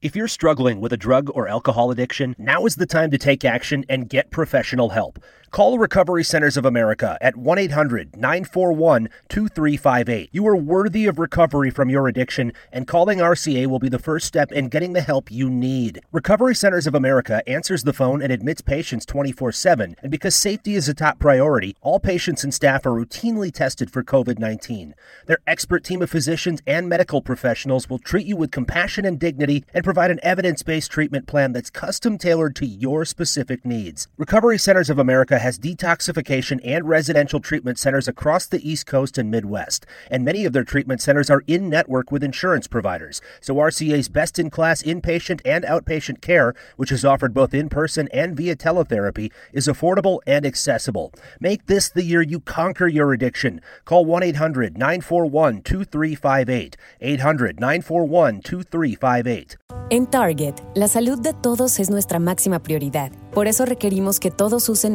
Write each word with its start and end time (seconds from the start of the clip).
If 0.00 0.14
you're 0.14 0.28
struggling 0.28 0.80
with 0.80 0.92
a 0.92 0.96
drug 0.96 1.28
or 1.34 1.48
alcohol 1.48 1.90
addiction, 1.90 2.36
now 2.38 2.66
is 2.66 2.76
the 2.76 2.86
time 2.86 3.10
to 3.10 3.18
take 3.18 3.44
action 3.44 3.84
and 3.88 4.08
get 4.08 4.30
professional 4.30 4.90
help. 4.90 5.18
Call 5.50 5.78
Recovery 5.78 6.24
Centers 6.24 6.58
of 6.58 6.66
America 6.66 7.16
at 7.22 7.34
1 7.34 7.58
800 7.58 8.16
941 8.16 9.08
2358. 9.30 10.28
You 10.30 10.46
are 10.46 10.54
worthy 10.54 11.06
of 11.06 11.18
recovery 11.18 11.70
from 11.70 11.88
your 11.88 12.06
addiction, 12.06 12.52
and 12.70 12.86
calling 12.86 13.18
RCA 13.18 13.66
will 13.66 13.78
be 13.78 13.88
the 13.88 13.98
first 13.98 14.26
step 14.26 14.52
in 14.52 14.68
getting 14.68 14.92
the 14.92 15.00
help 15.00 15.30
you 15.30 15.48
need. 15.48 16.00
Recovery 16.12 16.54
Centers 16.54 16.86
of 16.86 16.94
America 16.94 17.42
answers 17.48 17.84
the 17.84 17.94
phone 17.94 18.20
and 18.20 18.30
admits 18.30 18.60
patients 18.60 19.06
24 19.06 19.52
7, 19.52 19.96
and 20.02 20.10
because 20.10 20.34
safety 20.34 20.74
is 20.74 20.86
a 20.86 20.94
top 20.94 21.18
priority, 21.18 21.74
all 21.80 21.98
patients 21.98 22.44
and 22.44 22.52
staff 22.52 22.84
are 22.84 22.90
routinely 22.90 23.50
tested 23.50 23.90
for 23.90 24.04
COVID 24.04 24.38
19. 24.38 24.94
Their 25.26 25.38
expert 25.46 25.82
team 25.82 26.02
of 26.02 26.10
physicians 26.10 26.60
and 26.66 26.90
medical 26.90 27.22
professionals 27.22 27.88
will 27.88 27.98
treat 27.98 28.26
you 28.26 28.36
with 28.36 28.50
compassion 28.50 29.06
and 29.06 29.18
dignity 29.18 29.64
and 29.72 29.82
provide 29.82 30.10
an 30.10 30.20
evidence 30.22 30.62
based 30.62 30.90
treatment 30.90 31.26
plan 31.26 31.52
that's 31.52 31.70
custom 31.70 32.18
tailored 32.18 32.54
to 32.56 32.66
your 32.66 33.06
specific 33.06 33.64
needs. 33.64 34.08
Recovery 34.18 34.58
Centers 34.58 34.90
of 34.90 34.98
America 34.98 35.37
has 35.38 35.58
detoxification 35.58 36.60
and 36.64 36.88
residential 36.88 37.40
treatment 37.40 37.78
centers 37.78 38.08
across 38.08 38.46
the 38.46 38.68
East 38.68 38.86
Coast 38.86 39.18
and 39.18 39.30
Midwest, 39.30 39.86
and 40.10 40.24
many 40.24 40.44
of 40.44 40.52
their 40.52 40.64
treatment 40.64 41.00
centers 41.00 41.30
are 41.30 41.44
in 41.46 41.68
network 41.68 42.10
with 42.10 42.24
insurance 42.24 42.66
providers. 42.66 43.20
So 43.40 43.54
RCA's 43.54 44.08
best 44.08 44.38
in 44.38 44.50
class 44.50 44.82
inpatient 44.82 45.40
and 45.44 45.64
outpatient 45.64 46.20
care, 46.20 46.54
which 46.76 46.92
is 46.92 47.04
offered 47.04 47.34
both 47.34 47.54
in 47.54 47.68
person 47.68 48.08
and 48.12 48.36
via 48.36 48.56
teletherapy, 48.56 49.32
is 49.52 49.66
affordable 49.66 50.20
and 50.26 50.44
accessible. 50.44 51.12
Make 51.40 51.66
this 51.66 51.88
the 51.88 52.04
year 52.04 52.22
you 52.22 52.40
conquer 52.40 52.86
your 52.86 53.12
addiction. 53.12 53.60
Call 53.84 54.04
1 54.04 54.22
800 54.22 54.76
941 54.76 55.62
2358. 55.62 56.76
800 57.00 57.60
941 57.60 58.40
2358. 58.42 59.56
En 59.90 60.06
Target, 60.06 60.54
la 60.74 60.86
salud 60.86 61.18
de 61.18 61.32
todos 61.32 61.78
es 61.80 61.88
nuestra 61.88 62.18
máxima 62.18 62.62
prioridad. 62.62 63.10
Por 63.32 63.46
eso 63.46 63.64
requerimos 63.64 64.20
que 64.20 64.30
todos 64.30 64.68
usen 64.68 64.94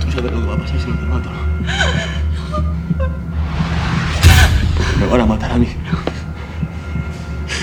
Tú 0.00 0.12
sabes 0.12 0.32
lo 0.32 0.40
que 0.40 0.46
va 0.46 0.54
a 0.54 0.58
pasar 0.58 0.80
si 0.80 0.86
no 0.88 0.96
te 0.96 1.06
mato. 1.06 1.30
Porque 4.76 4.96
me 5.00 5.06
van 5.06 5.20
a 5.20 5.26
matar 5.26 5.52
a 5.52 5.58
mí. 5.58 5.68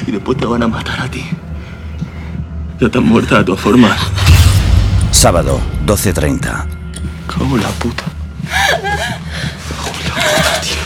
Y 0.07 0.11
después 0.11 0.37
te 0.37 0.45
van 0.45 0.63
a 0.63 0.67
matar 0.67 1.01
a 1.01 1.07
ti. 1.09 1.23
Ya 2.79 2.87
estás 2.87 3.01
muerta 3.01 3.37
de 3.39 3.43
todas 3.45 3.61
formas. 3.61 3.97
Sábado, 5.11 5.61
12.30. 5.85 6.65
Cago 7.27 7.55
en 7.55 7.63
la 7.63 7.69
puta. 7.69 8.03
Cago 8.69 8.87
en 9.99 10.07
la 10.09 10.15
puta, 10.15 10.61
tío. 10.61 10.83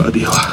Va, 0.00 0.10
tío, 0.10 0.30
va. 0.30 0.48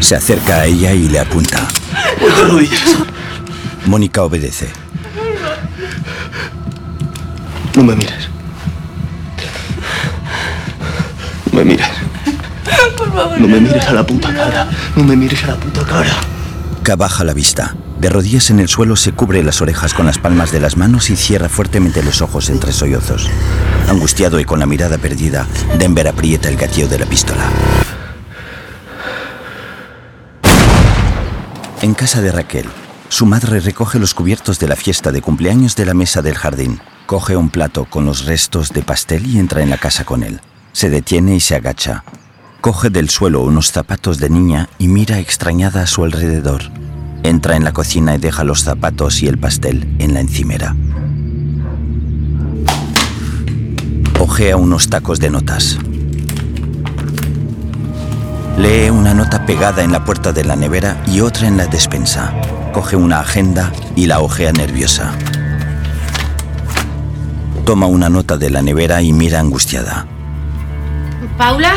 Se 0.00 0.14
acerca 0.14 0.56
a 0.56 0.66
ella 0.66 0.92
y 0.92 1.08
le 1.08 1.18
apunta. 1.18 1.66
Mónica 3.86 4.22
obedece. 4.22 4.68
No 7.74 7.84
me 7.84 7.94
mires. 7.96 8.28
No 11.50 11.58
me 11.58 11.64
mires. 11.64 11.88
No 13.38 13.48
me 13.48 13.60
mires 13.60 13.86
a 13.86 13.92
la 13.92 14.06
puta 14.06 14.32
cara. 14.32 14.68
No 14.94 15.04
me 15.04 15.16
mires 15.16 15.42
a 15.44 15.48
la 15.48 15.56
puta 15.56 15.84
cara. 15.84 16.14
K 16.82 16.96
baja 16.96 17.24
la 17.24 17.34
vista. 17.34 17.74
De 17.98 18.10
rodillas 18.10 18.50
en 18.50 18.60
el 18.60 18.68
suelo 18.68 18.94
se 18.94 19.12
cubre 19.12 19.42
las 19.42 19.62
orejas 19.62 19.94
con 19.94 20.06
las 20.06 20.18
palmas 20.18 20.52
de 20.52 20.60
las 20.60 20.76
manos 20.76 21.08
y 21.08 21.16
cierra 21.16 21.48
fuertemente 21.48 22.02
los 22.02 22.20
ojos 22.20 22.50
entre 22.50 22.72
sollozos. 22.72 23.28
Angustiado 23.88 24.38
y 24.38 24.44
con 24.44 24.58
la 24.58 24.66
mirada 24.66 24.98
perdida, 24.98 25.46
Denver 25.78 26.06
aprieta 26.06 26.48
el 26.48 26.56
gatillo 26.56 26.88
de 26.88 26.98
la 26.98 27.06
pistola. 27.06 27.44
En 31.86 31.94
casa 31.94 32.20
de 32.20 32.32
Raquel, 32.32 32.66
su 33.08 33.26
madre 33.26 33.60
recoge 33.60 34.00
los 34.00 34.12
cubiertos 34.12 34.58
de 34.58 34.66
la 34.66 34.74
fiesta 34.74 35.12
de 35.12 35.22
cumpleaños 35.22 35.76
de 35.76 35.86
la 35.86 35.94
mesa 35.94 36.20
del 36.20 36.34
jardín. 36.34 36.80
Coge 37.06 37.36
un 37.36 37.48
plato 37.48 37.84
con 37.84 38.04
los 38.04 38.24
restos 38.24 38.70
de 38.70 38.82
pastel 38.82 39.24
y 39.24 39.38
entra 39.38 39.62
en 39.62 39.70
la 39.70 39.78
casa 39.78 40.02
con 40.02 40.24
él. 40.24 40.40
Se 40.72 40.90
detiene 40.90 41.36
y 41.36 41.40
se 41.40 41.54
agacha. 41.54 42.02
Coge 42.60 42.90
del 42.90 43.08
suelo 43.08 43.42
unos 43.42 43.70
zapatos 43.70 44.18
de 44.18 44.30
niña 44.30 44.68
y 44.78 44.88
mira 44.88 45.20
extrañada 45.20 45.82
a 45.82 45.86
su 45.86 46.02
alrededor. 46.02 46.72
Entra 47.22 47.54
en 47.54 47.62
la 47.62 47.72
cocina 47.72 48.16
y 48.16 48.18
deja 48.18 48.42
los 48.42 48.64
zapatos 48.64 49.22
y 49.22 49.28
el 49.28 49.38
pastel 49.38 49.86
en 50.00 50.12
la 50.12 50.18
encimera. 50.18 50.74
Ojea 54.18 54.56
unos 54.56 54.90
tacos 54.90 55.20
de 55.20 55.30
notas. 55.30 55.78
Lee 58.56 58.88
una 58.88 59.12
nota 59.12 59.44
pegada 59.44 59.84
en 59.84 59.92
la 59.92 60.02
puerta 60.02 60.32
de 60.32 60.42
la 60.42 60.56
nevera 60.56 60.96
y 61.06 61.20
otra 61.20 61.46
en 61.46 61.58
la 61.58 61.66
despensa. 61.66 62.32
Coge 62.72 62.96
una 62.96 63.20
agenda 63.20 63.70
y 63.94 64.06
la 64.06 64.20
ojea 64.20 64.50
nerviosa. 64.52 65.12
Toma 67.66 67.86
una 67.86 68.08
nota 68.08 68.38
de 68.38 68.48
la 68.48 68.62
nevera 68.62 69.02
y 69.02 69.12
mira 69.12 69.40
angustiada. 69.40 70.06
¿Paula? 71.36 71.74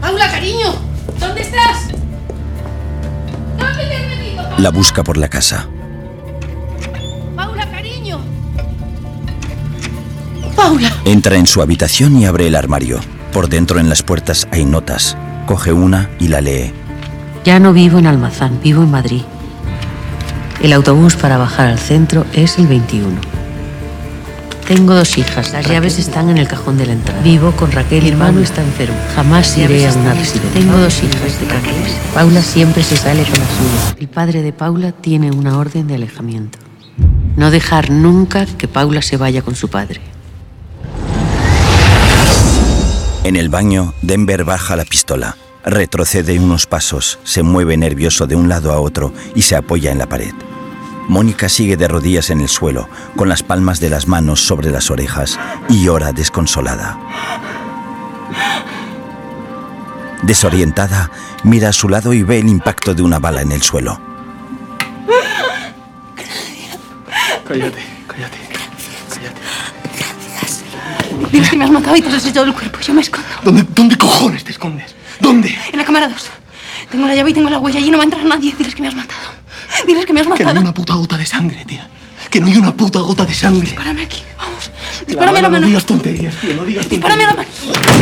¡Paula, 0.00 0.30
cariño! 0.30 0.74
¿Dónde 1.18 1.40
estás? 1.40 1.88
¿Dónde 3.58 3.86
te 3.86 3.96
has 3.96 4.06
metido? 4.06 4.58
La 4.58 4.70
busca 4.70 5.02
por 5.02 5.16
la 5.16 5.28
casa. 5.28 5.66
¡Paula, 7.34 7.68
cariño! 7.72 8.20
¡Paula! 10.54 10.92
Entra 11.04 11.34
en 11.36 11.46
su 11.46 11.60
habitación 11.60 12.16
y 12.18 12.26
abre 12.26 12.46
el 12.46 12.54
armario. 12.54 13.00
Por 13.34 13.48
dentro 13.48 13.80
en 13.80 13.88
las 13.88 14.04
puertas 14.04 14.46
hay 14.52 14.64
notas. 14.64 15.16
Coge 15.46 15.72
una 15.72 16.08
y 16.20 16.28
la 16.28 16.40
lee. 16.40 16.72
Ya 17.44 17.58
no 17.58 17.72
vivo 17.72 17.98
en 17.98 18.06
Almazán, 18.06 18.60
vivo 18.62 18.84
en 18.84 18.92
Madrid. 18.92 19.22
El 20.62 20.72
autobús 20.72 21.16
para 21.16 21.36
bajar 21.36 21.66
al 21.66 21.80
centro 21.80 22.24
es 22.32 22.58
el 22.58 22.68
21. 22.68 23.08
Tengo 24.68 24.94
dos 24.94 25.18
hijas. 25.18 25.52
Las 25.52 25.66
llaves 25.66 25.98
están 25.98 26.30
en 26.30 26.38
el 26.38 26.46
cajón 26.46 26.78
de 26.78 26.86
la 26.86 26.92
entrada. 26.92 27.20
Vivo 27.22 27.50
con 27.56 27.72
Raquel. 27.72 28.04
Mi 28.04 28.10
hermano 28.10 28.38
está 28.38 28.62
enfermo. 28.62 28.96
Jamás 29.16 29.58
iré 29.58 29.88
a 29.88 29.92
una 29.94 30.14
residencia. 30.14 30.52
Tengo 30.52 30.78
dos 30.78 31.02
hijas 31.02 31.40
de 31.40 31.48
Raquel. 31.48 31.74
Paula 32.14 32.40
siempre 32.40 32.84
se 32.84 32.96
sale 32.96 33.24
con 33.24 33.40
la 33.40 33.46
suya. 33.46 33.96
El 33.98 34.08
padre 34.08 34.42
de 34.42 34.52
Paula 34.52 34.92
tiene 34.92 35.32
una 35.32 35.58
orden 35.58 35.88
de 35.88 35.96
alejamiento. 35.96 36.60
No 37.34 37.50
dejar 37.50 37.90
nunca 37.90 38.46
que 38.46 38.68
Paula 38.68 39.02
se 39.02 39.16
vaya 39.16 39.42
con 39.42 39.56
su 39.56 39.68
padre. 39.68 40.13
En 43.24 43.36
el 43.36 43.48
baño, 43.48 43.94
Denver 44.02 44.44
baja 44.44 44.76
la 44.76 44.84
pistola. 44.84 45.38
Retrocede 45.64 46.38
unos 46.38 46.66
pasos, 46.66 47.18
se 47.24 47.42
mueve 47.42 47.74
nervioso 47.78 48.26
de 48.26 48.36
un 48.36 48.50
lado 48.50 48.70
a 48.70 48.78
otro 48.78 49.14
y 49.34 49.40
se 49.40 49.56
apoya 49.56 49.90
en 49.90 49.96
la 49.96 50.06
pared. 50.06 50.34
Mónica 51.08 51.48
sigue 51.48 51.78
de 51.78 51.88
rodillas 51.88 52.28
en 52.28 52.42
el 52.42 52.50
suelo, 52.50 52.86
con 53.16 53.30
las 53.30 53.42
palmas 53.42 53.80
de 53.80 53.88
las 53.88 54.08
manos 54.08 54.46
sobre 54.46 54.70
las 54.70 54.90
orejas 54.90 55.40
y 55.70 55.84
llora 55.84 56.12
desconsolada. 56.12 56.98
Desorientada, 60.22 61.10
mira 61.44 61.70
a 61.70 61.72
su 61.72 61.88
lado 61.88 62.12
y 62.12 62.22
ve 62.22 62.40
el 62.40 62.48
impacto 62.48 62.94
de 62.94 63.02
una 63.02 63.18
bala 63.20 63.40
en 63.40 63.52
el 63.52 63.62
suelo. 63.62 63.98
Cállate, 67.46 67.82
cállate. 68.06 68.43
Diles 71.32 71.50
que 71.50 71.56
me 71.56 71.64
has 71.64 71.70
matado 71.70 71.96
y 71.96 72.02
te 72.02 72.08
has 72.08 72.24
echado 72.26 72.46
el 72.46 72.52
cuerpo. 72.52 72.78
Yo 72.80 72.94
me 72.94 73.00
escondo. 73.00 73.26
¿Dónde, 73.42 73.64
¿Dónde 73.74 73.96
cojones 73.96 74.44
te 74.44 74.52
escondes? 74.52 74.94
¿Dónde? 75.20 75.56
En 75.72 75.78
la 75.78 75.84
cámara 75.84 76.08
2. 76.08 76.16
Tengo 76.90 77.06
la 77.06 77.14
llave 77.14 77.30
y 77.30 77.34
tengo 77.34 77.50
la 77.50 77.58
huella. 77.58 77.78
Allí 77.78 77.90
no 77.90 77.98
va 77.98 78.02
a 78.02 78.06
entrar 78.06 78.24
nadie. 78.24 78.54
Diles 78.56 78.74
que 78.74 78.82
me 78.82 78.88
has 78.88 78.94
matado. 78.94 79.20
Diles 79.86 80.06
que 80.06 80.12
me 80.12 80.20
has 80.20 80.26
Que 80.26 80.30
no 80.30 80.34
hay 80.36 80.44
matado. 80.44 80.60
una 80.60 80.74
puta 80.74 80.94
gota 80.94 81.16
de 81.16 81.26
sangre, 81.26 81.64
tía. 81.64 81.88
Que 82.30 82.40
no 82.40 82.46
hay 82.46 82.56
una 82.56 82.74
puta 82.74 83.00
gota 83.00 83.24
de 83.24 83.34
sangre. 83.34 83.62
Dispárame 83.66 84.02
aquí. 84.02 84.22
Vamos. 84.38 84.70
Dispárame 85.06 85.42
la 85.42 85.48
mano. 85.48 85.60
No 85.62 85.66
digas 85.68 85.84
tonterías, 85.86 86.34
tío. 86.36 86.54
No 86.54 86.64
digas 86.64 86.86
tonterías. 86.86 86.90
Dispárame 86.90 87.24
la 87.24 87.34
mano. 87.34 87.48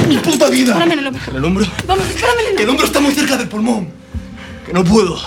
¡Mi 0.09 0.19
puta 0.19 0.49
vida! 0.49 0.65
Dispárame 0.65 0.93
en 0.95 0.99
el 1.01 1.07
hombro. 1.07 1.23
¿En 1.29 1.37
el 1.37 1.45
hombro? 1.45 1.67
Vamos, 1.87 2.09
dispárame 2.09 2.41
en 2.43 2.49
el 2.49 2.57
Que 2.57 2.63
el 2.63 2.69
hombro 2.69 2.87
está 2.87 3.01
muy 3.01 3.13
cerca 3.15 3.37
del 3.37 3.49
pulmón. 3.49 3.89
Que 4.67 4.73
no 4.73 4.85
puedo. 4.85 5.21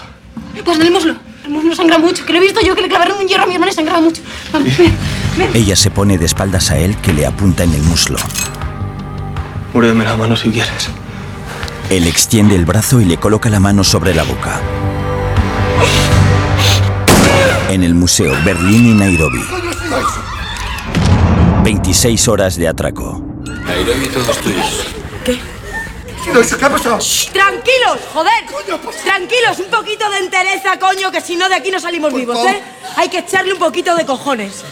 Pues 0.64 0.80
en 0.80 0.86
el 0.86 0.92
muslo. 0.92 1.16
No 1.48 1.76
sangra 1.76 2.00
mucho, 2.00 2.26
que 2.26 2.34
lo 2.34 2.40
he 2.40 2.42
visto 2.42 2.60
yo, 2.62 2.76
que 2.76 2.82
le 2.82 2.88
clavaron 2.88 3.20
un 3.20 3.28
hierro 3.28 3.44
a 3.44 3.48
mi 3.48 3.54
hermana 3.54 3.72
y 3.72 3.76
sangraba 3.76 4.02
mucho. 4.02 4.22
Vamos, 4.52 4.76
ven. 4.78 4.94
Ella 5.54 5.76
se 5.76 5.92
pone 5.92 6.18
de 6.18 6.26
espaldas 6.26 6.72
a 6.72 6.78
él 6.78 6.96
que 6.98 7.14
le 7.14 7.26
apunta 7.26 7.64
en 7.64 7.74
el 7.74 7.82
muslo. 7.84 8.18
Muérdeme 9.74 10.06
la 10.06 10.16
mano 10.16 10.36
si 10.36 10.50
quieres. 10.50 10.90
Él 11.90 12.08
extiende 12.08 12.56
el 12.56 12.66
brazo 12.66 13.02
y 13.02 13.06
le 13.06 13.18
coloca 13.18 13.50
la 13.50 13.60
mano 13.60 13.84
sobre 13.84 14.14
la 14.14 14.24
boca. 14.24 14.62
En 17.70 17.84
el 17.84 17.94
museo 17.94 18.34
Berlín 18.46 18.92
y 18.92 18.94
Nairobi. 18.94 19.44
26 21.64 22.28
horas 22.28 22.56
de 22.56 22.68
atraco. 22.68 23.22
Nairobi 23.66 24.08
todos 24.08 24.38
tuyos. 24.38 24.86
¿Qué 25.24 26.66
ha 26.66 26.70
pasado? 26.70 27.00
Tranquilos, 27.34 28.00
joder. 28.14 28.46
Tranquilos, 29.04 29.60
un 29.60 29.70
poquito 29.70 30.10
de 30.10 30.18
entereza, 30.20 30.80
coño, 30.80 31.12
que 31.12 31.22
si 31.22 31.36
no 31.36 31.48
de 31.50 31.56
aquí 31.56 31.72
no 31.72 31.80
salimos 31.80 32.14
vivos, 32.14 32.38
¿eh? 32.48 32.62
Hay 32.96 33.10
que 33.10 33.20
echarle 33.20 33.54
un 33.54 33.60
poquito 33.60 33.96
de 33.96 34.06
cojones. 34.06 34.64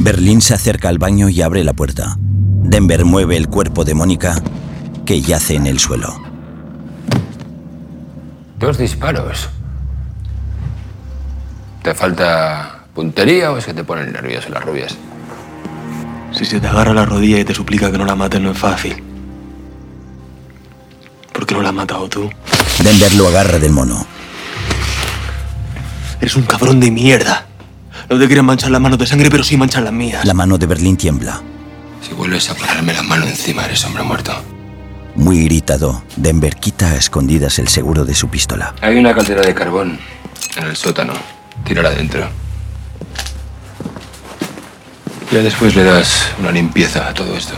Berlín 0.00 0.40
se 0.40 0.54
acerca 0.54 0.88
al 0.88 0.98
baño 0.98 1.28
y 1.28 1.42
abre 1.42 1.64
la 1.64 1.72
puerta. 1.72 2.16
Denver 2.18 3.04
mueve 3.04 3.36
el 3.36 3.48
cuerpo 3.48 3.84
de 3.84 3.94
Mónica, 3.94 4.40
que 5.04 5.20
yace 5.20 5.54
en 5.54 5.66
el 5.66 5.78
suelo. 5.78 6.20
Dos 8.58 8.78
disparos. 8.78 9.48
¿Te 11.82 11.94
falta 11.94 12.84
puntería 12.94 13.52
o 13.52 13.58
es 13.58 13.66
que 13.66 13.74
te 13.74 13.84
ponen 13.84 14.12
nervioso 14.12 14.48
las 14.48 14.64
rubias? 14.64 14.96
Si 16.32 16.44
se 16.44 16.60
te 16.60 16.66
agarra 16.66 16.92
la 16.92 17.06
rodilla 17.06 17.38
y 17.38 17.44
te 17.44 17.54
suplica 17.54 17.90
que 17.90 17.98
no 17.98 18.04
la 18.04 18.14
mates, 18.14 18.40
no 18.40 18.50
es 18.50 18.58
fácil. 18.58 19.02
¿Por 21.32 21.46
qué 21.46 21.54
no 21.54 21.62
la 21.62 21.68
has 21.68 21.74
matado 21.74 22.08
tú? 22.08 22.30
Denver 22.82 23.14
lo 23.14 23.28
agarra 23.28 23.58
del 23.58 23.72
mono. 23.72 24.06
Eres 26.20 26.36
un 26.36 26.42
cabrón 26.42 26.80
de 26.80 26.90
mierda. 26.90 27.46
No 28.08 28.18
te 28.18 28.26
quieren 28.26 28.44
manchar 28.44 28.70
las 28.70 28.80
manos 28.80 28.98
de 28.98 29.06
sangre, 29.06 29.30
pero 29.30 29.42
sí 29.42 29.56
manchan 29.56 29.84
las 29.84 29.92
mías. 29.92 30.24
La 30.24 30.34
mano 30.34 30.58
de 30.58 30.66
Berlín 30.66 30.96
tiembla. 30.96 31.42
Si 32.00 32.14
vuelves 32.14 32.48
a 32.50 32.54
ponerme 32.54 32.92
la 32.92 33.02
mano 33.02 33.26
encima, 33.26 33.64
eres 33.64 33.84
hombre 33.84 34.04
muerto. 34.04 34.32
Muy 35.16 35.38
irritado, 35.38 36.02
Denver 36.14 36.54
quita 36.56 36.90
a 36.90 36.96
escondidas 36.96 37.58
el 37.58 37.68
seguro 37.68 38.04
de 38.04 38.14
su 38.14 38.28
pistola. 38.28 38.74
Hay 38.80 38.96
una 38.96 39.14
caldera 39.14 39.42
de 39.42 39.54
carbón 39.54 39.98
en 40.56 40.64
el 40.64 40.76
sótano. 40.76 41.14
Tírala 41.64 41.88
adentro. 41.88 42.28
Ya 45.32 45.40
después 45.40 45.74
le 45.74 45.82
das 45.82 46.28
una 46.38 46.52
limpieza 46.52 47.08
a 47.08 47.14
todo 47.14 47.36
esto. 47.36 47.56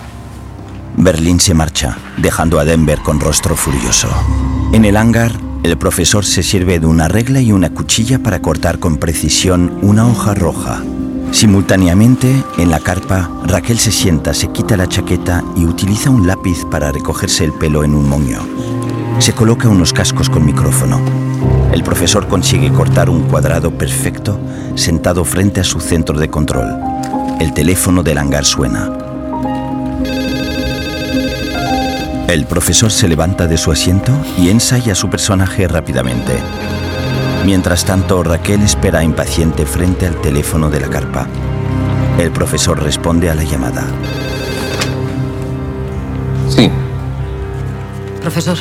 Berlín 0.96 1.38
se 1.40 1.52
marcha, 1.52 1.98
dejando 2.16 2.58
a 2.58 2.64
Denver 2.64 3.00
con 3.00 3.20
rostro 3.20 3.54
furioso. 3.54 4.08
En 4.72 4.84
el 4.84 4.96
hangar, 4.96 5.32
el 5.62 5.76
profesor 5.76 6.24
se 6.24 6.42
sirve 6.42 6.78
de 6.78 6.86
una 6.86 7.08
regla 7.08 7.40
y 7.40 7.52
una 7.52 7.70
cuchilla 7.70 8.18
para 8.20 8.40
cortar 8.40 8.78
con 8.78 8.96
precisión 8.96 9.78
una 9.82 10.06
hoja 10.06 10.34
roja. 10.34 10.82
Simultáneamente, 11.32 12.42
en 12.56 12.70
la 12.70 12.80
carpa, 12.80 13.30
Raquel 13.44 13.78
se 13.78 13.92
sienta, 13.92 14.32
se 14.32 14.48
quita 14.48 14.76
la 14.76 14.88
chaqueta 14.88 15.44
y 15.56 15.64
utiliza 15.64 16.10
un 16.10 16.26
lápiz 16.26 16.64
para 16.70 16.90
recogerse 16.90 17.44
el 17.44 17.52
pelo 17.52 17.84
en 17.84 17.94
un 17.94 18.08
moño. 18.08 18.40
Se 19.18 19.32
coloca 19.32 19.68
unos 19.68 19.92
cascos 19.92 20.30
con 20.30 20.46
micrófono. 20.46 21.00
El 21.72 21.82
profesor 21.82 22.28
consigue 22.28 22.72
cortar 22.72 23.10
un 23.10 23.22
cuadrado 23.22 23.70
perfecto 23.70 24.40
sentado 24.74 25.24
frente 25.24 25.60
a 25.60 25.64
su 25.64 25.80
centro 25.80 26.18
de 26.18 26.30
control. 26.30 26.66
El 27.40 27.52
teléfono 27.52 28.02
del 28.02 28.18
hangar 28.18 28.44
suena. 28.44 29.07
El 32.28 32.44
profesor 32.44 32.92
se 32.92 33.08
levanta 33.08 33.46
de 33.46 33.56
su 33.56 33.72
asiento 33.72 34.12
y 34.36 34.50
ensaya 34.50 34.94
su 34.94 35.08
personaje 35.08 35.66
rápidamente. 35.66 36.38
Mientras 37.46 37.86
tanto, 37.86 38.22
Raquel 38.22 38.60
espera 38.60 39.02
impaciente 39.02 39.64
frente 39.64 40.06
al 40.06 40.20
teléfono 40.20 40.68
de 40.68 40.78
la 40.78 40.88
carpa. 40.88 41.26
El 42.18 42.30
profesor 42.30 42.82
responde 42.82 43.30
a 43.30 43.34
la 43.34 43.44
llamada. 43.44 43.86
Sí. 46.50 46.70
Profesor, 48.20 48.58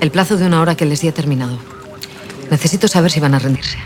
el 0.00 0.12
plazo 0.12 0.36
de 0.36 0.46
una 0.46 0.60
hora 0.60 0.76
que 0.76 0.86
les 0.86 1.00
di 1.00 1.08
ha 1.08 1.12
terminado. 1.12 1.58
Necesito 2.48 2.86
saber 2.86 3.10
si 3.10 3.18
van 3.18 3.34
a 3.34 3.40
rendirse. 3.40 3.78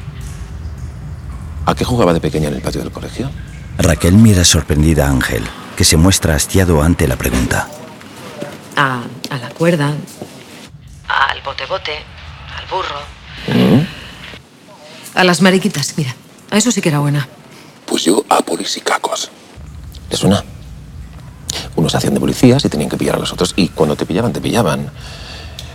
¿A 1.65 1.75
qué 1.75 1.87
jugaba 1.87 2.13
de 2.13 2.21
pequeña 2.21 2.49
en 2.49 2.55
el 2.55 2.61
patio 2.61 2.83
del 2.83 2.93
colegio? 2.93 3.31
Raquel 3.79 4.17
mira 4.17 4.45
sorprendida 4.45 5.07
a 5.07 5.11
Ángel, 5.11 5.45
que 5.77 5.85
se 5.85 5.97
muestra 5.97 6.35
hastiado 6.35 6.83
ante 6.83 7.09
la 7.09 7.17
pregunta. 7.17 7.71
A, 8.77 9.03
a 9.31 9.37
la 9.39 9.49
cuerda, 9.51 9.95
al 11.09 11.41
bote-bote, 11.43 11.93
al 12.57 12.67
burro, 12.67 13.01
Mm. 13.49 13.87
a 15.15 15.25
las 15.25 15.41
mariquitas. 15.41 15.95
Mira, 15.97 16.15
a 16.51 16.57
eso 16.57 16.71
sí 16.71 16.81
que 16.83 16.89
era 16.91 16.99
buena. 16.99 17.27
Pues 17.87 18.05
yo 18.05 18.25
a 18.29 18.41
polis 18.43 18.77
y 18.77 18.81
cacos. 18.81 19.31
¿Le 20.11 20.17
suena? 20.17 20.45
Unos 21.77 21.95
hacían 21.95 22.15
de 22.15 22.21
policías 22.21 22.65
y 22.65 22.69
tenían 22.69 22.91
que 22.91 22.97
pillar 22.97 23.15
a 23.17 23.19
los 23.19 23.33
otros. 23.33 23.53
Y 23.57 23.69
cuando 23.69 23.97
te 23.97 24.05
pillaban, 24.05 24.33
te 24.33 24.41
pillaban. 24.41 24.91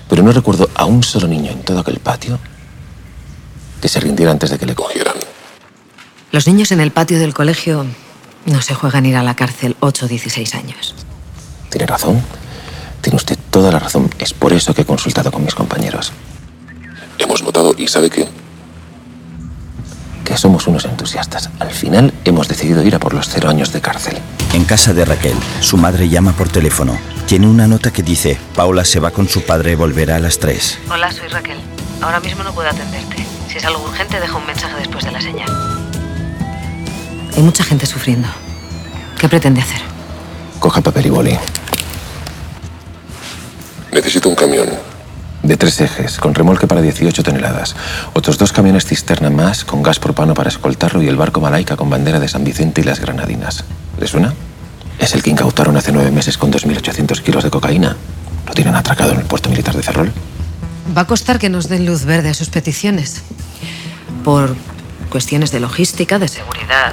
Pero 0.10 0.22
no 0.24 0.32
recuerdo 0.32 0.70
a 0.76 0.86
un 0.86 1.02
solo 1.04 1.28
niño 1.28 1.52
en 1.52 1.64
todo 1.64 1.80
aquel 1.80 2.00
patio 2.00 2.38
que 3.82 3.88
se 3.88 4.00
rindiera 4.00 4.32
antes 4.32 4.50
de 4.50 4.60
que 4.60 4.66
le 4.66 4.76
cogieran. 4.76 5.16
Los 6.32 6.46
niños 6.48 6.72
en 6.72 6.82
el 6.82 6.92
patio 6.92 7.18
del 7.20 7.34
colegio 7.34 7.86
no 8.46 8.62
se 8.62 8.76
juegan 8.76 9.06
ir 9.06 9.16
a 9.16 9.24
la 9.24 9.36
cárcel 9.36 9.76
8 9.80 10.06
o 10.06 10.08
16 10.10 10.56
años. 10.56 10.94
Tiene 11.70 11.88
razón. 11.88 12.22
Tiene 13.02 13.18
usted 13.18 13.38
toda 13.50 13.72
la 13.72 13.80
razón. 13.80 14.10
Es 14.20 14.34
por 14.34 14.54
eso 14.54 14.74
que 14.74 14.84
he 14.84 14.86
consultado 14.86 15.32
con 15.32 15.44
mis 15.44 15.56
compañeros. 15.56 16.12
Hemos 17.18 17.44
notado, 17.44 17.74
¿y 17.78 17.88
sabe 17.88 18.10
qué? 18.10 18.28
Que 20.24 20.38
somos 20.38 20.68
unos 20.68 20.86
entusiastas. 20.86 21.50
Al 21.60 21.72
final 21.72 22.14
hemos 22.26 22.48
decidido 22.48 22.84
ir 22.84 22.96
a 22.96 23.00
por 23.00 23.14
los 23.14 23.28
cero 23.28 23.50
años 23.50 23.74
de 23.74 23.82
cárcel. 23.82 24.18
En 24.54 24.66
casa 24.66 24.94
de 24.94 25.06
Raquel, 25.06 25.36
su 25.62 25.78
madre 25.78 26.10
llama 26.10 26.34
por 26.34 26.50
teléfono. 26.50 26.98
Tiene 27.26 27.48
una 27.48 27.68
nota 27.68 27.92
que 27.92 28.04
dice, 28.04 28.38
Paula 28.56 28.86
se 28.86 29.00
va 29.00 29.12
con 29.12 29.28
su 29.28 29.42
padre 29.44 29.72
y 29.72 29.76
volverá 29.76 30.18
a 30.18 30.20
las 30.20 30.40
3. 30.40 30.80
Hola, 30.92 31.12
soy 31.12 31.28
Raquel. 31.28 31.58
Ahora 32.02 32.20
mismo 32.20 32.44
no 32.44 32.54
puedo 32.54 32.70
atenderte. 32.70 33.26
Si 33.48 33.58
es 33.58 33.66
algo 33.66 33.84
urgente, 33.84 34.20
deja 34.20 34.38
un 34.38 34.46
mensaje 34.46 34.76
después 34.78 35.04
de 35.04 35.12
la 35.12 35.22
señal. 35.22 35.50
Hay 37.36 37.44
mucha 37.44 37.64
gente 37.64 37.86
sufriendo. 37.86 38.28
¿Qué 39.20 39.28
pretende 39.30 39.62
hacer? 39.62 39.82
Coja 40.60 40.82
papel 40.82 41.08
y 41.08 41.10
boli. 41.10 41.40
Necesito 44.12 44.28
un 44.28 44.36
camión. 44.36 44.68
De 45.42 45.56
tres 45.56 45.80
ejes, 45.80 46.18
con 46.18 46.36
remolque 46.36 46.68
para 46.68 46.82
18 46.82 47.24
toneladas. 47.24 47.78
Otros 48.12 48.38
dos 48.38 48.52
camiones 48.52 48.86
cisterna 48.86 49.30
más, 49.30 49.64
con 49.64 49.82
gas 49.84 50.00
propano 50.00 50.34
para 50.34 50.50
escoltarlo 50.50 51.02
y 51.02 51.08
el 51.08 51.16
barco 51.16 51.40
Malaika 51.40 51.78
con 51.78 51.90
bandera 51.90 52.20
de 52.20 52.28
San 52.28 52.44
Vicente 52.44 52.82
y 52.82 52.84
las 52.84 53.00
Granadinas. 53.00 53.64
¿Le 53.98 54.08
suena? 54.08 54.34
Es 55.00 55.14
el 55.14 55.24
que 55.24 55.30
incautaron 55.30 55.78
hace 55.78 55.94
nueve 55.94 56.12
meses 56.12 56.38
con 56.38 56.52
2.800 56.52 57.22
kilos 57.22 57.46
de 57.46 57.52
cocaína. 57.52 57.96
Lo 58.46 58.54
tienen 58.54 58.76
atracado 58.76 59.14
en 59.14 59.20
el 59.20 59.26
puerto 59.26 59.50
militar 59.50 59.78
de 59.78 59.82
Ferrol. 59.82 60.12
Va 60.98 61.04
a 61.04 61.08
costar 61.08 61.40
que 61.40 61.48
nos 61.48 61.70
den 61.70 61.86
luz 61.86 62.04
verde 62.04 62.28
a 62.28 62.34
sus 62.34 62.50
peticiones. 62.50 63.22
Por 64.26 64.58
cuestiones 65.10 65.54
de 65.54 65.62
logística, 65.62 66.20
de 66.20 66.28
seguridad. 66.28 66.92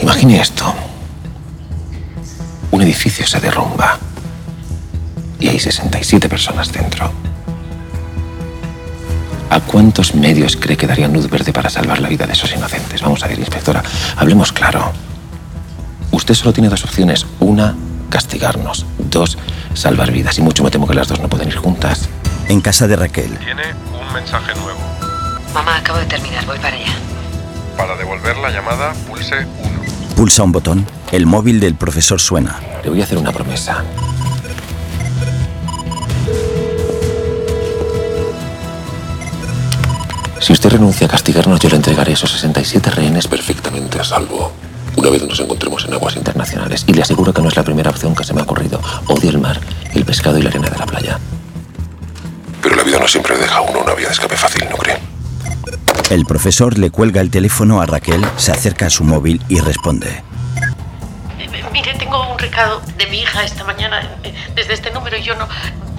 Imagine 0.00 0.42
esto. 0.42 0.72
Un 2.70 2.82
edificio 2.82 3.26
se 3.26 3.40
derrumba. 3.40 3.98
Y 5.40 5.48
hay 5.48 5.58
67 5.58 6.28
personas 6.28 6.70
dentro. 6.72 7.10
¿A 9.50 9.60
cuántos 9.60 10.14
medios 10.14 10.56
cree 10.56 10.76
que 10.76 10.86
darían 10.86 11.12
luz 11.12 11.28
verde 11.28 11.52
para 11.52 11.68
salvar 11.70 11.98
la 12.00 12.08
vida 12.08 12.26
de 12.26 12.34
esos 12.34 12.52
inocentes? 12.52 13.02
Vamos 13.02 13.22
a 13.24 13.26
ver, 13.26 13.38
inspectora, 13.38 13.82
hablemos 14.16 14.52
claro. 14.52 14.92
Usted 16.12 16.34
solo 16.34 16.52
tiene 16.52 16.68
dos 16.68 16.84
opciones. 16.84 17.26
Una, 17.40 17.74
castigarnos. 18.10 18.86
Dos, 18.98 19.38
salvar 19.74 20.12
vidas. 20.12 20.38
Y 20.38 20.42
mucho 20.42 20.62
me 20.62 20.70
temo 20.70 20.86
que 20.86 20.94
las 20.94 21.08
dos 21.08 21.18
no 21.20 21.28
pueden 21.28 21.48
ir 21.48 21.56
juntas. 21.56 22.08
En 22.48 22.60
casa 22.60 22.86
de 22.86 22.96
Raquel, 22.96 23.36
Tiene 23.38 23.62
un 23.92 24.12
mensaje 24.12 24.54
nuevo. 24.54 24.78
Mamá, 25.54 25.78
acabo 25.78 25.98
de 25.98 26.06
terminar, 26.06 26.44
voy 26.46 26.58
para 26.58 26.76
allá. 26.76 26.92
Para 27.76 27.96
devolver 27.96 28.36
la 28.36 28.50
llamada, 28.50 28.92
pulse 29.08 29.36
1. 29.36 29.46
pulsa 30.16 30.42
un 30.42 30.52
botón, 30.52 30.86
el 31.12 31.26
móvil 31.26 31.60
del 31.60 31.74
profesor 31.74 32.20
suena. 32.20 32.58
Le 32.84 32.90
voy 32.90 33.00
a 33.00 33.04
hacer 33.04 33.18
una 33.18 33.32
promesa. 33.32 33.82
Si 40.40 40.54
usted 40.54 40.70
renuncia 40.70 41.06
a 41.06 41.10
castigarnos, 41.10 41.60
yo 41.60 41.68
le 41.68 41.76
entregaré 41.76 42.12
esos 42.12 42.32
67 42.32 42.90
rehenes 42.90 43.28
perfectamente 43.28 44.00
a 44.00 44.04
salvo. 44.04 44.50
Una 44.96 45.10
vez 45.10 45.22
nos 45.22 45.38
encontremos 45.38 45.84
en 45.84 45.92
aguas 45.92 46.16
internacionales. 46.16 46.84
Y 46.86 46.94
le 46.94 47.02
aseguro 47.02 47.34
que 47.34 47.42
no 47.42 47.48
es 47.48 47.56
la 47.56 47.62
primera 47.62 47.90
opción 47.90 48.14
que 48.14 48.24
se 48.24 48.32
me 48.32 48.40
ha 48.40 48.44
ocurrido. 48.44 48.80
Odio 49.06 49.28
el 49.28 49.38
mar, 49.38 49.60
el 49.92 50.04
pescado 50.06 50.38
y 50.38 50.42
la 50.42 50.48
arena 50.48 50.70
de 50.70 50.78
la 50.78 50.86
playa. 50.86 51.18
Pero 52.62 52.74
la 52.74 52.82
vida 52.82 52.98
no 52.98 53.06
siempre 53.06 53.36
deja 53.36 53.58
a 53.58 53.60
uno 53.60 53.80
una 53.80 53.94
vía 53.94 54.06
de 54.06 54.14
escape 54.14 54.36
fácil, 54.36 54.66
¿no 54.70 54.76
cree? 54.76 54.98
El 56.08 56.24
profesor 56.24 56.78
le 56.78 56.90
cuelga 56.90 57.20
el 57.20 57.30
teléfono 57.30 57.82
a 57.82 57.86
Raquel, 57.86 58.24
se 58.36 58.50
acerca 58.50 58.86
a 58.86 58.90
su 58.90 59.04
móvil 59.04 59.42
y 59.48 59.60
responde. 59.60 60.22
Mire, 61.70 61.94
tengo 61.98 62.32
un 62.32 62.38
recado 62.38 62.80
de 62.96 63.06
mi 63.06 63.20
hija 63.20 63.44
esta 63.44 63.62
mañana 63.64 64.16
eh, 64.24 64.34
desde 64.54 64.72
este 64.72 64.90
número 64.90 65.16
y 65.18 65.22
yo 65.22 65.36
no, 65.36 65.46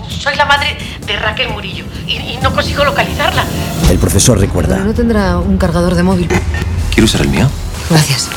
Soy 0.10 0.36
la 0.36 0.46
madre 0.46 0.78
de 1.06 1.16
Raquel 1.18 1.50
Murillo 1.50 1.86
y, 2.08 2.14
y 2.18 2.40
no 2.42 2.54
consigo 2.54 2.84
localizarla. 2.84 3.44
El 3.90 3.98
profesor 3.98 4.40
recuerda. 4.40 4.78
no 4.80 4.94
tendrá 4.94 5.38
un 5.38 5.58
cargador 5.58 5.96
de 5.96 6.04
móvil. 6.04 6.28
¿Quiere 6.90 7.04
usar 7.06 7.22
el 7.22 7.30
mío? 7.30 7.50
Gracias. 7.90 8.30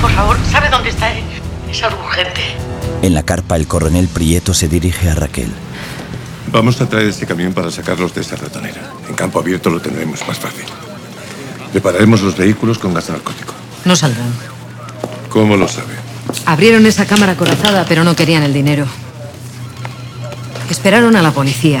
Por 0.00 0.10
favor, 0.12 0.36
¿sabe 0.50 0.68
dónde 0.70 0.90
está? 0.90 1.10
Es 1.12 1.82
algo 1.82 2.04
urgente. 2.04 2.40
En 3.02 3.14
la 3.14 3.22
carpa, 3.22 3.56
el 3.56 3.66
coronel 3.66 4.08
Prieto 4.08 4.54
se 4.54 4.68
dirige 4.68 5.10
a 5.10 5.14
Raquel. 5.14 5.52
Vamos 6.52 6.80
a 6.80 6.88
traer 6.88 7.08
este 7.08 7.26
camión 7.26 7.52
para 7.52 7.70
sacarlos 7.70 8.14
de 8.14 8.20
esa 8.20 8.36
ratonera. 8.36 8.90
En 9.08 9.14
campo 9.14 9.40
abierto 9.40 9.68
lo 9.68 9.80
tendremos 9.80 10.26
más 10.26 10.38
fácil. 10.38 10.64
Prepararemos 11.72 12.22
los 12.22 12.36
vehículos 12.36 12.78
con 12.78 12.94
gas 12.94 13.08
narcótico. 13.10 13.52
No 13.84 13.96
saldrán. 13.96 14.32
¿Cómo 15.28 15.56
lo 15.56 15.68
sabe? 15.68 15.94
Abrieron 16.46 16.86
esa 16.86 17.04
cámara 17.06 17.34
corazada, 17.36 17.84
pero 17.88 18.04
no 18.04 18.14
querían 18.16 18.42
el 18.42 18.54
dinero. 18.54 18.86
Esperaron 20.70 21.16
a 21.16 21.22
la 21.22 21.30
policía. 21.30 21.80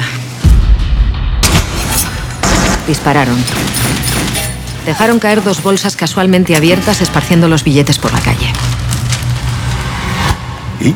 Dispararon. 2.86 3.36
Dejaron 4.84 5.18
caer 5.18 5.42
dos 5.42 5.62
bolsas 5.62 5.96
casualmente 5.96 6.54
abiertas, 6.54 7.00
esparciendo 7.00 7.48
los 7.48 7.64
billetes 7.64 7.98
por 7.98 8.12
la 8.12 8.20
calle. 8.20 8.46
¿Y? 10.80 10.94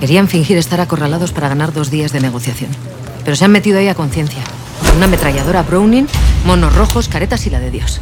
Querían 0.00 0.28
fingir 0.28 0.56
estar 0.56 0.80
acorralados 0.80 1.32
para 1.32 1.48
ganar 1.48 1.72
dos 1.72 1.90
días 1.90 2.12
de 2.12 2.20
negociación. 2.20 2.70
Pero 3.24 3.36
se 3.36 3.44
han 3.44 3.52
metido 3.52 3.78
ahí 3.78 3.88
a 3.88 3.94
conciencia. 3.94 4.42
Una 4.96 5.04
ametralladora 5.04 5.62
Browning, 5.62 6.06
monos 6.46 6.74
rojos, 6.74 7.08
caretas 7.08 7.46
y 7.46 7.50
la 7.50 7.60
de 7.60 7.70
Dios. 7.70 8.00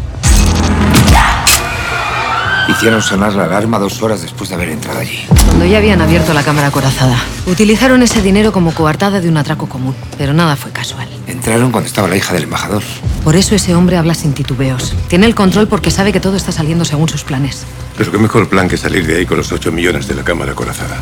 Hicieron 2.68 3.02
sonar 3.02 3.34
la 3.34 3.44
alarma 3.44 3.78
dos 3.78 4.02
horas 4.02 4.22
después 4.22 4.48
de 4.48 4.56
haber 4.56 4.70
entrado 4.70 4.98
allí. 4.98 5.26
Cuando 5.44 5.66
ya 5.66 5.78
habían 5.78 6.00
abierto 6.00 6.32
la 6.32 6.42
cámara 6.42 6.70
corazada. 6.70 7.16
Utilizaron 7.46 8.02
ese 8.02 8.22
dinero 8.22 8.52
como 8.52 8.72
coartada 8.72 9.20
de 9.20 9.28
un 9.28 9.36
atraco 9.36 9.68
común. 9.68 9.94
Pero 10.16 10.32
nada 10.32 10.56
fue 10.56 10.72
casual. 10.72 11.06
Entraron 11.26 11.70
cuando 11.70 11.88
estaba 11.88 12.08
la 12.08 12.16
hija 12.16 12.32
del 12.32 12.44
embajador. 12.44 12.82
Por 13.22 13.36
eso 13.36 13.54
ese 13.54 13.74
hombre 13.74 13.98
habla 13.98 14.14
sin 14.14 14.32
titubeos. 14.32 14.94
Tiene 15.08 15.26
el 15.26 15.34
control 15.34 15.68
porque 15.68 15.90
sabe 15.90 16.12
que 16.12 16.20
todo 16.20 16.36
está 16.36 16.52
saliendo 16.52 16.84
según 16.84 17.08
sus 17.08 17.22
planes. 17.22 17.64
Pero 17.98 18.10
qué 18.10 18.18
mejor 18.18 18.48
plan 18.48 18.68
que 18.68 18.76
salir 18.76 19.06
de 19.06 19.18
ahí 19.18 19.26
con 19.26 19.36
los 19.36 19.52
8 19.52 19.70
millones 19.70 20.08
de 20.08 20.14
la 20.14 20.24
cámara 20.24 20.54
corazada. 20.54 20.96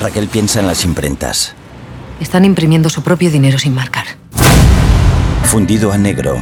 Raquel 0.00 0.28
piensa 0.28 0.60
en 0.60 0.66
las 0.66 0.84
imprentas. 0.84 1.54
Están 2.20 2.44
imprimiendo 2.44 2.90
su 2.90 3.02
propio 3.02 3.30
dinero 3.30 3.58
sin 3.58 3.74
marcar. 3.74 4.06
Fundido 5.44 5.92
a 5.92 5.98
negro. 5.98 6.36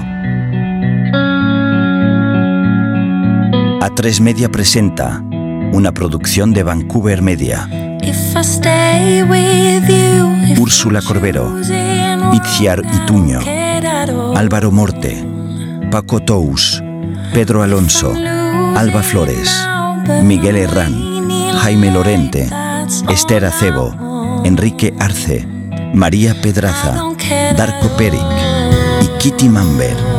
A3 3.95 4.21
Media 4.21 4.51
presenta 4.51 5.23
una 5.73 5.93
producción 5.93 6.53
de 6.53 6.65
Vancouver 6.65 7.23
Media. 7.23 7.69
Úrsula 10.59 11.01
Corbero, 11.01 11.55
Itziar 12.33 12.83
Ituño, 12.85 13.39
Álvaro 14.35 14.73
Morte, 14.73 15.25
Paco 15.93 16.19
Tous, 16.19 16.83
Pedro 17.33 17.63
Alonso, 17.63 18.13
Alba 18.77 19.05
Flores, 19.05 19.49
Miguel 20.25 20.57
Herrán, 20.57 21.29
Jaime 21.61 21.93
Lorente, 21.93 22.51
Esther 23.09 23.45
Acebo, 23.45 24.43
Enrique 24.45 24.93
Arce, 24.99 25.47
María 25.95 26.35
Pedraza, 26.43 27.01
Darko 27.57 27.89
Peric 27.97 28.21
y 29.03 29.07
Kitty 29.21 29.49
Mamber. 29.49 30.14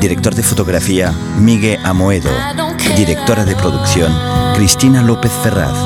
Director 0.00 0.34
de 0.34 0.42
fotografía, 0.44 1.12
Miguel 1.40 1.80
Amoedo. 1.84 2.30
Directora 2.96 3.44
de 3.44 3.56
producción, 3.56 4.12
Cristina 4.54 5.02
López 5.02 5.32
Ferraz. 5.42 5.76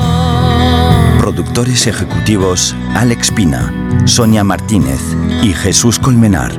Productores 1.17 1.87
ejecutivos, 1.87 2.75
Alex 2.93 3.31
Pina, 3.31 3.73
Sonia 4.05 4.43
Martínez 4.43 4.99
y 5.41 5.53
Jesús 5.53 5.97
Colmenar. 5.97 6.57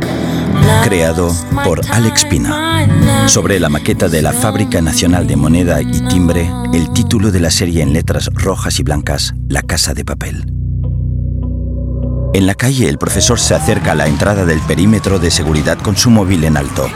Creado 0.82 1.32
por 1.64 1.80
Alex 1.92 2.25
Pina. 2.25 3.28
Sobre 3.28 3.61
la 3.61 3.68
maqueta 3.68 4.08
de 4.08 4.23
la 4.23 4.32
Fábrica 4.32 4.80
Nacional 4.80 5.26
de 5.28 5.37
Moneda 5.37 5.80
y 5.80 6.00
Timbre, 6.08 6.50
el 6.73 6.92
título 6.92 7.30
de 7.30 7.40
la 7.40 7.50
serie 7.50 7.82
en 7.82 7.92
letras 7.92 8.30
rojas 8.34 8.80
y 8.80 8.82
blancas, 8.82 9.32
La 9.49 9.62
Casa 9.62 9.94
de 9.94 10.04
Papel. 10.04 10.63
En 12.34 12.48
la 12.48 12.56
calle, 12.56 12.88
el 12.88 12.98
profesor 12.98 13.38
se 13.38 13.54
acerca 13.54 13.92
a 13.92 13.94
la 13.94 14.08
entrada 14.08 14.44
del 14.44 14.58
perímetro 14.58 15.20
de 15.20 15.30
seguridad 15.30 15.78
con 15.78 15.96
su 15.96 16.10
móvil 16.10 16.42
en 16.42 16.56
alto. 16.56 16.88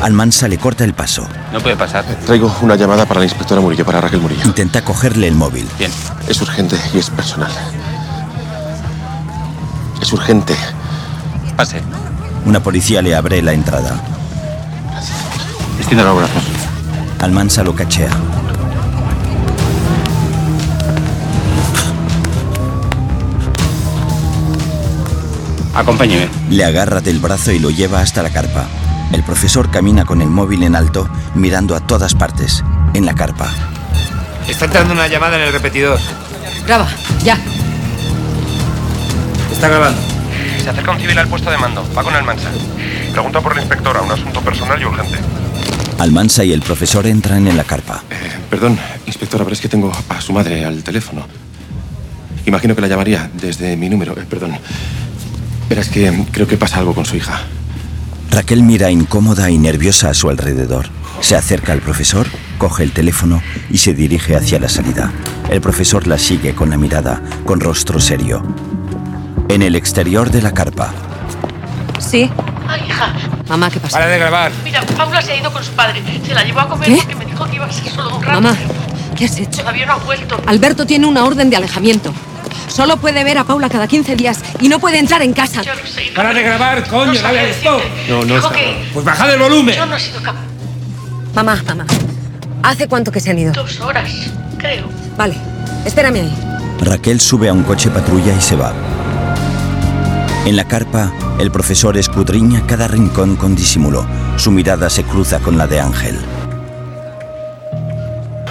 Almansa 0.00 0.48
le 0.48 0.56
corta 0.56 0.82
el 0.82 0.94
paso. 0.94 1.28
No 1.52 1.60
puede 1.60 1.76
pasar. 1.76 2.06
Traigo 2.24 2.56
una 2.62 2.74
llamada 2.74 3.04
para 3.04 3.20
la 3.20 3.26
inspectora 3.26 3.60
Murillo, 3.60 3.84
para 3.84 4.00
Raquel 4.00 4.22
Murillo. 4.22 4.46
Intenta 4.46 4.82
cogerle 4.82 5.28
el 5.28 5.34
móvil. 5.34 5.68
Bien. 5.78 5.90
Es 6.26 6.40
urgente 6.40 6.74
y 6.94 6.98
es 6.98 7.10
personal. 7.10 7.52
Es 10.00 10.10
urgente. 10.10 10.56
Pase. 11.54 11.82
Una 12.46 12.60
policía 12.60 13.02
le 13.02 13.14
abre 13.14 13.42
la 13.42 13.52
entrada. 13.52 13.94
Extienda 15.76 16.04
los 16.04 16.16
brazos. 16.16 16.42
Almansa 17.20 17.62
lo 17.62 17.74
cachea. 17.74 18.08
Acompáñeme. 25.78 26.28
Le 26.50 26.64
agarra 26.64 27.00
del 27.00 27.20
brazo 27.20 27.52
y 27.52 27.60
lo 27.60 27.70
lleva 27.70 28.00
hasta 28.00 28.20
la 28.20 28.30
carpa. 28.30 28.66
El 29.12 29.22
profesor 29.22 29.70
camina 29.70 30.04
con 30.04 30.20
el 30.20 30.28
móvil 30.28 30.64
en 30.64 30.74
alto, 30.74 31.08
mirando 31.36 31.76
a 31.76 31.80
todas 31.80 32.16
partes, 32.16 32.64
en 32.94 33.06
la 33.06 33.14
carpa. 33.14 33.48
Está 34.48 34.64
entrando 34.64 34.92
una 34.92 35.06
llamada 35.06 35.36
en 35.36 35.42
el 35.42 35.52
repetidor. 35.52 36.00
Graba, 36.66 36.88
ya. 37.22 37.38
Está 39.52 39.68
grabando. 39.68 40.00
Se 40.64 40.68
acerca 40.68 40.90
un 40.90 40.98
civil 40.98 41.16
al 41.16 41.28
puesto 41.28 41.48
de 41.48 41.58
mando. 41.58 41.88
Va 41.96 42.02
con 42.02 42.12
Almansa. 42.12 42.50
Pregunta 43.12 43.40
por 43.40 43.54
la 43.54 43.60
inspectora, 43.60 44.02
un 44.02 44.10
asunto 44.10 44.40
personal 44.40 44.82
y 44.82 44.84
urgente. 44.84 45.18
Almansa 46.00 46.42
y 46.42 46.52
el 46.52 46.62
profesor 46.62 47.06
entran 47.06 47.46
en 47.46 47.56
la 47.56 47.62
carpa. 47.62 48.02
Eh, 48.10 48.32
perdón, 48.50 48.76
inspectora, 49.06 49.44
pero 49.44 49.54
es 49.54 49.60
que 49.60 49.68
tengo 49.68 49.92
a 50.08 50.20
su 50.20 50.32
madre 50.32 50.64
al 50.64 50.82
teléfono. 50.82 51.24
Imagino 52.46 52.74
que 52.74 52.80
la 52.80 52.88
llamaría 52.88 53.30
desde 53.32 53.76
mi 53.76 53.88
número. 53.88 54.12
Eh, 54.18 54.24
perdón. 54.28 54.58
Pero 55.68 55.80
es 55.80 55.88
que 55.88 56.24
creo 56.32 56.46
que 56.46 56.56
pasa 56.56 56.78
algo 56.78 56.94
con 56.94 57.04
su 57.04 57.16
hija. 57.16 57.42
Raquel 58.30 58.62
mira 58.62 58.90
incómoda 58.90 59.50
y 59.50 59.58
nerviosa 59.58 60.10
a 60.10 60.14
su 60.14 60.28
alrededor. 60.28 60.88
Se 61.20 61.34
acerca 61.36 61.72
al 61.72 61.80
profesor, 61.80 62.26
coge 62.58 62.82
el 62.84 62.92
teléfono 62.92 63.42
y 63.70 63.78
se 63.78 63.94
dirige 63.94 64.36
hacia 64.36 64.58
la 64.60 64.68
salida. 64.68 65.12
El 65.50 65.60
profesor 65.60 66.06
la 66.06 66.18
sigue 66.18 66.54
con 66.54 66.70
la 66.70 66.76
mirada, 66.76 67.22
con 67.44 67.60
rostro 67.60 68.00
serio. 68.00 68.42
En 69.48 69.62
el 69.62 69.74
exterior 69.74 70.30
de 70.30 70.42
la 70.42 70.52
carpa, 70.52 70.92
Sí. 71.98 72.30
Ay, 72.68 72.82
hija. 72.86 73.12
Mamá, 73.48 73.70
¿qué 73.70 73.80
pasa? 73.80 73.98
Para 73.98 74.08
de 74.10 74.18
grabar. 74.18 74.52
Mira, 74.62 74.82
Paula 74.96 75.20
se 75.20 75.32
ha 75.32 75.36
ido 75.36 75.52
con 75.52 75.64
su 75.64 75.72
padre. 75.72 76.02
Se 76.24 76.34
la 76.34 76.44
llevó 76.44 76.60
a 76.60 76.68
comer 76.68 76.88
¿Qué? 76.90 76.96
porque 76.96 77.14
me 77.16 77.24
dijo 77.26 77.44
que 77.46 77.56
iba 77.56 77.66
a 77.66 77.72
ser 77.72 77.90
solo 77.92 78.16
un 78.16 78.22
rato. 78.22 78.40
Mamá, 78.40 78.56
¿qué 79.16 79.24
has 79.24 79.36
hecho? 79.38 79.60
Todavía 79.60 79.86
no 79.86 79.94
ha 79.94 79.96
vuelto. 79.96 80.40
Alberto 80.46 80.86
tiene 80.86 81.06
una 81.06 81.24
orden 81.24 81.50
de 81.50 81.56
alejamiento. 81.56 82.12
Solo 82.68 82.96
puede 82.96 83.24
ver 83.24 83.38
a 83.38 83.44
Paula 83.44 83.68
cada 83.68 83.86
15 83.88 84.14
días 84.16 84.38
y 84.60 84.68
no 84.68 84.78
puede 84.78 84.98
entrar 84.98 85.22
en 85.22 85.32
casa. 85.32 85.62
Yo 85.62 85.74
no 85.74 85.86
sé. 85.86 86.12
Para 86.14 86.32
de 86.32 86.42
grabar, 86.42 86.86
coño, 86.88 87.12
No 87.14 87.20
dale 87.20 87.40
al 87.40 87.46
stop. 87.50 87.80
No, 88.08 88.24
no 88.24 88.36
está 88.36 88.50
que 88.50 88.88
Pues 88.92 89.04
bajad 89.04 89.32
el 89.32 89.40
volumen. 89.40 89.74
yo 89.74 89.86
no 89.86 89.96
he 89.96 90.00
sido 90.00 90.22
capaz. 90.22 90.40
Mamá, 91.34 91.62
mamá. 91.66 91.86
¿Hace 92.62 92.88
cuánto 92.88 93.10
que 93.12 93.20
se 93.20 93.30
han 93.30 93.38
ido? 93.38 93.52
Dos 93.52 93.80
horas, 93.80 94.10
creo. 94.58 94.88
Vale, 95.16 95.36
espérame 95.84 96.16
ahí. 96.16 96.38
Raquel 96.80 97.20
sube 97.20 97.48
a 97.48 97.52
un 97.52 97.62
coche 97.64 97.90
patrulla 97.90 98.32
y 98.36 98.40
se 98.40 98.56
va. 98.56 98.72
En 100.46 100.56
la 100.56 100.64
carpa, 100.64 101.12
el 101.38 101.50
profesor 101.50 101.96
escudriña 101.98 102.66
cada 102.66 102.88
rincón 102.88 103.36
con 103.36 103.54
disimulo. 103.54 104.06
Su 104.36 104.50
mirada 104.50 104.88
se 104.88 105.04
cruza 105.04 105.40
con 105.40 105.58
la 105.58 105.66
de 105.66 105.80
Ángel. 105.80 106.18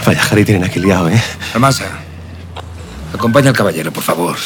Vaya, 0.06 0.22
Harry 0.32 0.46
tienen 0.46 0.64
aquí 0.64 0.80
liado, 0.80 1.10
¿eh? 1.10 1.22
Almansa, 1.54 1.86
acompaña 3.18 3.50
al 3.50 3.56
caballero, 3.56 3.92
por 3.92 4.04
favor. 4.04 4.38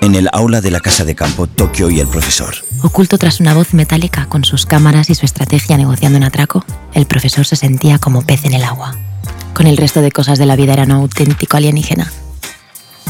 En 0.00 0.14
el 0.14 0.28
aula 0.32 0.60
de 0.60 0.70
la 0.70 0.80
casa 0.80 1.04
de 1.04 1.14
campo, 1.14 1.46
Tokio 1.46 1.90
y 1.90 2.00
el 2.00 2.08
profesor. 2.08 2.54
Oculto 2.82 3.18
tras 3.18 3.40
una 3.40 3.54
voz 3.54 3.74
metálica 3.74 4.26
con 4.26 4.44
sus 4.44 4.64
cámaras 4.64 5.10
y 5.10 5.14
su 5.14 5.26
estrategia 5.26 5.76
negociando 5.76 6.18
un 6.18 6.24
atraco, 6.24 6.64
el 6.94 7.06
profesor 7.06 7.44
se 7.46 7.56
sentía 7.56 7.98
como 7.98 8.22
pez 8.22 8.44
en 8.44 8.54
el 8.54 8.64
agua. 8.64 8.96
Con 9.54 9.66
el 9.66 9.76
resto 9.76 10.00
de 10.00 10.12
cosas 10.12 10.38
de 10.38 10.46
la 10.46 10.56
vida 10.56 10.72
era 10.72 10.84
un 10.84 10.92
auténtico 10.92 11.56
alienígena. 11.56 12.10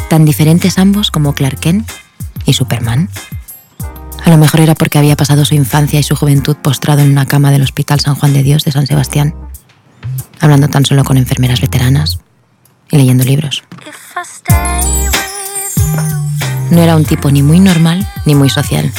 Tan 0.08 0.24
diferentes 0.24 0.78
ambos 0.78 1.10
como 1.10 1.34
Clark 1.34 1.60
Kent 1.60 1.90
y 2.46 2.54
Superman. 2.54 3.10
A 4.24 4.30
lo 4.30 4.38
mejor 4.38 4.60
era 4.60 4.74
porque 4.74 4.98
había 4.98 5.16
pasado 5.16 5.44
su 5.44 5.54
infancia 5.54 6.00
y 6.00 6.02
su 6.02 6.16
juventud 6.16 6.56
postrado 6.56 7.02
en 7.02 7.10
una 7.10 7.26
cama 7.26 7.50
del 7.50 7.62
Hospital 7.62 8.00
San 8.00 8.14
Juan 8.14 8.32
de 8.32 8.42
Dios 8.42 8.64
de 8.64 8.72
San 8.72 8.86
Sebastián, 8.86 9.34
hablando 10.40 10.68
tan 10.68 10.86
solo 10.86 11.04
con 11.04 11.18
enfermeras 11.18 11.60
veteranas 11.60 12.20
y 12.90 12.96
leyendo 12.96 13.24
libros. 13.24 13.67
No 16.70 16.82
era 16.82 16.96
un 16.96 17.04
tipo 17.04 17.30
ni 17.30 17.42
muy 17.42 17.60
normal 17.60 18.06
ni 18.24 18.34
muy 18.34 18.50
social, 18.50 18.92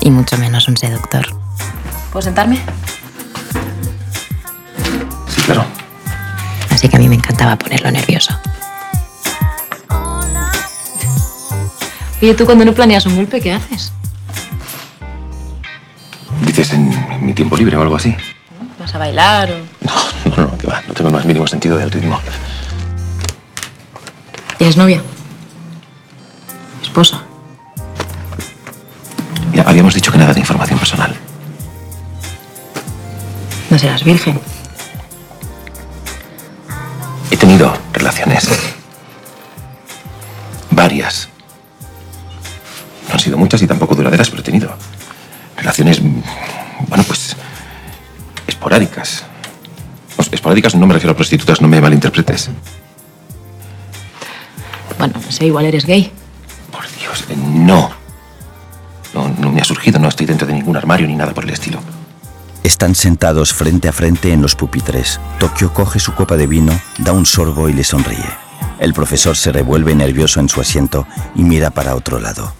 y 0.00 0.10
mucho 0.10 0.36
menos 0.36 0.66
un 0.68 0.76
seductor. 0.76 1.26
¿Puedo 2.12 2.22
sentarme? 2.22 2.60
Sí, 5.28 5.42
claro. 5.42 5.64
así 6.70 6.88
que 6.88 6.96
a 6.96 6.98
mí 6.98 7.08
me 7.08 7.14
encantaba 7.14 7.56
ponerlo 7.56 7.90
nervioso. 7.90 8.38
Oye, 12.20 12.34
¿tú 12.34 12.46
cuando 12.46 12.64
no 12.64 12.72
planeas 12.72 13.06
un 13.06 13.14
golpe, 13.16 13.40
qué 13.40 13.52
haces? 13.52 13.92
Dices 16.44 16.72
en 16.72 17.24
mi 17.24 17.32
tiempo 17.32 17.56
libre 17.56 17.76
o 17.76 17.82
algo 17.82 17.96
así. 17.96 18.16
¿Vas 18.78 18.94
a 18.94 18.98
bailar 18.98 19.50
o...? 19.52 19.58
No, 20.30 20.36
no, 20.36 20.58
que 20.58 20.66
va. 20.66 20.82
No 20.88 20.94
tengo 20.94 21.08
el 21.10 21.14
más 21.14 21.24
mínimo 21.24 21.46
sentido 21.46 21.76
del 21.76 21.90
ritmo. 21.90 22.20
¿Tienes 24.58 24.76
novia? 24.76 25.02
¿Esposa? 26.82 27.22
Ya 29.52 29.62
habíamos 29.62 29.94
dicho 29.94 30.10
que 30.10 30.18
nada 30.18 30.32
de 30.32 30.40
información 30.40 30.78
personal. 30.78 31.14
¿No 33.70 33.78
serás 33.78 34.02
virgen? 34.04 34.40
He 37.30 37.36
tenido 37.36 37.76
relaciones. 37.92 38.48
Varias. 40.70 41.28
No 43.08 43.14
han 43.14 43.20
sido 43.20 43.36
muchas 43.36 43.60
y 43.62 43.66
tampoco 43.66 43.94
duraderas, 43.94 44.30
pero 44.30 44.40
he 44.40 44.44
tenido. 44.44 44.74
Relaciones, 45.56 46.00
bueno, 46.88 47.04
pues. 47.04 47.36
esporádicas. 48.46 49.24
Pues, 50.16 50.32
esporádicas 50.32 50.74
no 50.74 50.86
me 50.86 50.94
refiero 50.94 51.12
a 51.12 51.16
prostitutas, 51.16 51.60
no 51.60 51.68
me 51.68 51.80
malinterpretes. 51.80 52.50
Bueno, 54.98 55.14
no 55.24 55.32
sé, 55.32 55.46
igual 55.46 55.66
eres 55.66 55.86
gay. 55.86 56.12
Dios, 56.98 57.24
eh, 57.28 57.36
no. 57.36 57.90
No, 59.14 59.28
no 59.28 59.50
me 59.50 59.60
ha 59.60 59.64
surgido, 59.64 59.98
no 59.98 60.08
estoy 60.08 60.26
dentro 60.26 60.46
de 60.46 60.54
ningún 60.54 60.76
armario 60.76 61.06
ni 61.06 61.14
nada 61.14 61.32
por 61.32 61.44
el 61.44 61.50
estilo. 61.50 61.80
Están 62.62 62.94
sentados 62.94 63.54
frente 63.54 63.88
a 63.88 63.92
frente 63.92 64.32
en 64.32 64.42
los 64.42 64.56
pupitres. 64.56 65.20
Tokio 65.38 65.72
coge 65.72 66.00
su 66.00 66.14
copa 66.14 66.36
de 66.36 66.46
vino, 66.46 66.78
da 66.98 67.12
un 67.12 67.24
sorbo 67.24 67.68
y 67.68 67.72
le 67.72 67.84
sonríe. 67.84 68.26
El 68.80 68.92
profesor 68.92 69.36
se 69.36 69.52
revuelve 69.52 69.94
nervioso 69.94 70.40
en 70.40 70.48
su 70.48 70.60
asiento 70.60 71.06
y 71.34 71.44
mira 71.44 71.70
para 71.70 71.94
otro 71.94 72.18
lado. 72.18 72.52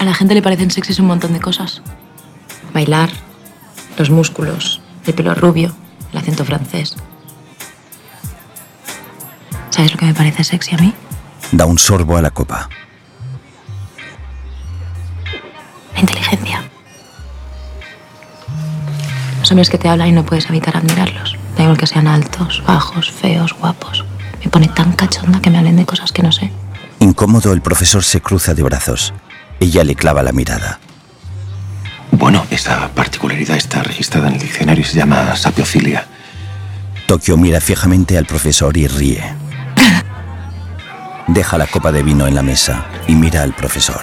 A 0.00 0.04
la 0.04 0.14
gente 0.14 0.34
le 0.34 0.42
parecen 0.42 0.70
sexys 0.70 0.98
un 0.98 1.06
montón 1.06 1.32
de 1.34 1.40
cosas. 1.40 1.82
Bailar, 2.72 3.10
los 3.96 4.10
músculos, 4.10 4.80
el 5.06 5.14
pelo 5.14 5.34
rubio, 5.34 5.72
el 6.12 6.18
acento 6.18 6.44
francés. 6.44 6.96
¿Sabes 9.74 9.90
lo 9.90 9.98
que 9.98 10.06
me 10.06 10.14
parece 10.14 10.44
sexy 10.44 10.76
a 10.76 10.78
mí? 10.78 10.94
Da 11.50 11.66
un 11.66 11.80
sorbo 11.80 12.16
a 12.16 12.22
la 12.22 12.30
copa. 12.30 12.68
La 15.94 15.98
inteligencia. 15.98 16.62
Los 19.40 19.50
hombres 19.50 19.70
que 19.70 19.76
te 19.76 19.88
hablan 19.88 20.06
y 20.06 20.12
no 20.12 20.24
puedes 20.24 20.48
evitar 20.48 20.76
admirarlos. 20.76 21.36
Da 21.56 21.64
igual 21.64 21.76
que 21.76 21.88
sean 21.88 22.06
altos, 22.06 22.62
bajos, 22.64 23.10
feos, 23.10 23.52
guapos. 23.54 24.04
Me 24.44 24.48
pone 24.48 24.68
tan 24.68 24.92
cachonda 24.92 25.40
que 25.40 25.50
me 25.50 25.58
hablen 25.58 25.74
de 25.74 25.86
cosas 25.86 26.12
que 26.12 26.22
no 26.22 26.30
sé. 26.30 26.52
Incómodo, 27.00 27.52
el 27.52 27.60
profesor 27.60 28.04
se 28.04 28.20
cruza 28.20 28.54
de 28.54 28.62
brazos. 28.62 29.12
Ella 29.58 29.82
le 29.82 29.96
clava 29.96 30.22
la 30.22 30.30
mirada. 30.30 30.78
Bueno, 32.12 32.46
esa 32.50 32.90
particularidad 32.94 33.56
está 33.56 33.82
registrada 33.82 34.28
en 34.28 34.34
el 34.34 34.40
diccionario 34.40 34.82
y 34.82 34.86
se 34.86 34.98
llama 34.98 35.34
sapiofilia. 35.34 36.06
Tokio 37.08 37.36
mira 37.36 37.60
fijamente 37.60 38.16
al 38.16 38.24
profesor 38.24 38.76
y 38.76 38.86
ríe. 38.86 39.43
Deja 41.34 41.58
la 41.58 41.66
copa 41.66 41.90
de 41.90 42.04
vino 42.04 42.28
en 42.28 42.36
la 42.36 42.42
mesa 42.42 42.86
y 43.08 43.16
mira 43.16 43.42
al 43.42 43.56
profesor. 43.56 44.00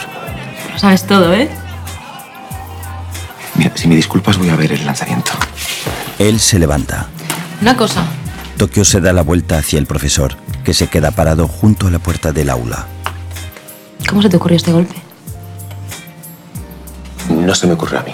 Lo 0.74 0.78
sabes 0.78 1.08
todo, 1.08 1.34
¿eh? 1.34 1.50
Mira, 3.56 3.72
si 3.74 3.88
me 3.88 3.96
disculpas 3.96 4.38
voy 4.38 4.50
a 4.50 4.58
ver 4.58 4.74
el 4.74 4.86
lanzamiento. 4.86 5.32
Él 6.20 6.42
se 6.42 6.60
levanta. 6.60 7.08
Una 7.62 7.78
cosa. 7.78 8.04
Tokio 8.58 8.84
se 8.84 9.00
da 9.00 9.14
la 9.14 9.22
vuelta 9.22 9.60
hacia 9.60 9.80
el 9.80 9.86
profesor, 9.86 10.36
que 10.66 10.74
se 10.74 10.88
queda 10.88 11.12
parado 11.12 11.48
junto 11.48 11.88
a 11.88 11.92
la 11.92 12.00
puerta 12.00 12.34
del 12.34 12.50
aula. 12.50 12.86
¿Cómo 14.10 14.22
se 14.22 14.28
te 14.28 14.36
ocurrió 14.36 14.58
este 14.58 14.74
golpe? 14.74 14.96
No 17.30 17.56
se 17.56 17.66
me 17.66 17.74
ocurrió 17.74 18.00
a 18.02 18.04
mí. 18.04 18.12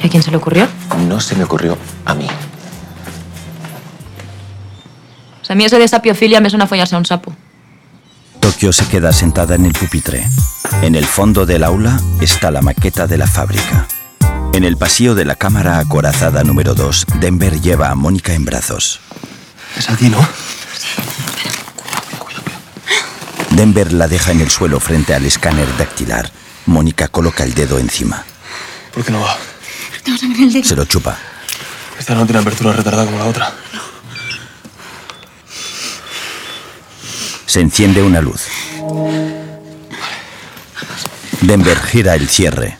¿Y 0.00 0.06
a 0.06 0.10
quién 0.10 0.22
se 0.22 0.30
le 0.30 0.36
ocurrió? 0.36 0.68
No 1.08 1.18
se 1.18 1.34
me 1.34 1.42
ocurrió 1.42 1.76
a 2.04 2.14
mí. 2.14 2.28
Sea, 5.50 5.54
a 5.54 5.56
mí 5.56 5.64
ese 5.64 5.78
de 5.78 5.88
sapiofilia 5.88 6.40
me 6.40 6.48
suena 6.48 6.66
a 6.66 6.68
follarse 6.68 6.94
a 6.94 6.98
un 6.98 7.04
sapo. 7.04 7.34
Tokio 8.38 8.72
se 8.72 8.86
queda 8.86 9.12
sentada 9.12 9.56
en 9.56 9.66
el 9.66 9.72
pupitre. 9.72 10.24
En 10.82 10.94
el 10.94 11.04
fondo 11.04 11.44
del 11.44 11.64
aula 11.64 12.00
está 12.20 12.50
la 12.50 12.62
maqueta 12.62 13.06
de 13.06 13.18
la 13.18 13.26
fábrica. 13.26 13.86
En 14.52 14.64
el 14.64 14.76
pasillo 14.76 15.14
de 15.14 15.24
la 15.24 15.34
cámara 15.34 15.78
acorazada 15.78 16.42
número 16.44 16.74
2, 16.74 17.06
Denver 17.20 17.60
lleva 17.60 17.90
a 17.90 17.94
Mónica 17.94 18.32
en 18.32 18.44
brazos. 18.44 19.00
Es 19.76 19.90
aquí, 19.90 20.08
¿no? 20.08 20.26
Denver 23.50 23.92
la 23.92 24.08
deja 24.08 24.30
en 24.32 24.40
el 24.40 24.50
suelo 24.50 24.80
frente 24.80 25.14
al 25.14 25.26
escáner 25.26 25.66
dactilar. 25.76 26.30
Mónica 26.66 27.08
coloca 27.08 27.44
el 27.44 27.54
dedo 27.54 27.78
encima. 27.78 28.24
¿Por 28.94 29.04
qué 29.04 29.12
no 29.12 29.20
va? 29.20 29.36
Se 30.62 30.76
lo 30.76 30.84
chupa. 30.84 31.16
Esta 31.98 32.14
no 32.14 32.24
tiene 32.24 32.40
apertura 32.40 32.72
retardada 32.72 33.04
como 33.04 33.18
la 33.18 33.26
otra. 33.26 33.52
Se 37.50 37.60
enciende 37.60 38.00
una 38.00 38.20
luz. 38.20 38.46
Denver 41.40 41.76
gira 41.80 42.14
el 42.14 42.28
cierre. 42.28 42.78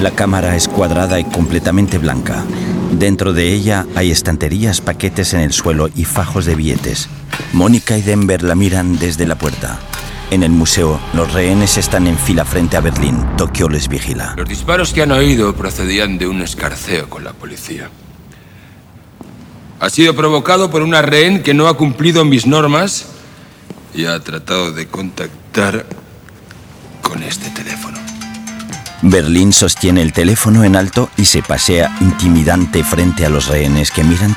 La 0.00 0.12
cámara 0.12 0.54
es 0.54 0.68
cuadrada 0.68 1.18
y 1.18 1.24
completamente 1.24 1.98
blanca. 1.98 2.44
Dentro 2.92 3.32
de 3.32 3.52
ella 3.52 3.86
hay 3.96 4.12
estanterías, 4.12 4.80
paquetes 4.80 5.34
en 5.34 5.40
el 5.40 5.52
suelo 5.52 5.88
y 5.92 6.04
fajos 6.04 6.44
de 6.44 6.54
billetes. 6.54 7.08
Mónica 7.52 7.98
y 7.98 8.02
Denver 8.02 8.44
la 8.44 8.54
miran 8.54 9.00
desde 9.00 9.26
la 9.26 9.34
puerta. 9.34 9.80
En 10.30 10.44
el 10.44 10.50
museo, 10.52 11.00
los 11.12 11.32
rehenes 11.32 11.76
están 11.76 12.06
en 12.06 12.16
fila 12.16 12.44
frente 12.44 12.76
a 12.76 12.80
Berlín. 12.80 13.18
Tokio 13.36 13.68
les 13.68 13.88
vigila. 13.88 14.34
Los 14.36 14.48
disparos 14.48 14.92
que 14.92 15.02
han 15.02 15.10
oído 15.10 15.56
procedían 15.56 16.18
de 16.18 16.28
un 16.28 16.40
escarceo 16.40 17.10
con 17.10 17.24
la 17.24 17.32
policía. 17.32 17.90
Ha 19.82 19.90
sido 19.90 20.14
provocado 20.14 20.70
por 20.70 20.82
una 20.82 21.02
rehén 21.02 21.42
que 21.42 21.54
no 21.54 21.66
ha 21.66 21.76
cumplido 21.76 22.24
mis 22.24 22.46
normas 22.46 23.06
y 23.92 24.04
ha 24.04 24.20
tratado 24.20 24.70
de 24.70 24.86
contactar 24.86 25.86
con 27.02 27.24
este 27.24 27.50
teléfono. 27.50 27.98
Berlín 29.02 29.52
sostiene 29.52 30.02
el 30.02 30.12
teléfono 30.12 30.62
en 30.62 30.76
alto 30.76 31.10
y 31.16 31.24
se 31.24 31.42
pasea 31.42 31.96
intimidante 32.00 32.84
frente 32.84 33.26
a 33.26 33.28
los 33.28 33.48
rehenes 33.48 33.90
que 33.90 34.04
miran 34.04 34.36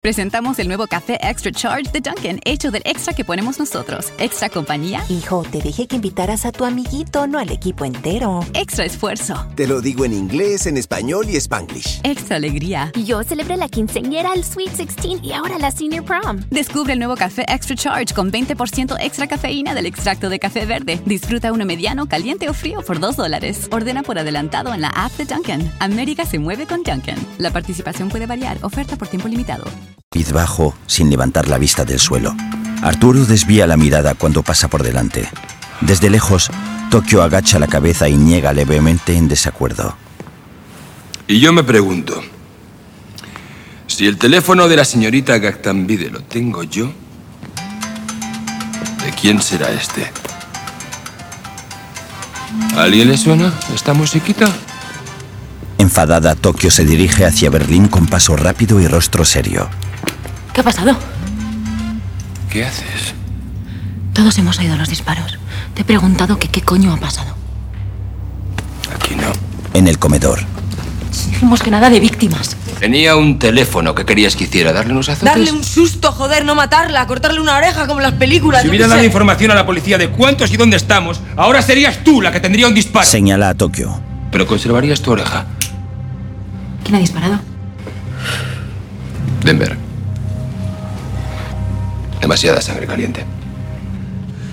Presentamos 0.00 0.60
el 0.60 0.68
nuevo 0.68 0.86
café 0.86 1.18
Extra 1.20 1.50
Charge 1.50 1.90
de 1.90 2.00
Dunkin', 2.00 2.38
hecho 2.44 2.70
del 2.70 2.82
extra 2.84 3.14
que 3.14 3.24
ponemos 3.24 3.58
nosotros. 3.58 4.12
Extra 4.18 4.48
compañía. 4.48 5.04
Hijo, 5.08 5.42
te 5.42 5.60
dije 5.60 5.88
que 5.88 5.96
invitaras 5.96 6.46
a 6.46 6.52
tu 6.52 6.64
amiguito, 6.64 7.26
no 7.26 7.36
al 7.36 7.50
equipo 7.50 7.84
entero. 7.84 8.46
Extra 8.54 8.84
esfuerzo. 8.84 9.44
Te 9.56 9.66
lo 9.66 9.80
digo 9.80 10.04
en 10.04 10.12
inglés, 10.12 10.66
en 10.66 10.76
español 10.76 11.28
y 11.28 11.34
spanglish. 11.34 12.00
Extra 12.04 12.36
alegría. 12.36 12.92
Yo 12.94 13.24
celebré 13.24 13.56
la 13.56 13.68
quinceañera, 13.68 14.34
el 14.34 14.44
Sweet 14.44 14.70
16 14.76 15.18
y 15.20 15.32
ahora 15.32 15.58
la 15.58 15.72
Senior 15.72 16.04
Prom. 16.04 16.44
Descubre 16.48 16.92
el 16.92 17.00
nuevo 17.00 17.16
café 17.16 17.44
Extra 17.48 17.74
Charge 17.74 18.14
con 18.14 18.30
20% 18.30 18.96
extra 19.00 19.26
cafeína 19.26 19.74
del 19.74 19.86
extracto 19.86 20.28
de 20.30 20.38
café 20.38 20.64
verde. 20.64 21.02
Disfruta 21.06 21.52
uno 21.52 21.64
mediano, 21.64 22.08
caliente 22.08 22.48
o 22.48 22.54
frío 22.54 22.82
por 22.82 23.00
2 23.00 23.16
dólares. 23.16 23.68
Ordena 23.72 24.04
por 24.04 24.16
adelantado 24.16 24.72
en 24.72 24.80
la 24.80 24.90
app 24.90 25.10
de 25.16 25.24
Dunkin'. 25.24 25.72
América 25.80 26.24
se 26.24 26.38
mueve 26.38 26.66
con 26.66 26.84
Dunkin'. 26.84 27.18
La 27.38 27.50
participación 27.50 28.08
puede 28.08 28.26
variar. 28.26 28.58
Oferta 28.62 28.94
por 28.94 29.08
tiempo 29.08 29.26
limitado. 29.26 29.64
Bajo, 30.32 30.74
sin 30.86 31.10
levantar 31.10 31.48
la 31.48 31.58
vista 31.58 31.84
del 31.84 31.98
suelo. 31.98 32.34
Arturo 32.82 33.24
desvía 33.24 33.66
la 33.66 33.76
mirada 33.76 34.14
cuando 34.14 34.42
pasa 34.42 34.68
por 34.68 34.82
delante. 34.82 35.28
Desde 35.80 36.10
lejos, 36.10 36.50
Tokio 36.90 37.22
agacha 37.22 37.58
la 37.58 37.66
cabeza 37.66 38.08
y 38.08 38.16
niega 38.16 38.52
levemente 38.52 39.16
en 39.16 39.28
desacuerdo. 39.28 39.96
Y 41.26 41.40
yo 41.40 41.52
me 41.52 41.62
pregunto, 41.62 42.22
si 43.86 44.06
el 44.06 44.16
teléfono 44.16 44.68
de 44.68 44.76
la 44.76 44.84
señorita 44.84 45.38
Gactambide 45.38 46.10
lo 46.10 46.22
tengo 46.22 46.62
yo, 46.62 46.92
¿de 49.04 49.10
quién 49.20 49.42
será 49.42 49.70
este? 49.70 50.10
¿A 52.76 52.82
alguien 52.82 53.08
le 53.08 53.16
suena 53.16 53.52
esta 53.74 53.92
musiquita? 53.92 54.48
Enfadada, 55.78 56.34
Tokio 56.34 56.70
se 56.70 56.84
dirige 56.84 57.24
hacia 57.24 57.50
Berlín 57.50 57.88
con 57.88 58.06
paso 58.06 58.36
rápido 58.36 58.80
y 58.80 58.86
rostro 58.86 59.24
serio. 59.24 59.68
¿Qué 60.52 60.60
ha 60.60 60.64
pasado? 60.64 60.96
¿Qué 62.50 62.64
haces? 62.64 63.14
Todos 64.12 64.36
hemos 64.38 64.58
oído 64.58 64.76
los 64.76 64.88
disparos. 64.88 65.38
Te 65.74 65.82
he 65.82 65.84
preguntado 65.84 66.38
que 66.38 66.48
qué 66.48 66.62
coño 66.62 66.92
ha 66.92 66.96
pasado. 66.96 67.34
Aquí 68.94 69.14
no. 69.14 69.32
En 69.74 69.86
el 69.86 69.98
comedor, 69.98 70.40
Dijimos 71.30 71.62
que 71.62 71.70
nada 71.70 71.90
de 71.90 72.00
víctimas. 72.00 72.56
Tenía 72.80 73.16
un 73.16 73.38
teléfono. 73.38 73.94
¿Qué 73.94 74.04
querías 74.04 74.36
que 74.36 74.44
hiciera? 74.44 74.72
¿Darle 74.72 74.92
unos 74.92 75.08
azotes? 75.08 75.24
Darle 75.26 75.52
un 75.52 75.64
susto, 75.64 76.12
joder, 76.12 76.44
no 76.44 76.54
matarla, 76.54 77.06
cortarle 77.06 77.40
una 77.40 77.56
oreja 77.56 77.86
como 77.86 78.00
en 78.00 78.04
las 78.04 78.14
películas. 78.14 78.62
Si 78.62 78.68
hubiera 78.68 78.88
dado 78.88 79.04
información 79.04 79.50
a 79.50 79.54
la 79.54 79.66
policía 79.66 79.98
de 79.98 80.08
cuántos 80.10 80.52
y 80.52 80.56
dónde 80.56 80.76
estamos, 80.76 81.20
ahora 81.36 81.62
serías 81.62 82.02
tú 82.04 82.20
la 82.20 82.32
que 82.32 82.40
tendría 82.40 82.66
un 82.66 82.74
disparo. 82.74 83.06
señala 83.06 83.50
a 83.50 83.54
Tokio. 83.54 84.00
Pero 84.30 84.46
conservarías 84.46 85.00
tu 85.00 85.12
oreja. 85.12 85.46
¿Quién 86.82 86.96
ha 86.96 86.98
disparado? 86.98 87.38
Denver. 89.44 89.76
Demasiada 92.20 92.60
sangre 92.60 92.86
caliente. 92.86 93.24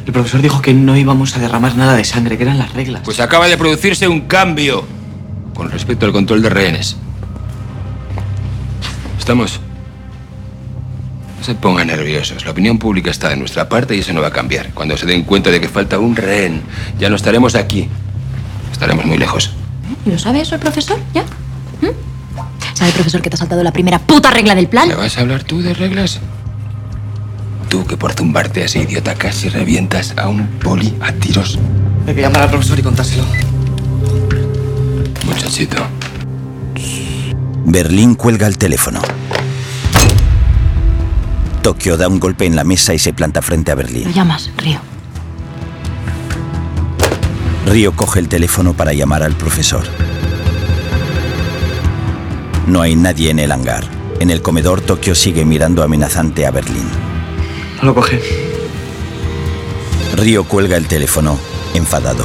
El 0.05 0.13
profesor 0.13 0.41
dijo 0.41 0.61
que 0.61 0.73
no 0.73 0.95
íbamos 0.95 1.35
a 1.35 1.39
derramar 1.39 1.75
nada 1.75 1.95
de 1.95 2.03
sangre, 2.03 2.37
que 2.37 2.43
eran 2.43 2.59
las 2.59 2.73
reglas. 2.73 3.01
Pues 3.03 3.19
acaba 3.19 3.47
de 3.47 3.57
producirse 3.57 4.07
un 4.07 4.21
cambio 4.21 4.85
con 5.55 5.71
respecto 5.71 6.05
al 6.05 6.11
control 6.11 6.43
de 6.43 6.49
rehenes. 6.49 6.95
¿Estamos? 9.17 9.59
No 11.39 11.43
se 11.43 11.55
pongan 11.55 11.87
nerviosos. 11.87 12.45
La 12.45 12.51
opinión 12.51 12.77
pública 12.77 13.09
está 13.09 13.29
de 13.29 13.37
nuestra 13.37 13.67
parte 13.67 13.95
y 13.95 13.99
eso 13.99 14.13
no 14.13 14.21
va 14.21 14.27
a 14.27 14.31
cambiar. 14.31 14.71
Cuando 14.73 14.95
se 14.95 15.07
den 15.07 15.23
cuenta 15.23 15.49
de 15.49 15.59
que 15.59 15.69
falta 15.69 15.97
un 15.97 16.15
rehén, 16.15 16.61
ya 16.99 17.09
no 17.09 17.15
estaremos 17.15 17.55
aquí. 17.55 17.89
Estaremos 18.71 19.05
muy 19.05 19.17
lejos. 19.17 19.54
¿Y 20.05 20.09
lo 20.11 20.19
sabe 20.19 20.41
eso 20.41 20.55
el 20.55 20.61
profesor? 20.61 20.97
¿Ya? 21.13 21.23
¿Mm? 21.81 21.93
¿Sabe 22.75 22.89
el 22.89 22.93
profesor 22.95 23.21
que 23.21 23.29
te 23.29 23.35
ha 23.35 23.39
saltado 23.39 23.63
la 23.63 23.71
primera 23.71 23.99
puta 23.99 24.29
regla 24.31 24.55
del 24.55 24.67
plan? 24.67 24.87
¿Me 24.87 24.95
vas 24.95 25.17
a 25.17 25.21
hablar 25.21 25.43
tú 25.43 25.61
de 25.61 25.73
reglas? 25.73 26.19
Tú 27.69 27.85
que 27.85 27.97
por 27.97 28.13
zumbarte 28.13 28.63
así, 28.63 28.79
idiota, 28.79 29.15
casi 29.15 29.49
revientas 29.49 30.13
a 30.17 30.27
un 30.27 30.47
poli 30.47 30.93
a 31.01 31.11
tiros. 31.13 31.57
Hay 32.07 32.13
que 32.15 32.21
llamar 32.21 32.43
al 32.43 32.49
profesor 32.49 32.77
y 32.79 32.83
contárselo. 32.83 33.23
Muchachito. 35.25 35.77
Berlín 37.65 38.13
cuelga 38.15 38.45
el 38.47 38.57
teléfono. 38.57 39.01
Tokio 41.63 41.97
da 41.97 42.07
un 42.07 42.19
golpe 42.19 42.45
en 42.45 42.55
la 42.55 42.63
mesa 42.63 42.93
y 42.93 42.99
se 42.99 43.11
planta 43.11 43.41
frente 43.41 43.71
a 43.71 43.75
Lo 43.75 43.81
Berlín. 43.81 44.13
llamas, 44.13 44.51
Río. 44.57 44.79
Río 47.75 47.91
coge 47.91 48.21
el 48.21 48.29
teléfono 48.29 48.73
para 48.73 48.93
llamar 48.93 49.21
al 49.21 49.33
profesor. 49.33 49.83
No 52.67 52.81
hay 52.81 52.95
nadie 52.95 53.31
en 53.31 53.39
el 53.39 53.51
hangar. 53.51 53.83
En 54.21 54.29
el 54.29 54.41
comedor, 54.41 54.79
Tokio 54.79 55.13
sigue 55.13 55.43
mirando 55.43 55.83
amenazante 55.83 56.45
a 56.45 56.51
Berlín. 56.51 56.87
No 57.81 57.89
lo 57.89 57.95
coge. 57.95 58.21
Río 60.15 60.45
cuelga 60.45 60.77
el 60.77 60.87
teléfono, 60.87 61.37
enfadado. 61.73 62.23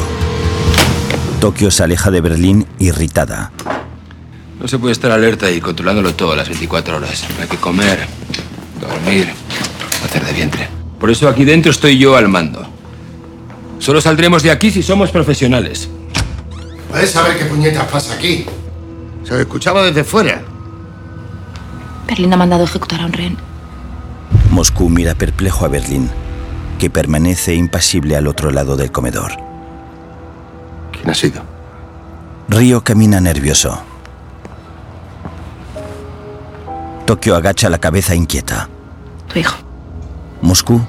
Tokio 1.41 1.73
se 1.73 1.83
aleja 1.83 2.13
de 2.13 2.21
Berlín, 2.21 2.69
irritada. 2.79 3.51
No 4.61 4.69
se 4.69 4.79
puede 4.79 4.93
estar 4.93 5.11
alerta 5.11 5.51
y 5.51 5.61
controlándolo 5.61 6.15
todo 6.15 6.37
las 6.37 6.49
24 6.49 6.99
horas. 6.99 7.27
Hay 7.41 7.49
que 7.49 7.57
comer, 7.57 8.07
dormir, 8.81 9.31
hacer 10.05 10.25
de 10.25 10.33
vientre. 10.33 10.69
Por 11.01 11.11
eso 11.11 11.29
aquí 11.29 11.45
dentro 11.45 11.73
estoy 11.73 11.99
yo 11.99 12.15
al 12.15 12.29
mando. 12.29 12.70
Solo 13.81 14.01
saldremos 14.03 14.43
de 14.43 14.51
aquí 14.51 14.71
si 14.71 14.83
somos 14.83 15.11
profesionales. 15.11 15.89
¿Puedes 16.91 17.11
saber 17.11 17.39
qué 17.39 17.47
puñetas 17.47 17.87
pasa 17.89 18.15
aquí? 18.15 18.45
Se 19.25 19.41
escuchaba 19.41 19.83
desde 19.83 20.05
fuera. 20.05 20.43
Berlín 22.07 22.33
ha 22.33 22.37
mandado 22.37 22.65
ejecutar 22.65 23.01
a 23.01 23.07
un 23.07 23.13
rehén. 23.13 23.37
Moscú 24.51 24.91
mira 24.91 25.15
perplejo 25.15 25.65
a 25.65 25.69
Berlín, 25.69 26.11
que 26.79 26.91
permanece 26.91 27.55
impasible 27.55 28.17
al 28.17 28.27
otro 28.27 28.51
lado 28.51 28.77
del 28.77 28.93
comedor. 28.93 29.33
¿Quién 30.93 31.09
ha 31.09 31.15
sido? 31.15 31.43
Río 32.49 32.85
camina 32.85 33.21
nervioso. 33.21 33.81
Tokio 37.07 37.35
agacha 37.35 37.71
la 37.71 37.79
cabeza 37.79 38.15
inquieta. 38.15 38.69
Tu 39.33 39.39
hijo. 39.39 39.57
Moscú, 40.43 40.83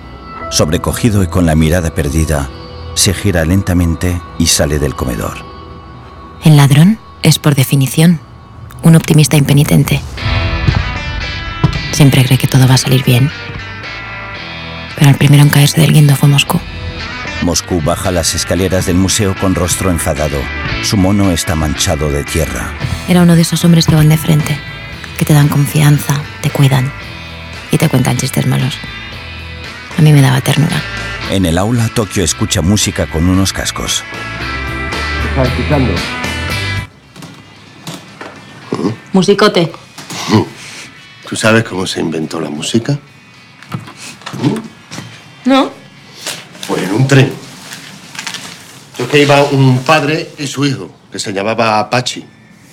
sobrecogido 0.50 1.24
y 1.24 1.28
con 1.28 1.46
la 1.46 1.56
mirada 1.56 1.92
perdida, 1.92 2.50
se 2.96 3.14
gira 3.14 3.46
lentamente 3.46 4.22
y 4.38 4.48
sale 4.48 4.80
del 4.80 4.96
comedor. 4.96 5.46
El 6.44 6.58
ladrón 6.58 7.00
es, 7.24 7.40
por 7.40 7.56
definición, 7.56 8.20
un 8.84 8.96
optimista 8.96 9.38
impenitente. 9.38 10.02
Siempre 11.92 12.26
cree 12.26 12.38
que 12.38 12.48
todo 12.48 12.68
va 12.68 12.76
a 12.76 12.78
salir 12.78 13.04
bien. 13.04 13.30
Pero 14.98 15.10
el 15.10 15.18
primero 15.18 15.44
en 15.44 15.50
caerse 15.50 15.82
del 15.82 15.94
guindo 15.94 16.16
fue 16.16 16.30
Moscú. 16.30 16.60
Moscú 17.44 17.82
baja 17.82 18.12
las 18.12 18.36
escaleras 18.36 18.86
del 18.86 18.96
museo 18.96 19.36
con 19.36 19.56
rostro 19.56 19.90
enfadado. 19.90 20.38
Su 20.84 20.98
mono 20.98 21.32
está 21.32 21.56
manchado 21.56 22.10
de 22.10 22.24
tierra. 22.24 22.74
Era 23.08 23.24
uno 23.24 23.36
de 23.36 23.42
esos 23.42 23.64
hombres 23.66 23.88
que 23.88 23.96
van 23.96 24.10
de 24.10 24.18
frente, 24.18 24.58
que 25.18 25.26
te 25.26 25.34
dan 25.34 25.48
confianza, 25.48 26.22
te 26.42 26.50
cuidan 26.50 26.92
y 27.72 27.78
te 27.78 27.90
cuentan 27.90 28.18
chistes 28.18 28.46
malos. 28.46 28.78
A 29.98 30.02
mí 30.02 30.14
me 30.14 30.22
daba 30.22 30.42
ternura. 30.42 30.82
En 31.32 31.46
el 31.46 31.58
aula, 31.58 31.90
Tokio 31.96 32.26
escucha 32.26 32.62
música 32.62 33.08
con 33.08 33.30
unos 33.30 33.54
cascos. 33.54 34.04
¿Estás 35.30 35.48
escuchando? 35.48 35.94
Musicote. 39.14 39.72
¿Tú 41.30 41.36
sabes 41.38 41.64
cómo 41.64 41.88
se 41.88 42.02
inventó 42.02 42.42
la 42.42 42.50
música? 42.50 43.00
¿No? 45.46 45.72
Pues 46.68 46.84
en 46.84 46.92
un 46.96 47.08
tren. 47.08 47.32
Yo 49.00 49.08
que 49.08 49.22
iba 49.22 49.42
un 49.42 49.80
padre 49.86 50.32
y 50.38 50.48
su 50.48 50.66
hijo, 50.66 50.94
que 51.10 51.18
se 51.18 51.32
llamaba 51.32 51.80
Apache. 51.80 52.26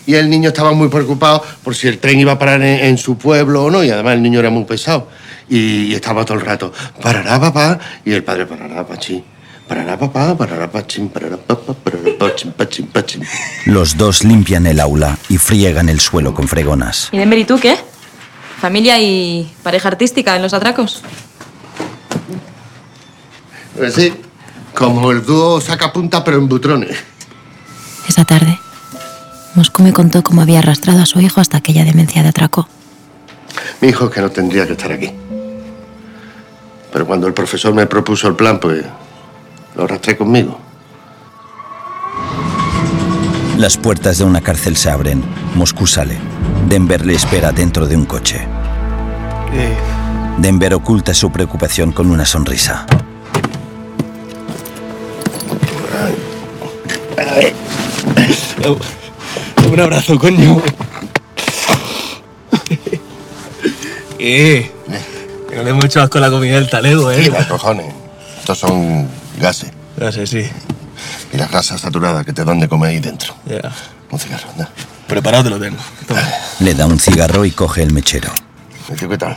Y 0.04 0.16
el 0.16 0.28
niño 0.28 0.48
estaba 0.48 0.72
muy 0.72 0.88
preocupado 0.88 1.44
por 1.62 1.76
si 1.76 1.86
el 1.86 2.00
tren 2.00 2.18
iba 2.18 2.32
a 2.32 2.38
parar 2.40 2.60
en, 2.62 2.86
en 2.86 2.98
su 2.98 3.16
pueblo 3.16 3.66
o 3.66 3.70
no, 3.70 3.84
y 3.84 3.90
además 3.90 4.14
el 4.14 4.22
niño 4.22 4.40
era 4.40 4.50
muy 4.50 4.64
pesado. 4.64 5.08
Y, 5.48 5.86
y 5.86 5.94
estaba 5.94 6.24
todo 6.24 6.38
el 6.38 6.44
rato, 6.44 6.72
parará 7.00 7.40
papá, 7.40 7.78
y 8.04 8.12
el 8.12 8.22
padre 8.22 8.46
parará 8.46 8.80
Apache. 8.80 9.24
Parará 9.68 9.98
papá, 9.98 10.34
parará 10.34 10.70
pachín, 10.70 11.10
parará 11.10 11.36
papá, 11.36 11.74
parará 11.74 12.16
pachín, 12.18 12.52
pachín, 12.52 12.86
pachín. 12.86 13.22
Los 13.66 13.98
dos 13.98 14.24
limpian 14.24 14.66
el 14.66 14.80
aula 14.80 15.18
y 15.28 15.36
friegan 15.36 15.90
el 15.90 16.00
suelo 16.00 16.32
con 16.32 16.48
fregonas. 16.48 17.10
¿Y 17.12 17.18
Denver 17.18 17.38
y 17.38 17.44
tú 17.44 17.60
qué? 17.60 17.76
¿Familia 18.62 18.98
y 18.98 19.52
pareja 19.62 19.88
artística 19.88 20.34
en 20.36 20.40
los 20.40 20.54
atracos? 20.54 21.02
Pues 23.76 23.92
sí, 23.92 24.14
como 24.72 25.12
el 25.12 25.22
dúo 25.22 25.60
saca 25.60 25.92
punta 25.92 26.24
pero 26.24 26.38
en 26.38 26.48
butrones. 26.48 26.96
Esa 28.08 28.24
tarde, 28.24 28.58
Moscú 29.54 29.82
me 29.82 29.92
contó 29.92 30.22
cómo 30.22 30.40
había 30.40 30.60
arrastrado 30.60 31.02
a 31.02 31.06
su 31.06 31.20
hijo 31.20 31.42
hasta 31.42 31.58
aquella 31.58 31.84
demencia 31.84 32.22
de 32.22 32.30
atraco. 32.30 32.66
Mi 33.82 33.88
hijo 33.88 34.06
es 34.06 34.10
que 34.12 34.20
no 34.22 34.30
tendría 34.30 34.66
que 34.66 34.72
estar 34.72 34.90
aquí. 34.90 35.10
Pero 36.92 37.06
cuando 37.06 37.26
el 37.26 37.34
profesor 37.34 37.74
me 37.74 37.86
propuso 37.86 38.28
el 38.28 38.34
plan, 38.34 38.58
pues 38.58 38.84
lo 39.74 39.84
arrastré 39.84 40.16
conmigo. 40.16 40.58
Las 43.58 43.76
puertas 43.76 44.18
de 44.18 44.24
una 44.24 44.40
cárcel 44.40 44.76
se 44.76 44.90
abren. 44.90 45.22
Moscú 45.54 45.86
sale. 45.86 46.16
Denver 46.68 47.04
le 47.04 47.14
espera 47.14 47.50
dentro 47.50 47.86
de 47.86 47.96
un 47.96 48.04
coche. 48.04 48.46
Denver 50.38 50.74
oculta 50.74 51.12
su 51.12 51.32
preocupación 51.32 51.92
con 51.92 52.10
una 52.10 52.24
sonrisa. 52.24 52.86
Un 59.70 59.80
abrazo, 59.80 60.18
coño. 60.18 60.62
¿Qué? 64.18 64.72
No 65.54 65.62
le 65.62 65.70
hemos 65.70 65.84
hecho 65.84 66.02
asco 66.02 66.18
a 66.18 66.20
la 66.20 66.30
comida 66.30 66.56
del 66.56 66.68
talego, 66.68 67.10
¿eh? 67.10 67.18
Mira, 67.18 67.48
cojones. 67.48 67.92
Estos 68.38 68.58
son 68.58 69.08
gases. 69.40 69.70
Gases, 69.96 70.30
sí. 70.30 70.48
Y 71.32 71.36
las 71.36 71.50
grasas 71.50 71.80
saturadas 71.80 72.24
que 72.24 72.32
te 72.32 72.44
dan 72.44 72.60
de 72.60 72.68
comer 72.68 72.90
ahí 72.90 73.00
dentro. 73.00 73.34
Ya. 73.46 73.72
Un 74.10 74.18
cigarro, 74.18 74.48
anda. 74.50 74.68
Preparado 75.06 75.44
te 75.44 75.50
lo 75.50 75.58
tengo. 75.58 75.78
Toma. 76.06 76.22
Le 76.60 76.74
da 76.74 76.86
un 76.86 76.98
cigarro 76.98 77.44
y 77.44 77.50
coge 77.50 77.82
el 77.82 77.92
mechero. 77.92 78.30
¿Y 78.90 78.94
tú 78.94 79.08
qué 79.08 79.18
tal? 79.18 79.36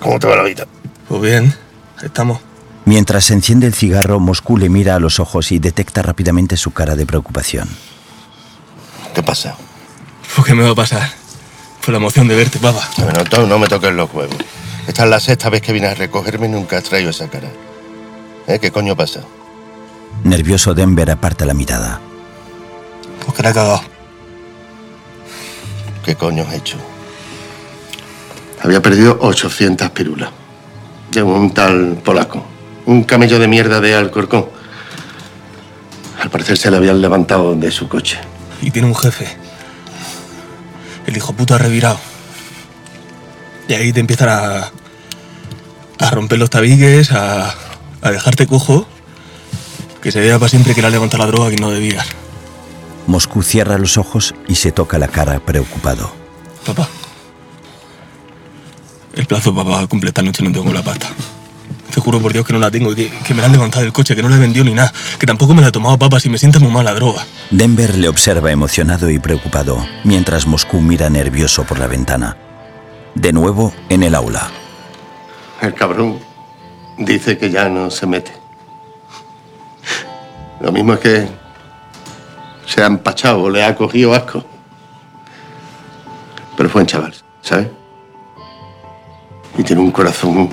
¿Cómo 0.00 0.18
te 0.18 0.26
va 0.26 0.36
la 0.36 0.42
vida? 0.42 0.66
Pues 1.08 1.20
bien, 1.22 1.54
estamos. 2.02 2.40
Mientras 2.84 3.24
se 3.24 3.34
enciende 3.34 3.66
el 3.66 3.74
cigarro, 3.74 4.20
Moscú 4.20 4.58
le 4.58 4.68
mira 4.68 4.96
a 4.96 4.98
los 4.98 5.18
ojos 5.18 5.52
y 5.52 5.58
detecta 5.58 6.02
rápidamente 6.02 6.56
su 6.56 6.72
cara 6.72 6.96
de 6.96 7.06
preocupación. 7.06 7.68
¿Qué 9.14 9.22
pasa? 9.22 9.56
Pues, 10.34 10.46
¿Qué 10.46 10.54
me 10.54 10.64
va 10.64 10.70
a 10.70 10.74
pasar? 10.74 11.10
Por 11.80 11.90
la 11.90 11.98
emoción 11.98 12.28
de 12.28 12.34
verte, 12.34 12.58
papá. 12.58 12.88
Bueno, 12.98 13.46
no 13.46 13.58
me 13.58 13.66
toques 13.68 13.92
los 13.92 14.12
huevos. 14.12 14.36
Esta 14.86 15.04
es 15.04 15.10
la 15.10 15.20
sexta 15.20 15.48
vez 15.48 15.62
que 15.62 15.72
vienes 15.72 15.92
a 15.92 15.94
recogerme 15.94 16.46
y 16.46 16.50
nunca 16.50 16.76
has 16.78 16.84
traído 16.84 17.10
esa 17.10 17.28
cara. 17.28 17.48
¿Eh? 18.46 18.58
¿Qué 18.58 18.70
coño 18.70 18.94
pasa? 18.94 19.20
Nervioso, 20.24 20.74
Denver 20.74 21.10
aparta 21.10 21.44
la 21.46 21.54
mirada. 21.54 22.00
Pues 23.24 23.36
que 23.36 23.42
la 23.42 23.50
he 23.50 23.54
cagado. 23.54 23.80
¿Qué 26.04 26.14
coño 26.14 26.44
has 26.46 26.54
hecho? 26.54 26.76
Había 28.62 28.82
perdido 28.82 29.18
800 29.20 29.90
pirulas. 29.90 30.30
De 31.10 31.22
un 31.22 31.52
tal 31.52 32.00
polaco. 32.04 32.44
Un 32.86 33.04
camello 33.04 33.38
de 33.38 33.48
mierda 33.48 33.80
de 33.80 33.94
Alcorcón. 33.94 34.46
Al 36.20 36.30
parecer 36.30 36.58
se 36.58 36.70
le 36.70 36.76
habían 36.76 37.00
levantado 37.00 37.54
de 37.54 37.70
su 37.70 37.88
coche. 37.88 38.18
Y 38.60 38.70
tiene 38.70 38.88
un 38.88 38.94
jefe. 38.94 39.28
El 41.06 41.16
hijo 41.16 41.32
puta 41.32 41.56
revirado. 41.56 41.98
Y 43.68 43.74
ahí 43.74 43.92
te 43.92 44.00
empiezan 44.00 44.28
a. 44.28 44.70
a 45.98 46.10
romper 46.10 46.38
los 46.38 46.50
tabiques, 46.50 47.12
a. 47.12 47.54
a 48.02 48.10
dejarte 48.10 48.46
cojo. 48.46 48.86
Que 50.02 50.12
se 50.12 50.20
vea 50.20 50.38
para 50.38 50.50
siempre 50.50 50.74
que 50.74 50.82
le 50.82 50.88
ha 50.88 50.90
levantado 50.90 51.24
la 51.24 51.30
droga 51.30 51.50
que 51.50 51.56
no 51.56 51.70
debías. 51.70 52.06
Moscú 53.06 53.42
cierra 53.42 53.78
los 53.78 53.96
ojos 53.96 54.34
y 54.48 54.56
se 54.56 54.72
toca 54.72 54.98
la 54.98 55.08
cara 55.08 55.40
preocupado. 55.40 56.12
Papá. 56.66 56.88
El 59.14 59.26
plazo, 59.26 59.54
papá, 59.54 59.86
cumple 59.86 60.08
esta 60.08 60.22
noche 60.22 60.42
no 60.42 60.52
tengo 60.52 60.72
la 60.72 60.82
pasta. 60.82 61.08
Te 61.94 62.00
juro 62.00 62.20
por 62.20 62.32
Dios 62.32 62.44
que 62.44 62.52
no 62.52 62.58
la 62.58 62.70
tengo, 62.70 62.94
que, 62.94 63.08
que 63.08 63.34
me 63.34 63.40
la 63.40 63.46
han 63.46 63.52
levantado 63.52 63.84
del 63.84 63.92
coche, 63.92 64.16
que 64.16 64.22
no 64.22 64.28
la 64.28 64.36
he 64.36 64.40
vendido 64.40 64.64
ni 64.64 64.74
nada, 64.74 64.92
que 65.18 65.26
tampoco 65.26 65.54
me 65.54 65.62
la 65.62 65.68
he 65.68 65.72
tomado, 65.72 65.96
papá, 65.96 66.18
si 66.18 66.28
me 66.28 66.38
sienta 66.38 66.58
muy 66.58 66.72
mal 66.72 66.84
la 66.84 66.94
droga. 66.94 67.24
Denver 67.50 67.96
le 67.96 68.08
observa 68.08 68.50
emocionado 68.50 69.08
y 69.10 69.20
preocupado, 69.20 69.86
mientras 70.02 70.46
Moscú 70.46 70.80
mira 70.80 71.08
nervioso 71.08 71.62
por 71.64 71.78
la 71.78 71.86
ventana. 71.86 72.36
De 73.14 73.32
nuevo, 73.32 73.72
en 73.88 74.02
el 74.02 74.14
aula. 74.14 74.50
El 75.60 75.74
cabrón 75.74 76.18
dice 76.98 77.38
que 77.38 77.50
ya 77.50 77.68
no 77.68 77.90
se 77.90 78.06
mete. 78.06 78.32
Lo 80.60 80.72
mismo 80.72 80.94
es 80.94 81.00
que 81.00 81.28
se 82.66 82.82
ha 82.82 82.86
empachado 82.86 83.42
o 83.42 83.50
le 83.50 83.64
ha 83.64 83.74
cogido 83.74 84.14
asco. 84.14 84.44
Pero 86.56 86.68
fue 86.68 86.82
un 86.82 86.86
chaval, 86.86 87.14
¿sabes? 87.40 87.68
Y 89.56 89.62
tiene 89.62 89.82
un 89.82 89.90
corazón 89.90 90.50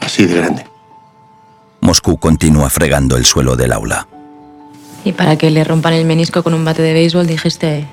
así 0.00 0.26
de 0.26 0.34
grande. 0.34 0.66
Moscú 1.80 2.16
continúa 2.18 2.70
fregando 2.70 3.16
el 3.16 3.24
suelo 3.24 3.56
del 3.56 3.72
aula. 3.72 4.06
Y 5.04 5.12
para 5.12 5.36
que 5.36 5.50
le 5.50 5.64
rompan 5.64 5.94
el 5.94 6.04
menisco 6.04 6.42
con 6.42 6.54
un 6.54 6.64
bate 6.64 6.82
de 6.82 6.92
béisbol 6.92 7.26
dijiste... 7.26 7.86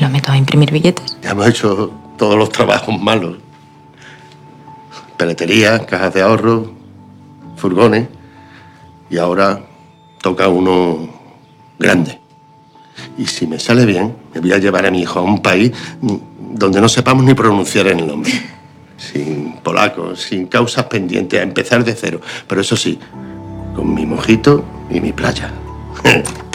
Lo 0.00 0.08
meto 0.08 0.32
a 0.32 0.36
imprimir 0.36 0.72
billetes. 0.72 1.18
Ya 1.22 1.30
hemos 1.30 1.46
hecho 1.46 1.92
todos 2.16 2.36
los 2.36 2.48
trabajos 2.48 2.98
malos. 2.98 3.36
Peletería, 5.18 5.84
cajas 5.84 6.14
de 6.14 6.22
ahorro, 6.22 6.70
furgones. 7.56 8.08
Y 9.10 9.18
ahora 9.18 9.60
toca 10.22 10.48
uno 10.48 11.10
grande. 11.78 12.18
Y 13.18 13.26
si 13.26 13.46
me 13.46 13.58
sale 13.58 13.84
bien, 13.84 14.16
me 14.34 14.40
voy 14.40 14.52
a 14.52 14.58
llevar 14.58 14.86
a 14.86 14.90
mi 14.90 15.02
hijo 15.02 15.18
a 15.18 15.22
un 15.22 15.42
país 15.42 15.72
donde 16.00 16.80
no 16.80 16.88
sepamos 16.88 17.24
ni 17.24 17.34
pronunciar 17.34 17.86
el 17.88 18.06
nombre. 18.06 18.32
Sin 18.96 19.54
polacos, 19.62 20.20
sin 20.20 20.46
causas 20.46 20.84
pendientes, 20.84 21.40
a 21.40 21.42
empezar 21.42 21.82
de 21.84 21.94
cero. 21.94 22.20
Pero 22.46 22.60
eso 22.60 22.76
sí, 22.76 22.98
con 23.74 23.94
mi 23.94 24.04
mojito 24.04 24.62
y 24.90 25.00
mi 25.00 25.12
playa. 25.12 25.50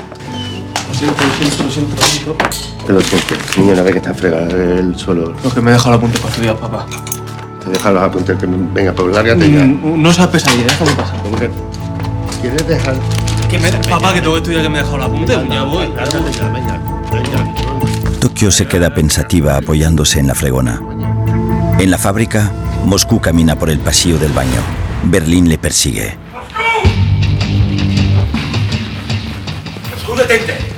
Te 2.85 2.93
lo 2.93 3.01
siento. 3.01 3.35
Niño, 3.57 3.73
una 3.73 3.81
vez 3.81 3.91
que 3.93 3.97
está 3.99 4.13
fregado 4.13 4.49
el 4.55 4.95
suelo. 4.97 5.33
Lo 5.43 5.49
que 5.53 5.61
me 5.61 5.71
he 5.71 5.73
dejado 5.73 5.91
la 5.91 5.99
punta 5.99 6.17
para 6.19 6.29
estudiar, 6.31 6.55
papá. 6.57 6.85
Te 7.63 7.69
deja 7.71 7.91
los 7.91 8.03
apuntes 8.03 8.37
que 8.37 8.47
me- 8.47 8.71
venga, 8.73 8.93
pues 8.93 9.13
lárgate 9.15 9.51
ya. 9.51 9.63
Mm, 9.63 10.01
No 10.01 10.13
seas 10.13 10.27
pesadilla, 10.27 10.63
déjame 10.67 10.91
pasar. 10.93 11.15
¿Quieres 12.41 12.67
dejar? 12.67 12.95
Que 13.49 13.59
me, 13.59 13.71
papá, 13.89 14.13
que 14.13 14.21
tengo 14.21 14.33
que 14.33 14.39
estudiar, 14.39 14.61
que 14.63 14.69
me 14.69 14.79
he 14.79 14.81
dejado 14.81 14.97
la 14.99 15.07
punta. 15.09 15.43
Ya 15.49 15.63
voy. 15.63 15.89
Tokio 18.19 18.51
se 18.51 18.67
queda 18.67 18.93
pensativa 18.93 19.57
apoyándose 19.57 20.19
en 20.19 20.27
la 20.27 20.35
fregona. 20.35 20.81
En 21.79 21.91
la 21.91 21.97
fábrica, 21.97 22.51
Moscú 22.85 23.19
camina 23.19 23.55
por 23.57 23.69
el 23.69 23.79
pasillo 23.79 24.17
del 24.19 24.31
baño. 24.31 24.61
Berlín 25.03 25.49
le 25.49 25.57
persigue. 25.57 26.17
¡Tú 30.05 30.15
detente! 30.15 30.74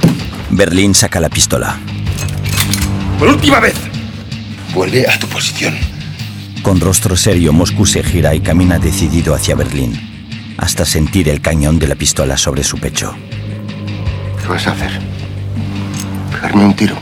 Berlín 0.58 0.96
saca 0.96 1.20
la 1.20 1.30
pistola. 1.30 1.78
¡Por 3.20 3.28
última 3.28 3.60
vez! 3.60 3.76
Vuelve 4.74 5.08
a 5.08 5.20
tu 5.20 5.28
posición. 5.28 5.78
Con 6.64 6.82
rostro 6.82 7.16
serio, 7.16 7.54
Moscú 7.54 7.86
se 7.86 8.02
gira 8.02 8.34
y 8.34 8.40
camina 8.40 8.80
decidido 8.80 9.36
hacia 9.36 9.54
Berlín, 9.54 10.56
hasta 10.58 10.84
sentir 10.84 11.30
el 11.30 11.42
cañón 11.42 11.78
de 11.78 11.88
la 11.88 11.94
pistola 11.94 12.38
sobre 12.38 12.64
su 12.64 12.80
pecho. 12.80 13.16
¿Qué 14.42 14.48
vas 14.48 14.66
a 14.66 14.72
hacer? 14.72 15.00
Pegarme 16.32 16.66
un 16.66 16.74
tiro. 16.74 16.98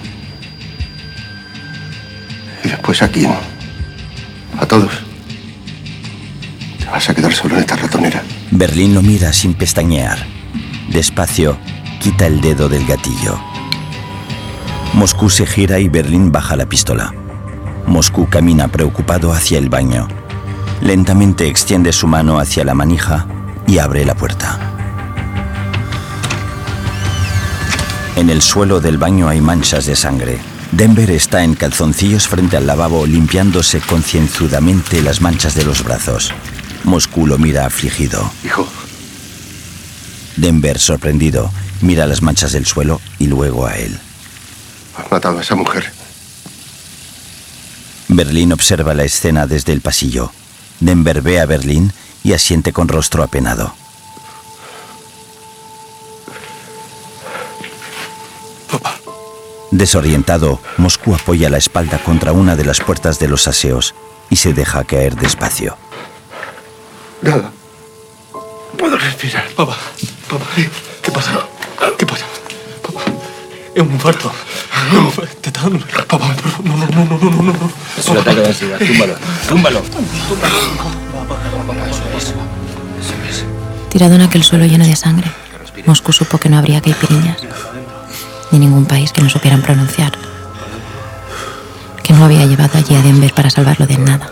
Y 2.62 2.68
después 2.68 3.02
aquí, 3.02 3.22
¿no? 3.22 3.38
A 4.60 4.66
todos. 4.66 4.92
Te 6.78 6.86
vas 6.88 7.10
a 7.10 7.16
quedar 7.16 7.34
solo 7.34 7.56
en 7.56 7.62
esta 7.62 7.78
ratonera. 7.78 8.22
Berlín 8.52 8.94
lo 8.94 9.02
mira 9.02 9.32
sin 9.32 9.54
pestañear. 9.54 10.20
Despacio, 10.90 11.58
quita 12.06 12.28
el 12.28 12.40
dedo 12.40 12.70
del 12.70 12.86
gatillo. 12.86 13.40
Moscú 14.94 15.28
se 15.28 15.48
gira 15.48 15.80
y 15.80 15.90
Berlín 15.90 16.32
baja 16.32 16.56
la 16.56 16.68
pistola. 16.68 17.12
Moscú 17.88 18.30
camina 18.30 18.68
preocupado 18.68 19.34
hacia 19.34 19.58
el 19.58 19.70
baño. 19.70 20.08
Lentamente 20.82 21.48
extiende 21.48 21.92
su 21.92 22.06
mano 22.06 22.38
hacia 22.38 22.64
la 22.64 22.76
manija 22.76 23.26
y 23.66 23.80
abre 23.80 24.06
la 24.06 24.14
puerta. 24.14 24.60
En 28.18 28.30
el 28.30 28.44
suelo 28.44 28.80
del 28.80 29.00
baño 29.00 29.28
hay 29.28 29.42
manchas 29.42 29.88
de 29.88 29.96
sangre. 29.96 30.38
Denver 30.74 31.10
está 31.10 31.44
en 31.44 31.56
calzoncillos 31.56 32.28
frente 32.28 32.56
al 32.56 32.68
lavabo 32.68 33.08
limpiándose 33.08 33.80
concienzudamente 33.80 35.02
las 35.02 35.22
manchas 35.22 35.56
de 35.56 35.66
los 35.66 35.84
brazos. 35.84 36.32
Moscú 36.84 37.26
lo 37.26 37.40
mira 37.40 37.66
afligido. 37.66 38.32
Hijo. 38.44 38.68
Denver, 40.38 40.78
sorprendido, 40.78 41.50
mira 41.86 42.08
las 42.08 42.22
manchas 42.22 42.52
del 42.52 42.66
suelo 42.66 43.00
y 43.20 43.28
luego 43.28 43.66
a 43.66 43.76
él. 43.76 43.98
Has 44.98 45.10
matado 45.12 45.40
a 45.40 45.42
esa 45.42 45.56
mujer. 45.56 45.92
Berlín 48.08 48.52
observa 48.54 48.94
la 48.94 49.04
escena 49.04 49.48
desde 49.48 49.74
el 49.74 49.82
pasillo. 49.82 50.32
Denver 50.80 51.22
ve 51.22 51.40
a 51.40 51.46
Berlín 51.46 51.94
y 52.24 52.34
asiente 52.34 52.74
con 52.74 52.88
rostro 52.88 53.24
apenado. 53.24 53.74
Desorientado, 59.72 60.62
Moscú 60.78 61.14
apoya 61.16 61.50
la 61.50 61.58
espalda 61.58 61.98
contra 62.00 62.32
una 62.32 62.56
de 62.56 62.64
las 62.64 62.80
puertas 62.80 63.20
de 63.20 63.28
los 63.28 63.48
aseos 63.48 63.94
y 64.30 64.38
se 64.38 64.54
deja 64.54 64.84
caer 64.86 65.16
despacio. 65.16 65.78
Nada. 67.22 67.52
Puedo 68.78 68.98
respirar. 68.98 69.48
Papá, 69.56 69.78
papá, 70.30 70.46
¿qué 71.06 71.12
pasa? 71.12 71.32
¿Qué 71.98 72.06
pasa? 72.06 72.26
Papá, 72.82 73.02
es 73.74 73.82
un 73.82 73.92
infarto. 73.92 74.32
Te 75.42 75.50
está 75.50 75.62
dando. 75.62 75.86
Papá, 76.08 76.36
no, 76.64 76.76
no, 76.76 76.86
no, 76.88 77.06
no, 77.06 77.18
no, 77.18 77.44
no, 77.44 77.54
no. 77.54 77.72
Es 77.98 78.08
un 78.08 78.18
ataque 78.18 78.42
de 78.42 78.48
ansiedad. 78.48 78.80
Túmbalo. 78.80 79.16
Túmbalo. 79.48 79.82
Tirado 83.90 84.16
en 84.16 84.22
aquel 84.22 84.44
suelo 84.44 84.66
lleno 84.66 84.86
de 84.86 84.96
sangre, 84.96 85.32
Moscú 85.86 86.12
supo 86.12 86.38
que 86.38 86.50
no 86.50 86.58
habría 86.58 86.82
caipiriñas, 86.82 87.38
ni 88.52 88.60
ningún 88.60 88.86
país 88.86 89.12
que 89.14 89.22
no 89.22 89.30
supieran 89.30 89.62
pronunciar. 89.62 90.12
Que 92.04 92.14
no 92.14 92.26
había 92.26 92.46
llevado 92.46 92.78
allí 92.78 92.94
a 92.96 93.02
Denver 93.02 93.34
para 93.34 93.50
salvarlo 93.50 93.88
de 93.88 93.98
nada, 93.98 94.30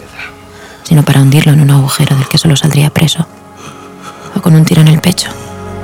sino 0.83 1.03
para 1.03 1.21
hundirlo 1.21 1.53
en 1.53 1.61
un 1.61 1.71
agujero 1.71 2.15
del 2.15 2.27
que 2.27 2.37
solo 2.37 2.55
saldría 2.57 2.89
preso, 2.89 3.25
o 4.35 4.41
con 4.41 4.53
un 4.53 4.65
tiro 4.65 4.81
en 4.81 4.89
el 4.89 4.99
pecho. 4.99 5.29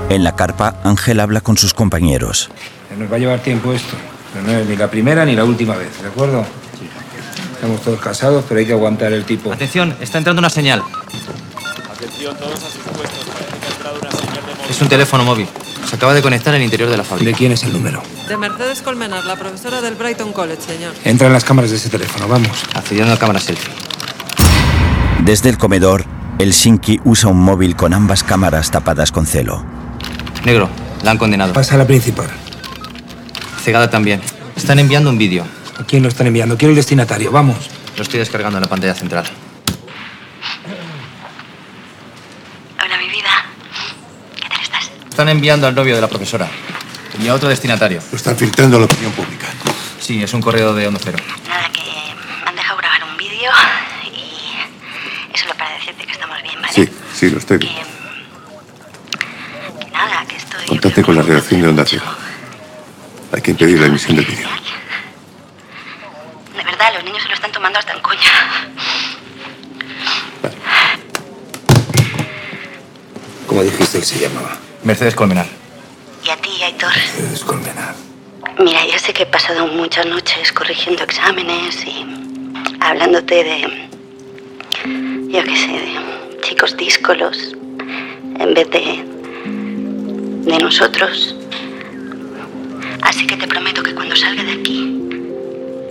En 0.09 0.23
la 0.23 0.35
carpa, 0.35 0.75
Ángel 0.83 1.19
habla 1.19 1.41
con 1.41 1.55
sus 1.55 1.75
compañeros. 1.75 2.49
Nos 2.97 3.11
va 3.11 3.15
a 3.15 3.19
llevar 3.19 3.39
tiempo 3.39 3.71
esto. 3.71 3.95
Pero 4.33 4.45
no 4.45 4.51
es 4.53 4.67
ni 4.67 4.75
la 4.75 4.89
primera 4.89 5.23
ni 5.23 5.35
la 5.35 5.45
última 5.45 5.75
vez, 5.75 6.01
¿de 6.01 6.07
acuerdo? 6.07 6.45
Estamos 7.53 7.81
todos 7.81 7.99
casados, 7.99 8.43
pero 8.47 8.59
hay 8.59 8.65
que 8.65 8.73
aguantar 8.73 9.13
el 9.13 9.23
tipo. 9.23 9.53
Atención, 9.53 9.95
está 10.01 10.17
entrando 10.17 10.39
una 10.39 10.49
señal. 10.49 10.81
Atención 11.91 12.35
todos 12.37 12.55
a 12.55 12.69
sus 12.69 12.81
puestos. 12.95 13.25
Parece 13.25 13.59
que 13.59 13.65
ha 13.65 13.71
entrado 13.75 13.99
una 14.01 14.11
señal 14.11 14.35
de 14.35 14.55
móvil. 14.55 14.69
Es 14.69 14.81
un 14.81 14.89
teléfono 14.89 15.23
móvil. 15.23 15.47
Se 15.87 15.95
acaba 15.95 16.13
de 16.13 16.21
conectar 16.21 16.53
al 16.55 16.61
interior 16.61 16.89
de 16.89 16.97
la 16.97 17.03
fábrica. 17.03 17.31
¿De 17.31 17.37
quién 17.37 17.51
es 17.51 17.63
el 17.63 17.73
número? 17.73 18.01
De 18.27 18.37
Mercedes 18.37 18.81
Colmenar, 18.81 19.25
la 19.25 19.35
profesora 19.35 19.81
del 19.81 19.95
Brighton 19.95 20.33
College, 20.33 20.61
señor. 20.61 20.93
Entra 21.03 21.27
en 21.27 21.33
las 21.33 21.43
cámaras 21.43 21.71
de 21.71 21.77
ese 21.77 21.89
teléfono, 21.89 22.27
vamos. 22.27 22.63
Accediendo 22.73 23.13
a 23.13 23.17
cámara 23.17 23.39
selfie. 23.39 23.73
Desde 25.23 25.49
el 25.49 25.57
comedor, 25.57 26.05
el 26.39 26.51
Shinki 26.51 26.99
usa 27.03 27.29
un 27.29 27.41
móvil 27.41 27.75
con 27.75 27.93
ambas 27.93 28.23
cámaras 28.23 28.71
tapadas 28.71 29.11
con 29.11 29.25
celo. 29.25 29.78
Negro, 30.45 30.69
la 31.03 31.11
han 31.11 31.17
condenado. 31.17 31.53
Pasa 31.53 31.75
a 31.75 31.77
la 31.77 31.87
principal. 31.87 32.29
Cegada 33.61 33.89
también. 33.89 34.21
Están 34.55 34.79
enviando 34.79 35.09
un 35.09 35.17
vídeo. 35.17 35.45
¿A 35.79 35.83
quién 35.83 36.03
lo 36.03 36.09
están 36.09 36.27
enviando? 36.27 36.57
Quiero 36.57 36.71
el 36.71 36.75
destinatario, 36.75 37.31
vamos. 37.31 37.57
Lo 37.95 38.03
estoy 38.03 38.19
descargando 38.19 38.57
en 38.57 38.63
la 38.63 38.69
pantalla 38.69 38.95
central. 38.95 39.25
Hola, 42.83 42.97
mi 42.97 43.09
vida. 43.09 43.29
¿Qué 44.35 45.09
Están 45.09 45.29
enviando 45.29 45.67
al 45.67 45.75
novio 45.75 45.95
de 45.95 46.01
la 46.01 46.07
profesora 46.07 46.47
y 47.21 47.27
a 47.27 47.33
otro 47.33 47.49
destinatario. 47.49 48.01
Lo 48.11 48.17
están 48.17 48.37
filtrando 48.37 48.77
a 48.77 48.79
la 48.81 48.85
opinión 48.85 49.11
pública. 49.11 49.47
Sí, 49.99 50.23
es 50.23 50.33
un 50.33 50.41
correo 50.41 50.73
de 50.73 50.87
Onda 50.87 50.99
Cero. 51.03 51.17
Nada, 51.47 51.69
que 51.71 51.81
me 52.43 52.49
han 52.49 52.55
dejado 52.55 52.77
grabar 52.77 53.03
un 53.03 53.17
vídeo 53.17 53.51
y 54.05 54.53
es 55.33 55.41
solo 55.41 55.53
para 55.55 55.73
decirte 55.75 56.05
que 56.05 56.11
estamos 56.11 56.41
bien, 56.41 56.61
¿vale? 56.61 56.73
Sí, 56.73 56.89
sí, 57.13 57.29
lo 57.29 57.39
estoy. 57.39 57.59
Que 57.59 57.67
nada, 57.67 57.88
Contate 60.81 61.03
con 61.03 61.13
la 61.13 61.21
redacción 61.21 61.61
de 61.61 61.67
Onda 61.67 61.83
Cero. 61.85 62.05
Hay 63.33 63.41
que 63.41 63.51
impedir 63.51 63.81
la 63.81 63.87
emisión 63.87 64.15
del 64.15 64.23
vídeo. 64.23 64.47
De 66.55 66.63
verdad, 66.63 66.93
los 66.93 67.03
niños 67.03 67.21
se 67.21 67.27
lo 67.27 67.33
están 67.33 67.51
tomando 67.51 67.79
hasta 67.79 67.91
en 67.91 67.99
coña. 67.99 68.21
¿Cómo 73.45 73.61
dijiste 73.61 73.99
que 73.99 74.05
se 74.05 74.19
llamaba? 74.19 74.57
Mercedes 74.85 75.15
Colmenar. 75.15 75.47
Y 76.23 76.29
a 76.29 76.37
ti, 76.37 76.63
Aitor. 76.63 76.95
Mercedes 76.95 77.43
Colmenar. 77.43 77.95
Mira, 78.57 78.85
ya 78.85 78.97
sé 78.99 79.11
que 79.11 79.23
he 79.23 79.25
pasado 79.25 79.67
muchas 79.67 80.05
noches 80.05 80.53
corrigiendo 80.53 81.03
exámenes 81.03 81.85
y 81.85 82.05
hablándote 82.79 83.43
de, 83.43 83.89
yo 85.27 85.43
qué 85.43 85.55
sé, 85.57 85.71
de 85.73 86.39
chicos 86.41 86.77
díscolos 86.77 87.53
en 88.39 88.53
vez 88.53 88.69
de 88.71 89.18
de 90.49 90.63
nosotros. 90.63 91.35
Así 93.01 93.25
que 93.25 93.37
te 93.37 93.47
prometo 93.47 93.81
que 93.83 93.93
cuando 93.93 94.15
salga 94.15 94.43
de 94.43 94.51
aquí 94.53 94.81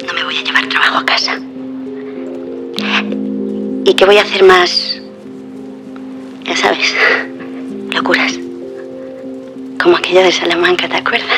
no 0.06 0.12
me 0.14 0.24
voy 0.24 0.36
a 0.36 0.42
llevar 0.42 0.66
trabajo 0.68 0.98
a 0.98 1.06
casa. 1.06 1.38
Y 3.84 3.94
que 3.94 4.04
voy 4.04 4.18
a 4.18 4.22
hacer 4.22 4.44
más, 4.44 5.00
ya 6.44 6.56
sabes, 6.56 6.94
locuras. 7.92 8.38
Como 9.82 9.96
aquella 9.96 10.24
de 10.24 10.32
Salamanca, 10.32 10.88
¿te 10.88 10.96
acuerdas? 10.96 11.28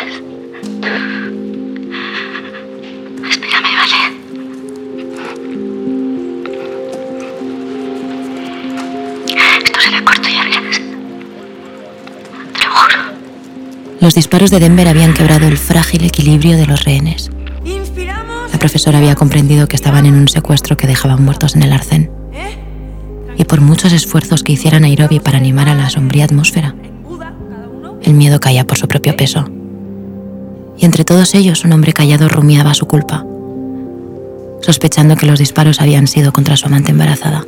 Espérame, 3.28 3.76
¿vale? 3.76 3.98
Esto 9.64 9.80
será 9.80 10.04
corto, 10.04 10.28
ya 10.28 10.44
verás. 10.44 10.80
Te 12.54 12.64
lo 12.64 12.70
juro. 12.70 13.09
Los 14.00 14.14
disparos 14.14 14.50
de 14.50 14.60
Denver 14.60 14.88
habían 14.88 15.12
quebrado 15.14 15.46
el 15.46 15.58
frágil 15.58 16.04
equilibrio 16.04 16.56
de 16.56 16.66
los 16.66 16.84
rehenes. 16.84 17.30
La 18.52 18.58
profesora 18.58 18.98
había 18.98 19.14
comprendido 19.14 19.66
que 19.68 19.76
estaban 19.76 20.06
en 20.06 20.14
un 20.14 20.28
secuestro 20.28 20.76
que 20.76 20.86
dejaban 20.86 21.22
muertos 21.24 21.54
en 21.56 21.62
el 21.62 21.72
arcén. 21.72 22.10
Y 23.36 23.44
por 23.44 23.60
muchos 23.60 23.92
esfuerzos 23.92 24.42
que 24.42 24.52
hiciera 24.52 24.80
Nairobi 24.80 25.20
para 25.20 25.38
animar 25.38 25.68
a 25.68 25.74
la 25.74 25.88
sombría 25.90 26.24
atmósfera, 26.24 26.74
el 28.02 28.14
miedo 28.14 28.40
caía 28.40 28.66
por 28.66 28.78
su 28.78 28.88
propio 28.88 29.16
peso. 29.16 29.48
Y 30.78 30.84
entre 30.86 31.04
todos 31.04 31.34
ellos 31.34 31.64
un 31.64 31.72
hombre 31.72 31.92
callado 31.92 32.28
rumiaba 32.28 32.74
su 32.74 32.86
culpa, 32.86 33.24
sospechando 34.62 35.16
que 35.16 35.26
los 35.26 35.38
disparos 35.38 35.80
habían 35.80 36.06
sido 36.06 36.32
contra 36.32 36.56
su 36.56 36.66
amante 36.66 36.90
embarazada. 36.90 37.44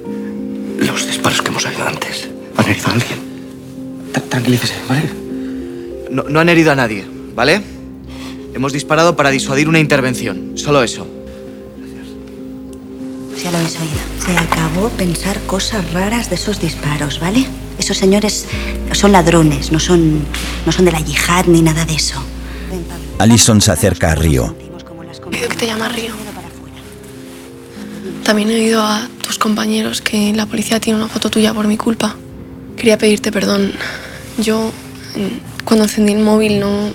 Los 0.79 1.07
disparos 1.07 1.41
que 1.41 1.49
hemos 1.49 1.65
oído 1.65 1.87
antes 1.87 2.29
han 2.57 2.69
herido 2.69 2.89
a 2.89 2.93
alguien. 2.93 3.19
Tra- 4.13 4.23
Tranquilícese, 4.29 4.75
¿vale? 4.89 5.22
No, 6.13 6.25
no 6.25 6.41
han 6.41 6.51
herido 6.51 6.71
a 6.71 6.75
nadie, 6.75 7.07
¿vale? 7.35 7.63
Hemos 8.53 8.75
disparado 8.75 9.17
para 9.17 9.31
disuadir 9.31 9.67
una 9.67 9.79
intervención. 9.79 10.53
Solo 10.57 10.83
eso. 10.83 11.07
Ya 13.43 13.51
lo 13.51 13.57
habéis 13.57 13.77
oído. 13.81 13.93
Se 14.23 14.37
acabó 14.37 14.91
pensar 14.91 15.41
cosas 15.47 15.91
raras 15.95 16.29
de 16.29 16.35
esos 16.35 16.61
disparos, 16.61 17.19
¿vale? 17.19 17.47
Esos 17.79 17.97
señores 17.97 18.47
son 18.93 19.13
ladrones, 19.13 19.73
no 19.73 19.81
son, 19.81 20.21
no 20.67 20.71
son 20.71 20.85
de 20.85 20.93
la 20.93 21.01
yihad 21.01 21.47
ni 21.47 21.63
nada 21.63 21.87
de 21.87 21.95
eso. 21.95 22.23
Alison 23.19 23.63
se 23.63 23.73
acerca 23.73 24.13
a 24.13 24.15
Río. 24.15 24.55
He 25.31 25.37
oído 25.37 25.49
que 25.49 25.57
te 25.57 25.67
llamas 25.67 25.95
Río. 25.95 26.13
También 28.23 28.51
he 28.51 28.57
oído 28.57 28.83
a 28.83 29.09
tus 29.23 29.39
compañeros 29.39 30.03
que 30.03 30.35
la 30.35 30.45
policía 30.45 30.79
tiene 30.79 30.99
una 30.99 31.09
foto 31.09 31.31
tuya 31.31 31.55
por 31.55 31.67
mi 31.67 31.79
culpa. 31.79 32.17
Quería 32.77 32.99
pedirte 32.99 33.33
perdón. 33.33 33.73
Yo, 34.37 34.71
cuando 35.65 35.85
encendí 35.85 36.13
el 36.13 36.21
móvil, 36.21 36.61
no, 36.61 36.91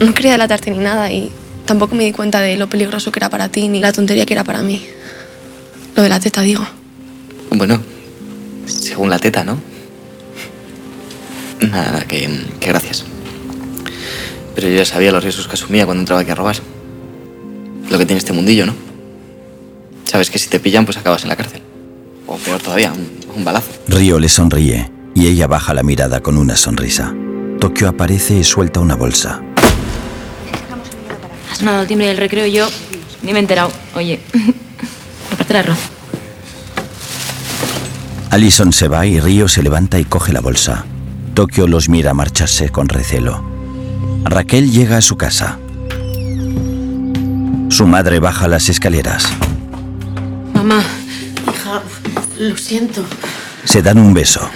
no 0.00 0.14
quería 0.14 0.32
delatarte 0.32 0.70
ni 0.70 0.78
nada 0.78 1.10
y 1.12 1.30
tampoco 1.66 1.94
me 1.94 2.04
di 2.04 2.12
cuenta 2.12 2.40
de 2.40 2.56
lo 2.56 2.68
peligroso 2.68 3.12
que 3.12 3.18
era 3.18 3.30
para 3.30 3.48
ti 3.48 3.68
ni 3.68 3.80
la 3.80 3.92
tontería 3.92 4.26
que 4.26 4.34
era 4.34 4.44
para 4.44 4.62
mí. 4.62 4.84
Lo 5.94 6.02
de 6.02 6.08
la 6.08 6.20
teta, 6.20 6.42
digo. 6.42 6.64
Bueno, 7.50 7.80
según 8.66 9.10
la 9.10 9.18
teta, 9.18 9.44
¿no? 9.44 9.58
Nada, 11.60 11.92
nada, 11.92 12.04
que, 12.04 12.28
que 12.58 12.68
gracias. 12.68 13.04
Pero 14.54 14.68
yo 14.68 14.76
ya 14.76 14.84
sabía 14.84 15.12
los 15.12 15.22
riesgos 15.22 15.46
que 15.46 15.54
asumía 15.54 15.84
cuando 15.84 16.00
entraba 16.00 16.22
aquí 16.22 16.30
a 16.30 16.34
robar. 16.34 16.56
Lo 17.90 17.98
que 17.98 18.06
tiene 18.06 18.18
este 18.18 18.32
mundillo, 18.32 18.66
¿no? 18.66 18.74
Sabes 20.04 20.30
que 20.30 20.38
si 20.38 20.48
te 20.48 20.58
pillan, 20.58 20.84
pues 20.84 20.96
acabas 20.96 21.22
en 21.22 21.28
la 21.28 21.36
cárcel. 21.36 21.60
O 22.26 22.36
peor 22.36 22.60
todavía, 22.60 22.92
un, 22.92 23.08
un 23.36 23.44
balazo. 23.44 23.70
Río 23.88 24.18
le 24.18 24.28
sonríe 24.28 24.90
y 25.14 25.26
ella 25.26 25.46
baja 25.46 25.74
la 25.74 25.82
mirada 25.82 26.20
con 26.20 26.38
una 26.38 26.56
sonrisa. 26.56 27.14
Tokio 27.60 27.90
aparece 27.90 28.38
y 28.38 28.42
suelta 28.42 28.80
una 28.80 28.96
bolsa. 28.96 29.42
Ha 31.50 31.54
sonado 31.54 31.82
el 31.82 31.86
timbre 31.86 32.06
del 32.06 32.16
recreo 32.16 32.46
y 32.46 32.52
yo 32.52 32.66
ni 33.20 33.32
me 33.32 33.38
he 33.38 33.42
enterado. 33.42 33.70
Oye, 33.94 34.18
arroz. 35.54 35.78
Alison 38.30 38.72
se 38.72 38.88
va 38.88 39.04
y 39.04 39.20
Río 39.20 39.46
se 39.46 39.62
levanta 39.62 39.98
y 39.98 40.06
coge 40.06 40.32
la 40.32 40.40
bolsa. 40.40 40.86
Tokio 41.34 41.66
los 41.66 41.90
mira 41.90 42.14
marcharse 42.14 42.70
con 42.70 42.88
recelo. 42.88 43.44
Raquel 44.24 44.70
llega 44.70 44.96
a 44.96 45.02
su 45.02 45.18
casa. 45.18 45.58
Su 47.68 47.86
madre 47.86 48.20
baja 48.20 48.48
las 48.48 48.70
escaleras. 48.70 49.28
Mamá, 50.54 50.82
hija, 51.52 51.82
lo 52.38 52.56
siento. 52.56 53.04
Se 53.64 53.82
dan 53.82 53.98
un 53.98 54.14
beso. 54.14 54.48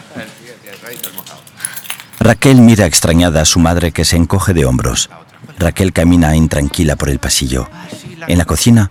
Raquel 2.21 2.61
mira 2.61 2.87
extrañada 2.87 3.43
a 3.43 3.45
su 3.45 3.61
madre 3.61 3.93
que 3.93 4.05
se 4.05 4.17
encoge 4.17 4.53
de 4.53 4.65
hombros. 4.65 5.09
Raquel 5.59 5.93
camina 5.93 6.37
intranquila 6.37 6.97
por 6.97 7.09
el 7.09 7.19
pasillo. 7.19 7.69
En 8.27 8.39
la 8.39 8.45
cocina, 8.45 8.91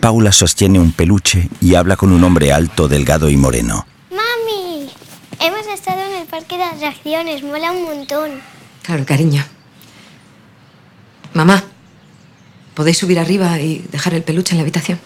Paula 0.00 0.32
sostiene 0.32 0.78
un 0.78 0.92
peluche 0.92 1.48
y 1.60 1.74
habla 1.74 1.96
con 1.96 2.12
un 2.12 2.22
hombre 2.22 2.52
alto, 2.52 2.86
delgado 2.88 3.28
y 3.30 3.36
moreno. 3.36 3.86
¡Mami! 4.10 4.90
Hemos 5.40 5.66
estado 5.66 6.00
en 6.02 6.20
el 6.20 6.26
parque 6.26 6.56
de 6.56 6.64
atracciones, 6.64 7.42
mola 7.42 7.72
un 7.72 7.82
montón. 7.84 8.30
Claro, 8.82 9.04
cariño. 9.04 9.44
Mamá, 11.34 11.62
¿podéis 12.74 12.98
subir 12.98 13.18
arriba 13.18 13.58
y 13.60 13.84
dejar 13.90 14.14
el 14.14 14.22
peluche 14.22 14.52
en 14.52 14.58
la 14.58 14.62
habitación? 14.62 15.00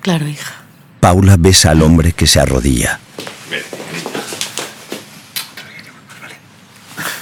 Claro, 0.00 0.26
hija. 0.26 0.54
Paula 1.00 1.36
besa 1.38 1.72
al 1.72 1.82
hombre 1.82 2.12
que 2.12 2.26
se 2.26 2.40
arrodilla. 2.40 3.00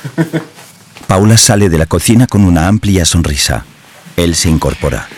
Paula 1.06 1.36
sale 1.36 1.68
de 1.68 1.78
la 1.78 1.86
cocina 1.86 2.26
con 2.26 2.44
una 2.44 2.68
amplia 2.68 3.04
sonrisa. 3.04 3.64
Él 4.16 4.34
se 4.34 4.48
incorpora. 4.48 5.08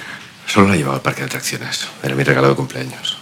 Solo 0.47 0.68
la 0.68 0.77
llevaba 0.77 0.97
al 0.97 1.03
parque 1.03 1.21
de 1.21 1.27
atracciones. 1.27 1.87
Era 2.03 2.14
mi 2.14 2.25
regalo 2.25 2.49
de 2.49 2.55
cumpleaños. 2.55 3.18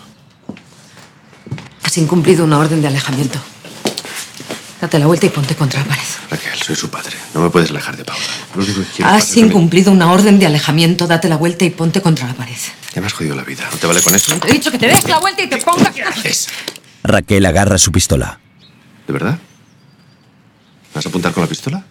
Has 1.82 1.98
incumplido 1.98 2.44
una 2.44 2.58
orden 2.58 2.80
de 2.80 2.88
alejamiento. 2.88 3.40
Date 4.80 4.98
la 4.98 5.06
vuelta 5.06 5.26
y 5.26 5.28
ponte 5.28 5.54
contra 5.54 5.80
la 5.80 5.86
pared. 5.86 6.02
Raquel, 6.30 6.58
soy 6.62 6.76
su 6.76 6.88
padre. 6.88 7.16
No 7.34 7.42
me 7.42 7.50
puedes 7.50 7.70
alejar 7.70 7.96
de 7.96 8.04
Paula. 8.04 8.24
Lo 8.54 8.62
único 8.62 8.80
que 8.80 8.86
quiero 8.86 9.10
Has 9.10 9.36
incumplido 9.36 9.92
una 9.92 10.10
orden 10.10 10.38
de 10.38 10.46
alejamiento. 10.46 11.06
Date 11.06 11.28
la 11.28 11.36
vuelta 11.36 11.64
y 11.64 11.70
ponte 11.70 12.00
contra 12.00 12.26
la 12.26 12.34
pared. 12.34 12.56
Ya 12.94 13.00
me 13.00 13.06
has 13.06 13.12
jodido 13.12 13.34
la 13.34 13.44
vida. 13.44 13.68
¿No 13.70 13.76
te 13.76 13.86
vale 13.86 14.00
con 14.02 14.14
eso? 14.14 14.34
Te 14.38 14.48
he 14.48 14.52
dicho 14.52 14.70
que 14.70 14.78
te 14.78 14.86
des 14.86 15.06
la 15.08 15.18
vuelta 15.18 15.42
y 15.42 15.48
te 15.48 15.58
pongas. 15.58 15.92
Raquel 17.02 17.44
agarra 17.46 17.78
su 17.78 17.92
pistola. 17.92 18.40
¿De 19.06 19.12
verdad? 19.12 19.38
¿Vas 20.94 21.06
a 21.06 21.08
apuntar 21.08 21.32
con 21.32 21.42
la 21.42 21.48
pistola? 21.48 21.84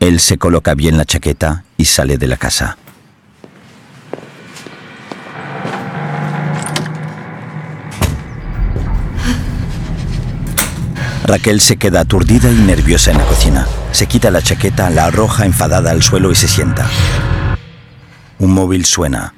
Él 0.00 0.18
se 0.18 0.36
coloca 0.36 0.74
bien 0.74 0.96
la 0.96 1.04
chaqueta 1.04 1.64
y 1.76 1.84
sale 1.84 2.18
de 2.18 2.26
la 2.26 2.36
casa. 2.36 2.76
Raquel 11.24 11.60
se 11.60 11.76
queda 11.76 12.00
aturdida 12.00 12.50
y 12.50 12.56
nerviosa 12.56 13.12
en 13.12 13.18
la 13.18 13.24
cocina. 13.24 13.66
Se 13.92 14.06
quita 14.06 14.30
la 14.30 14.42
chaqueta, 14.42 14.90
la 14.90 15.06
arroja 15.06 15.46
enfadada 15.46 15.92
al 15.92 16.02
suelo 16.02 16.32
y 16.32 16.34
se 16.34 16.48
sienta. 16.48 16.90
Un 18.38 18.52
móvil 18.52 18.84
suena. 18.84 19.32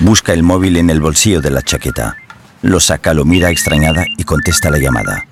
Busca 0.00 0.32
el 0.32 0.42
móvil 0.42 0.76
en 0.76 0.90
el 0.90 1.00
bolsillo 1.00 1.40
de 1.40 1.50
la 1.52 1.62
chaqueta. 1.62 2.16
Lo 2.64 2.80
saca, 2.80 3.12
lo 3.12 3.26
mira 3.26 3.50
extrañada 3.50 4.06
y 4.16 4.24
contesta 4.24 4.70
la 4.70 4.78
llamada. 4.78 5.26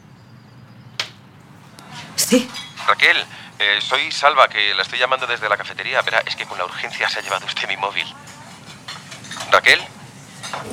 Sí. 2.14 2.46
Raquel, 2.86 3.16
eh, 3.58 3.80
soy 3.80 4.12
Salva, 4.12 4.48
que 4.48 4.74
la 4.74 4.82
estoy 4.82 4.98
llamando 4.98 5.26
desde 5.26 5.48
la 5.48 5.56
cafetería. 5.56 6.02
Verá, 6.02 6.22
es 6.26 6.36
que 6.36 6.44
con 6.44 6.58
la 6.58 6.66
urgencia 6.66 7.08
se 7.08 7.20
ha 7.20 7.22
llevado 7.22 7.46
usted 7.46 7.66
mi 7.68 7.78
móvil. 7.78 8.04
Raquel, 9.50 9.78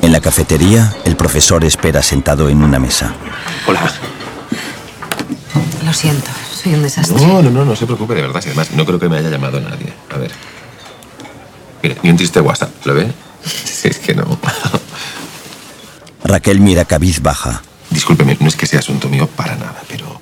En 0.02 0.12
la 0.12 0.20
cafetería, 0.20 0.94
el 1.06 1.16
profesor 1.16 1.64
espera 1.64 2.04
sentado 2.04 2.50
en 2.50 2.62
una 2.62 2.78
mesa. 2.78 3.14
Hola. 3.66 3.80
Lo 5.86 5.94
siento, 5.94 6.30
soy 6.54 6.74
un 6.74 6.84
desastre. 6.84 7.26
No, 7.26 7.42
no, 7.42 7.50
no, 7.50 7.64
no 7.64 7.74
se 7.74 7.86
preocupe, 7.86 8.16
de 8.16 8.24
verdad. 8.24 8.42
Si 8.42 8.50
además, 8.50 8.72
no 8.72 8.86
creo 8.86 9.00
que 9.00 9.08
me 9.08 9.16
haya 9.16 9.30
llamado 9.30 9.62
nadie. 9.62 9.94
A 10.14 10.18
ver. 10.18 10.34
Mire, 11.82 11.96
ni 12.04 12.10
un 12.10 12.18
triste 12.18 12.42
WhatsApp, 12.42 12.86
¿lo 12.86 12.96
ve? 12.96 13.14
Es 13.86 13.98
que 14.00 14.14
no. 14.14 14.38
Raquel 16.24 16.60
mira 16.60 16.86
cabizbaja. 16.86 17.62
Discúlpeme, 17.90 18.38
no 18.40 18.48
es 18.48 18.56
que 18.56 18.68
sea 18.68 18.80
asunto 18.80 19.10
mío 19.10 19.28
para 19.28 19.56
nada, 19.56 19.82
pero. 19.88 20.22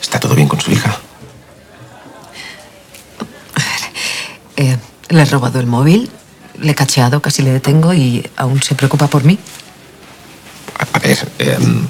¿Está 0.00 0.18
todo 0.18 0.34
bien 0.34 0.48
con 0.48 0.60
su 0.60 0.70
hija? 0.72 0.98
Eh, 4.56 4.76
le 5.08 5.22
he 5.22 5.24
robado 5.24 5.58
el 5.58 5.66
móvil, 5.66 6.10
le 6.60 6.72
he 6.72 6.74
cacheado, 6.74 7.22
casi 7.22 7.42
le 7.42 7.50
detengo 7.50 7.94
y 7.94 8.28
aún 8.36 8.62
se 8.62 8.74
preocupa 8.74 9.06
por 9.06 9.24
mí. 9.24 9.38
A 10.92 10.98
ver, 10.98 11.32
em, 11.38 11.88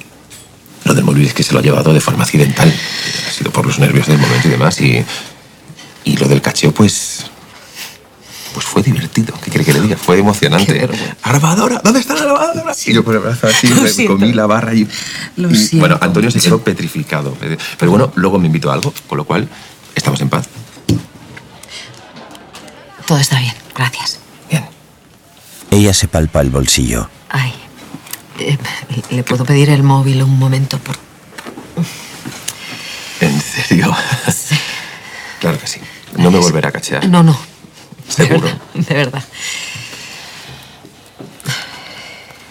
lo 0.85 0.95
del 0.95 1.05
móvil 1.05 1.27
es 1.27 1.35
que 1.35 1.43
se 1.43 1.53
lo 1.53 1.59
ha 1.59 1.63
llevado 1.63 1.93
de 1.93 2.01
forma 2.01 2.23
accidental. 2.23 2.73
Ha 3.29 3.33
sido 3.33 3.51
por 3.51 3.67
los 3.67 3.81
nervios 3.81 4.07
del 4.07 4.19
momento 4.19 4.47
y 4.47 4.51
demás. 4.53 4.81
Y, 4.81 5.05
y 6.05 6.17
lo 6.17 6.29
del 6.29 6.41
cacheo, 6.43 6.73
pues. 6.73 7.20
Fue 8.83 8.93
divertido. 8.93 9.35
¿Qué 9.45 9.51
quiere 9.51 9.65
que 9.65 9.73
le 9.75 9.81
diga? 9.83 9.97
Fue 9.97 10.19
emocionante. 10.19 10.89
¡Grabadora! 11.25 11.81
¿Dónde 11.85 12.01
está 12.01 12.15
la 12.15 12.25
grabadora? 12.25 12.73
Y 12.87 12.93
yo 12.95 13.05
con 13.05 13.15
el 13.15 13.21
brazo 13.21 13.47
así, 13.47 13.69
Lo 13.69 13.83
me 13.83 13.89
siento. 13.91 14.15
comí 14.15 14.33
la 14.33 14.47
barra 14.47 14.73
y. 14.75 14.89
Lo 15.37 15.51
y, 15.51 15.57
siento. 15.57 15.81
Bueno, 15.81 15.99
Antonio 16.01 16.31
se 16.31 16.41
quedó 16.41 16.63
petrificado. 16.63 17.37
Pero 17.79 17.91
bueno, 17.91 18.11
luego 18.15 18.39
me 18.39 18.47
invitó 18.47 18.71
a 18.71 18.75
algo, 18.75 18.95
con 19.07 19.19
lo 19.19 19.25
cual 19.25 19.49
estamos 19.95 20.21
en 20.23 20.31
paz. 20.31 20.49
Todo 23.07 23.19
está 23.19 23.39
bien, 23.39 23.55
gracias. 23.75 24.19
Ella 25.71 25.95
se 25.95 26.09
palpa 26.09 26.41
el 26.41 26.51
bolsillo. 26.51 27.09
Ay, 27.29 27.53
eh, 28.41 28.59
¿le 29.11 29.23
puedo 29.23 29.45
pedir 29.45 29.71
el 29.71 29.85
móvil 29.85 30.21
un 30.23 30.37
momento? 30.37 30.79
Por... 30.79 30.97
¿En 33.21 33.41
serio? 33.41 33.95
Claro 35.39 35.59
que 35.61 35.67
sí. 35.69 35.81
No 36.17 36.31
me 36.31 36.39
volverá 36.39 36.71
a 36.71 36.73
cachear. 36.73 37.09
No, 37.09 37.23
no. 37.23 37.50
De 38.17 38.27
Seguro. 38.27 38.41
verdad, 38.43 38.61
de 38.75 38.95
verdad. 38.95 39.23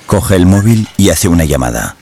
Coge 0.06 0.36
el 0.36 0.46
móvil 0.46 0.88
y 0.98 1.10
hace 1.10 1.28
una 1.28 1.46
llamada. 1.46 1.96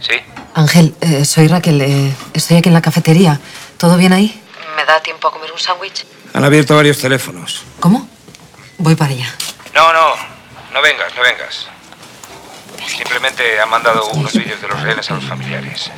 Sí. 0.00 0.14
Ángel, 0.54 0.94
eh, 1.00 1.24
soy 1.24 1.48
Raquel. 1.48 1.80
eh, 1.82 2.12
estoy 2.32 2.56
aquí 2.58 2.68
en 2.68 2.74
la 2.74 2.80
cafetería. 2.82 3.38
¿Todo 3.76 3.96
bien 3.96 4.12
ahí? 4.12 4.40
¿Me 4.76 4.84
da 4.84 5.00
tiempo 5.02 5.28
a 5.28 5.32
comer 5.32 5.52
un 5.52 5.58
sándwich? 5.58 6.06
Han 6.32 6.44
abierto 6.44 6.74
varios 6.76 6.98
teléfonos. 6.98 7.62
¿Cómo? 7.80 8.08
Voy 8.78 8.94
para 8.94 9.12
allá. 9.12 9.34
No, 9.74 9.92
no. 9.92 10.14
No 10.72 10.80
vengas, 10.80 11.14
no 11.14 11.22
vengas. 11.22 11.66
Simplemente 12.86 13.60
han 13.60 13.68
mandado 13.68 14.06
unos 14.12 14.32
vídeos 14.32 14.60
de 14.62 14.68
los 14.68 14.80
rehenes 14.80 15.10
a 15.10 15.14
los 15.14 15.24
familiares. 15.24 15.90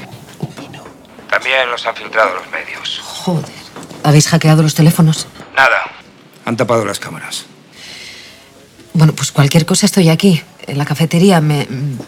También 1.30 1.70
los 1.70 1.86
han 1.86 1.94
filtrado 1.94 2.34
los 2.34 2.50
medios. 2.50 3.00
Joder. 3.04 3.63
¿Habéis 4.02 4.28
hackeado 4.28 4.62
los 4.62 4.74
teléfonos? 4.74 5.26
Nada. 5.56 5.76
Han 6.44 6.56
tapado 6.56 6.84
las 6.84 6.98
cámaras. 6.98 7.46
Bueno, 8.92 9.12
pues 9.14 9.32
cualquier 9.32 9.66
cosa 9.66 9.86
estoy 9.86 10.08
aquí, 10.08 10.42
en 10.66 10.78
la 10.78 10.84
cafetería. 10.84 11.40
Me... 11.40 11.66
mm, 11.68 11.98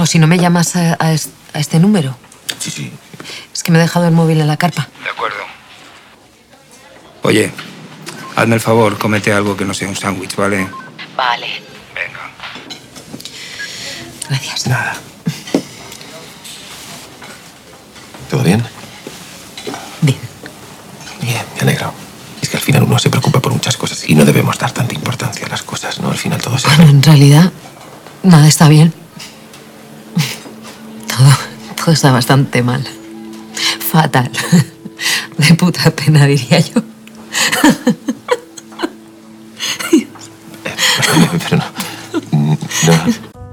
O 0.00 0.06
si 0.06 0.18
no 0.18 0.26
me 0.26 0.38
llamas 0.38 0.74
a, 0.76 0.96
a 0.98 1.12
es- 1.12 1.30
a 1.52 1.60
este 1.60 1.78
número. 1.78 2.16
Sí, 2.58 2.70
sí. 2.70 2.92
Es 3.52 3.62
que 3.62 3.70
me 3.72 3.78
he 3.78 3.82
dejado 3.82 4.06
el 4.06 4.12
móvil 4.12 4.40
en 4.40 4.48
la 4.48 4.56
carpa. 4.56 4.88
De 5.04 5.10
acuerdo. 5.10 5.36
Oye, 7.22 7.50
hazme 8.36 8.56
el 8.56 8.60
favor, 8.60 8.98
cómete 8.98 9.32
algo 9.32 9.56
que 9.56 9.64
no 9.64 9.72
sea 9.72 9.88
un 9.88 9.96
sándwich, 9.96 10.34
¿vale? 10.36 10.68
Vale. 11.16 11.46
Venga. 11.94 12.30
Gracias. 14.28 14.66
Nada. 14.66 14.96
¿Todo 18.30 18.42
bien? 18.42 18.62
Bien. 20.02 20.18
Bien, 21.24 21.42
me 21.56 21.62
alegro. 21.62 21.92
Es 22.42 22.48
que 22.50 22.56
al 22.58 22.62
final 22.62 22.82
uno 22.82 22.98
se 22.98 23.08
preocupa 23.08 23.40
por 23.40 23.52
muchas 23.52 23.76
cosas 23.78 24.06
y 24.06 24.14
no 24.14 24.24
debemos 24.26 24.58
dar 24.58 24.72
tanta 24.72 24.94
importancia 24.94 25.46
a 25.46 25.48
las 25.48 25.62
cosas, 25.62 26.00
¿no? 26.00 26.10
Al 26.10 26.18
final 26.18 26.42
todo 26.42 26.58
se... 26.58 26.68
Bueno, 26.68 26.90
en 26.90 27.02
realidad, 27.02 27.50
nada 28.22 28.46
está 28.46 28.68
bien. 28.68 28.92
Todo, 31.08 31.30
todo 31.76 31.92
está 31.92 32.12
bastante 32.12 32.62
mal. 32.62 32.86
Fatal. 33.90 34.30
De 35.38 35.54
puta 35.54 35.90
pena, 35.90 36.26
diría 36.26 36.60
yo. 36.60 36.82
Pero 41.48 41.56
no. 41.56 41.64
No. 42.86 43.33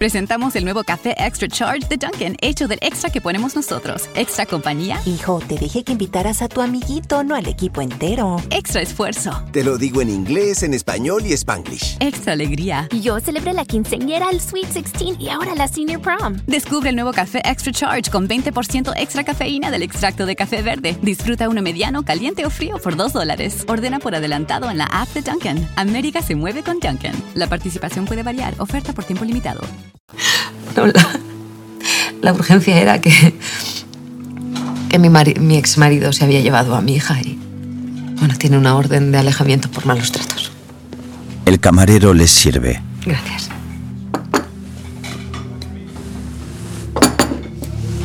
Presentamos 0.00 0.54
el 0.54 0.62
nuevo 0.62 0.84
café 0.84 1.16
Extra 1.18 1.48
Charge 1.48 1.88
de 1.88 1.96
Dunkin', 1.96 2.36
hecho 2.40 2.68
del 2.68 2.78
extra 2.82 3.10
que 3.10 3.20
ponemos 3.20 3.56
nosotros. 3.56 4.08
Extra 4.14 4.46
compañía. 4.46 5.00
Hijo, 5.06 5.40
te 5.40 5.58
dije 5.58 5.82
que 5.82 5.90
invitaras 5.90 6.40
a 6.40 6.48
tu 6.48 6.60
amiguito, 6.60 7.24
no 7.24 7.34
al 7.34 7.48
equipo 7.48 7.80
entero. 7.80 8.40
Extra 8.50 8.80
esfuerzo. 8.80 9.42
Te 9.50 9.64
lo 9.64 9.76
digo 9.76 10.00
en 10.00 10.10
inglés, 10.10 10.62
en 10.62 10.72
español 10.72 11.26
y 11.26 11.32
spanglish. 11.32 11.96
Extra 11.98 12.34
alegría. 12.34 12.88
Yo 13.02 13.18
celebré 13.18 13.52
la 13.54 13.64
quinceañera, 13.64 14.30
el 14.30 14.40
Sweet 14.40 14.68
16 14.68 15.16
y 15.18 15.30
ahora 15.30 15.56
la 15.56 15.66
Senior 15.66 16.00
Prom. 16.00 16.36
Descubre 16.46 16.90
el 16.90 16.94
nuevo 16.94 17.12
café 17.12 17.42
Extra 17.44 17.72
Charge 17.72 18.08
con 18.08 18.28
20% 18.28 18.92
extra 18.96 19.24
cafeína 19.24 19.72
del 19.72 19.82
extracto 19.82 20.26
de 20.26 20.36
café 20.36 20.62
verde. 20.62 20.96
Disfruta 21.02 21.48
uno 21.48 21.60
mediano, 21.60 22.04
caliente 22.04 22.46
o 22.46 22.50
frío 22.50 22.78
por 22.78 22.94
2 22.94 23.12
dólares. 23.14 23.64
Ordena 23.66 23.98
por 23.98 24.14
adelantado 24.14 24.70
en 24.70 24.78
la 24.78 24.84
app 24.84 25.08
de 25.08 25.22
Dunkin'. 25.22 25.68
América 25.74 26.22
se 26.22 26.36
mueve 26.36 26.62
con 26.62 26.78
Dunkin'. 26.78 27.20
La 27.34 27.48
participación 27.48 28.04
puede 28.04 28.22
variar. 28.22 28.54
Oferta 28.58 28.92
por 28.92 29.02
tiempo 29.02 29.24
limitado. 29.24 29.62
No, 30.76 30.86
la, 30.86 31.08
la 32.22 32.32
urgencia 32.32 32.78
era 32.80 33.00
que, 33.00 33.34
que 34.88 34.98
mi, 34.98 35.08
mari- 35.08 35.38
mi 35.38 35.56
ex 35.56 35.78
marido 35.78 36.12
se 36.12 36.24
había 36.24 36.40
llevado 36.40 36.74
a 36.74 36.80
mi 36.80 36.94
hija 36.96 37.20
y, 37.20 37.38
bueno, 38.18 38.34
tiene 38.38 38.58
una 38.58 38.76
orden 38.76 39.12
de 39.12 39.18
alejamiento 39.18 39.70
por 39.70 39.86
malos 39.86 40.12
tratos. 40.12 40.52
El 41.46 41.60
camarero 41.60 42.14
les 42.14 42.30
sirve. 42.30 42.82
Gracias. 43.04 43.48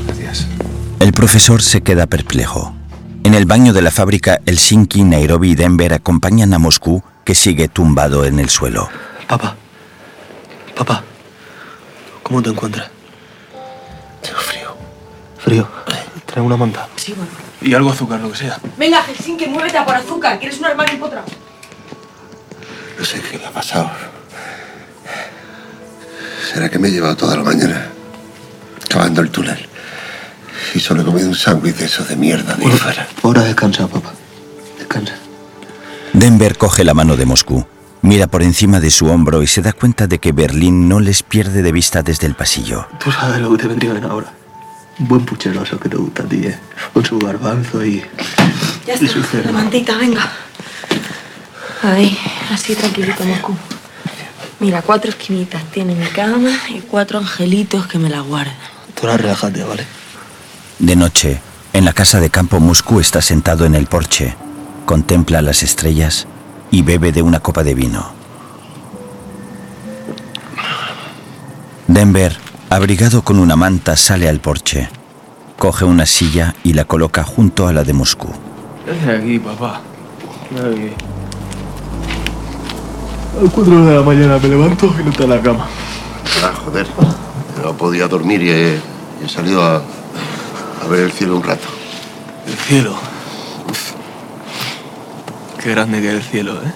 Gracias. 0.07 0.47
El 0.99 1.13
profesor 1.13 1.61
se 1.61 1.81
queda 1.81 2.07
perplejo. 2.07 2.73
En 3.23 3.34
el 3.34 3.45
baño 3.45 3.73
de 3.73 3.81
la 3.81 3.91
fábrica, 3.91 4.39
Helsinki, 4.45 5.03
Nairobi 5.03 5.51
y 5.51 5.55
Denver 5.55 5.93
acompañan 5.93 6.53
a 6.53 6.59
Moscú, 6.59 7.03
que 7.23 7.36
sigue 7.36 7.67
tumbado 7.69 8.25
en 8.25 8.39
el 8.39 8.49
suelo. 8.49 8.89
Papá. 9.27 9.55
Papá. 10.75 11.03
¿Cómo 12.34 12.41
te 12.41 12.49
encuentras? 12.49 12.89
Tengo 14.23 14.39
frío. 14.39 14.75
¿Frío? 15.38 15.67
Trae 16.25 16.43
una 16.43 16.57
manta. 16.57 16.88
Sí, 16.95 17.13
bueno. 17.13 17.29
Y 17.61 17.75
algo 17.75 17.89
de 17.89 17.95
azúcar, 17.95 18.21
lo 18.21 18.31
que 18.31 18.38
sea. 18.39 18.59
Venga, 18.75 19.03
Helsinki, 19.03 19.45
muévete 19.45 19.77
a 19.77 19.86
por 19.86 19.93
azúcar. 19.93 20.39
¿Quieres 20.39 20.57
un 20.57 20.65
armario 20.65 20.95
empotrado? 20.95 21.27
No 22.97 23.05
sé 23.05 23.21
qué 23.21 23.38
le 23.38 23.45
ha 23.45 23.51
pasado. 23.51 23.91
¿Será 26.51 26.71
que 26.71 26.79
me 26.79 26.88
he 26.88 26.91
llevado 26.91 27.15
toda 27.15 27.38
la 27.38 27.43
mañana 27.43 27.89
cavando 28.89 29.21
el 29.21 29.29
túnel? 29.29 29.69
Y 30.73 30.79
solo 30.79 31.03
he 31.03 31.05
comido 31.05 31.27
un 31.27 31.36
sándwich 31.36 31.75
de 31.75 31.86
esos 31.86 32.07
de 32.07 32.15
mierda 32.15 32.55
de 32.55 32.67
fuera. 32.67 33.07
Ahora 33.21 33.43
descansa, 33.43 33.86
papá. 33.86 34.11
Descansa. 34.79 35.13
Denver 36.13 36.57
coge 36.57 36.84
la 36.84 36.95
mano 36.95 37.15
de 37.15 37.27
Moscú, 37.27 37.63
mira 38.03 38.27
por 38.27 38.43
encima 38.43 38.79
de 38.79 38.91
su 38.91 39.07
hombro 39.07 39.41
y 39.41 39.47
se 39.47 39.63
da 39.63 39.73
cuenta 39.73 40.05
de 40.05 40.19
que 40.19 40.31
Berlín 40.31 40.87
no 40.87 40.99
les 40.99 41.23
pierde 41.23 41.63
de 41.63 41.71
vista 41.71 42.03
desde 42.03 42.27
el 42.27 42.35
pasillo. 42.35 42.85
Tú 43.03 43.11
sabes 43.11 43.41
lo 43.41 43.51
que 43.51 43.63
te 43.63 43.67
vendría 43.67 43.93
bien 43.93 44.03
ahora. 44.03 44.31
Un 44.99 45.07
buen 45.07 45.25
puchero, 45.25 45.63
eso 45.63 45.79
que 45.79 45.89
te 45.89 45.97
gusta 45.97 46.21
a 46.21 46.25
ti, 46.27 46.45
¿eh? 46.45 46.59
Con 46.93 47.03
su 47.03 47.17
garbanzo 47.17 47.83
y... 47.83 48.03
Ya 48.85 48.93
y 48.93 49.07
su 49.07 49.21
está. 49.21 49.39
La 49.39 49.51
mantita, 49.51 49.97
venga. 49.97 50.31
Ahí, 51.81 52.17
así 52.51 52.75
tranquilito, 52.75 53.23
Moscú. 53.23 53.55
Mira, 54.59 54.81
cuatro 54.81 55.09
esquinitas 55.09 55.63
tiene 55.71 55.95
mi 55.95 56.05
cama 56.07 56.51
y 56.69 56.81
cuatro 56.81 57.19
angelitos 57.19 57.87
que 57.87 57.97
me 57.97 58.09
la 58.09 58.19
guardan. 58.19 58.55
Tú 58.93 59.07
ahora 59.07 59.17
relájate, 59.17 59.63
¿vale? 59.63 59.85
De 60.77 60.95
noche, 60.95 61.41
en 61.71 61.85
la 61.85 61.93
casa 61.93 62.19
de 62.19 62.29
campo, 62.29 62.59
Moscú 62.59 62.99
está 62.99 63.21
sentado 63.21 63.65
en 63.65 63.75
el 63.75 63.87
porche, 63.87 64.35
contempla 64.85 65.41
las 65.41 65.63
estrellas 65.63 66.27
y 66.74 66.82
bebe 66.82 67.11
de 67.11 67.21
una 67.21 67.39
copa 67.39 67.63
de 67.63 67.76
vino. 67.76 68.03
Denver, 71.86 72.36
abrigado 72.71 73.21
con 73.21 73.38
una 73.38 73.55
manta, 73.55 73.95
sale 73.95 74.28
al 74.28 74.39
porche. 74.39 74.89
Coge 75.55 75.86
una 75.86 76.07
silla 76.07 76.55
y 76.63 76.74
la 76.74 76.86
coloca 76.86 77.24
junto 77.24 77.67
a 77.67 77.74
la 77.74 77.84
de 77.84 77.93
Moscú. 77.93 78.30
Ven 78.88 79.07
aquí, 79.07 79.38
papá. 79.38 79.82
Aquí. 80.57 80.93
A 83.39 83.43
las 83.43 83.53
4 83.53 83.86
de 83.86 83.95
la 83.95 84.01
mañana 84.01 84.39
me 84.39 84.49
levanto 84.49 84.95
y 84.99 85.03
no 85.03 85.11
está 85.11 85.26
en 85.26 85.30
la 85.30 85.41
cama. 85.43 85.67
Ah, 86.43 86.53
joder. 86.65 86.88
No 87.63 87.78
podía 87.78 88.07
dormir 88.07 88.41
y 88.41 88.49
he, 88.49 88.80
he 89.24 89.30
salido 89.30 89.63
a, 89.63 89.76
a 89.76 90.88
ver 90.89 91.01
el 91.01 91.11
cielo 91.11 91.38
un 91.38 91.43
rato. 91.43 91.67
El 92.47 92.55
cielo. 92.55 93.12
Qué 95.64 95.70
grande 95.72 96.01
que 96.01 96.09
es 96.09 96.16
el 96.16 96.24
cielo, 96.24 96.55
¿eh? 96.55 96.74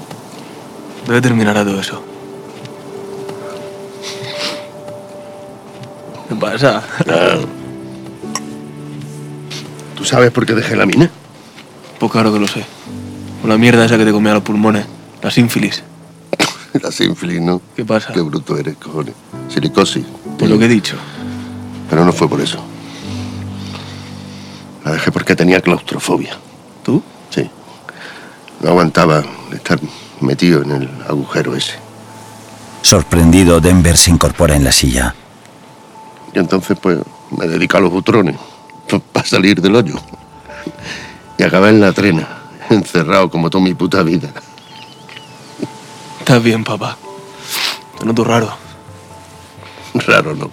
¿Dónde 1.06 1.20
terminará 1.20 1.66
todo 1.66 1.82
eso? 1.82 2.02
¿Qué 6.30 6.36
pasa? 6.36 6.82
¿Tú 9.94 10.06
sabes 10.06 10.32
por 10.32 10.46
qué 10.46 10.54
dejé 10.54 10.78
la 10.78 10.86
mina? 10.86 11.12
Pues 12.00 12.10
claro 12.10 12.32
que 12.32 12.40
lo 12.40 12.48
sé. 12.48 12.66
Con 13.42 13.50
la 13.50 13.58
mierda 13.58 13.84
esa 13.84 13.98
que 13.98 14.06
te 14.06 14.14
comía 14.14 14.34
los 14.34 14.44
pulmones. 14.44 14.86
La 15.22 15.32
sínfilis. 15.32 15.84
La 16.82 16.90
sínfilis, 16.90 17.42
¿no? 17.42 17.62
¿Qué 17.76 17.84
pasa? 17.84 18.14
Qué 18.14 18.22
bruto 18.22 18.56
eres, 18.56 18.78
cojones. 18.78 19.16
Silicosis. 19.50 20.06
Por 20.40 20.48
lo 20.48 20.58
que 20.58 20.64
he 20.64 20.70
dicho. 20.70 20.96
Pero 21.90 22.06
no 22.06 22.14
fue 22.14 22.30
por 22.30 22.40
eso. 22.40 22.64
La 24.86 24.94
dejé 24.94 25.12
porque 25.12 25.36
tenía 25.36 25.60
claustrofobia. 25.60 26.38
No 28.62 28.70
aguantaba 28.70 29.24
estar 29.53 29.80
metido 30.22 30.62
en 30.64 30.72
el 30.72 30.89
agujero 31.08 31.55
ese. 31.55 31.74
Sorprendido, 32.82 33.60
Denver 33.60 33.97
se 33.97 34.12
incorpora 34.12 34.55
en 34.55 34.64
la 34.64 34.72
silla. 34.72 35.14
Y 36.34 36.39
entonces, 36.39 36.78
pues, 36.82 36.99
me 37.32 37.47
dedico 37.47 37.78
a 37.78 37.82
los 37.82 37.91
butrones 37.91 38.36
para 39.12 39.26
salir 39.26 39.62
del 39.62 39.76
hoyo. 39.76 39.95
Y 41.38 41.43
acabé 41.43 41.70
en 41.70 41.82
la 41.82 41.93
trena, 41.93 42.28
encerrado 42.70 43.30
como 43.30 43.49
toda 43.49 43.64
mi 43.64 43.74
puta 43.74 44.01
vida. 44.03 44.30
Estás 46.20 46.41
bien, 46.41 46.64
papá. 46.64 46.97
Te 47.99 48.05
noto 48.05 48.24
raro. 48.24 48.55
Raro 49.93 50.36
no. 50.36 50.51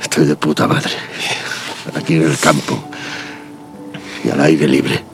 Estoy 0.00 0.26
de 0.26 0.36
puta 0.36 0.66
madre. 0.66 0.92
Aquí 1.94 2.16
en 2.16 2.22
el 2.22 2.38
campo. 2.38 2.82
Y 4.24 4.30
al 4.30 4.40
aire 4.40 4.66
libre. 4.66 5.04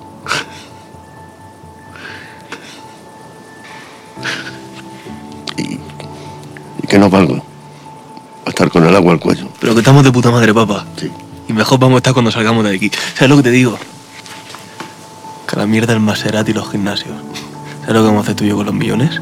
Y 6.85 6.87
que 6.87 6.99
no 6.99 7.09
valgo. 7.09 7.43
A 8.45 8.51
estar 8.51 8.69
con 8.69 8.85
el 8.85 8.95
agua 8.95 9.15
al 9.15 9.19
cuello. 9.19 9.49
Pero 9.59 9.73
que 9.73 9.81
estamos 9.81 10.05
de 10.05 10.13
puta 10.13 10.31
madre, 10.31 10.53
papá. 10.53 10.85
Sí. 10.99 11.11
Y 11.49 11.53
mejor 11.55 11.79
vamos 11.79 11.97
a 11.97 11.99
estar 11.99 12.13
cuando 12.13 12.31
salgamos 12.31 12.63
de 12.65 12.77
aquí. 12.77 12.91
¿Sabes 13.15 13.31
lo 13.31 13.37
que 13.39 13.45
te 13.45 13.51
digo? 13.51 13.79
Que 15.49 15.57
la 15.57 15.67
mierda 15.67 15.95
el 15.95 16.01
Maserati 16.01 16.51
y 16.51 16.55
los 16.55 16.71
gimnasios. 16.71 17.15
¿Sabes 17.81 17.95
lo 17.95 18.01
que 18.03 18.07
vamos 18.07 18.19
a 18.19 18.23
hacer 18.25 18.37
tú 18.37 18.45
y 18.45 18.49
yo 18.49 18.57
con 18.57 18.67
los 18.67 18.75
millones? 18.75 19.19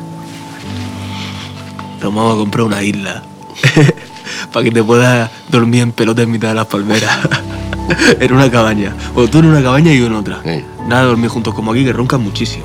Nos 2.00 2.12
vamos 2.12 2.34
a 2.34 2.36
comprar 2.36 2.66
una 2.66 2.82
isla. 2.82 3.22
Para 4.52 4.64
que 4.64 4.72
te 4.72 4.82
puedas 4.82 5.30
dormir 5.48 5.82
en 5.82 5.92
pelota 5.92 6.22
en 6.22 6.32
mitad 6.32 6.48
de 6.48 6.54
las 6.54 6.66
palmeras. 6.66 7.16
en 8.20 8.32
una 8.32 8.50
cabaña. 8.50 8.92
O 9.14 9.28
tú 9.28 9.38
en 9.38 9.46
una 9.46 9.62
cabaña 9.62 9.92
y 9.92 10.00
yo 10.00 10.06
en 10.06 10.14
otra. 10.14 10.40
Eh. 10.44 10.64
Nada 10.88 11.02
de 11.02 11.08
dormir 11.08 11.30
juntos 11.30 11.54
como 11.54 11.70
aquí, 11.70 11.84
que 11.84 11.92
roncan 11.92 12.22
muchísimo. 12.22 12.64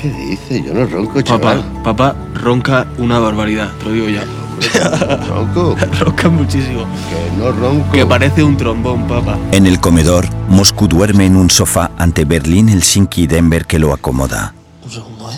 ¿Qué 0.00 0.08
dices? 0.10 0.64
Yo 0.64 0.72
no 0.74 0.86
ronco, 0.86 1.14
Papá, 1.14 1.22
chaval. 1.24 1.64
papá 1.84 2.16
ronca 2.34 2.86
una 2.98 3.18
barbaridad, 3.18 3.70
te 3.78 3.84
lo 3.86 3.92
digo 3.92 4.08
ya. 4.08 4.24
¿Ronco? 5.28 5.76
ronca 5.98 6.28
muchísimo. 6.28 6.86
Que 7.08 7.36
no 7.38 7.52
ronco. 7.52 7.92
Que 7.92 8.06
parece 8.06 8.42
un 8.42 8.56
trombón, 8.56 9.06
papá. 9.06 9.36
En 9.52 9.66
el 9.66 9.80
comedor, 9.80 10.26
Moscú 10.48 10.86
duerme 10.88 11.26
en 11.26 11.36
un 11.36 11.50
sofá 11.50 11.90
ante 11.98 12.24
Berlín, 12.24 12.68
Helsinki 12.68 13.22
y 13.22 13.26
Denver 13.26 13.66
que 13.66 13.78
lo 13.78 13.92
acomoda. 13.92 14.54
Un 14.84 14.90
segundo, 14.90 15.30
¿eh? 15.30 15.36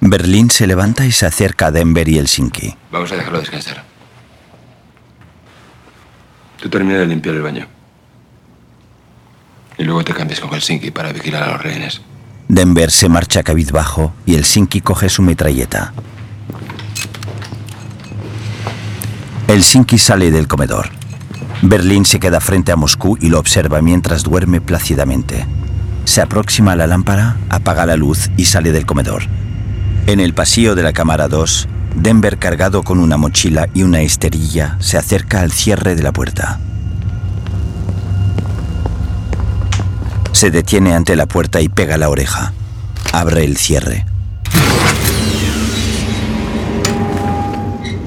Berlín 0.00 0.50
se 0.50 0.66
levanta 0.66 1.06
y 1.06 1.12
se 1.12 1.26
acerca 1.26 1.66
a 1.66 1.70
Denver 1.70 2.08
y 2.08 2.18
Helsinki. 2.18 2.74
Vamos 2.90 3.12
a 3.12 3.16
dejarlo 3.16 3.38
descansar. 3.38 3.84
Tú 6.60 6.68
termina 6.68 6.98
de 6.98 7.06
limpiar 7.06 7.36
el 7.36 7.42
baño. 7.42 7.66
Y 9.78 9.84
luego 9.84 10.04
te 10.04 10.12
cambias 10.12 10.40
con 10.40 10.50
Helsinki 10.50 10.90
para 10.90 11.12
vigilar 11.12 11.42
a 11.42 11.52
los 11.52 11.62
rehenes. 11.62 12.02
Denver 12.48 12.90
se 12.90 13.08
marcha 13.08 13.42
cabizbajo 13.42 14.12
y 14.26 14.34
Helsinki 14.34 14.80
coge 14.80 15.08
su 15.08 15.22
metralleta. 15.22 15.92
Helsinki 19.48 19.98
sale 19.98 20.30
del 20.30 20.48
comedor. 20.48 20.90
Berlín 21.62 22.04
se 22.04 22.18
queda 22.18 22.40
frente 22.40 22.72
a 22.72 22.76
Moscú 22.76 23.16
y 23.20 23.28
lo 23.28 23.38
observa 23.38 23.80
mientras 23.82 24.22
duerme 24.22 24.60
plácidamente. 24.60 25.46
Se 26.04 26.20
aproxima 26.20 26.72
a 26.72 26.76
la 26.76 26.86
lámpara, 26.86 27.36
apaga 27.48 27.86
la 27.86 27.96
luz 27.96 28.30
y 28.36 28.46
sale 28.46 28.72
del 28.72 28.86
comedor. 28.86 29.22
En 30.06 30.18
el 30.18 30.34
pasillo 30.34 30.74
de 30.74 30.82
la 30.82 30.92
cámara 30.92 31.28
2, 31.28 31.68
Denver 31.94 32.38
cargado 32.38 32.82
con 32.82 32.98
una 32.98 33.16
mochila 33.16 33.68
y 33.74 33.84
una 33.84 34.00
esterilla 34.00 34.76
se 34.80 34.98
acerca 34.98 35.40
al 35.40 35.52
cierre 35.52 35.94
de 35.94 36.02
la 36.02 36.12
puerta. 36.12 36.58
Se 40.42 40.50
detiene 40.50 40.92
ante 40.92 41.14
la 41.14 41.26
puerta 41.26 41.60
y 41.60 41.68
pega 41.68 41.96
la 41.96 42.08
oreja. 42.08 42.52
Abre 43.12 43.44
el 43.44 43.56
cierre. 43.56 44.04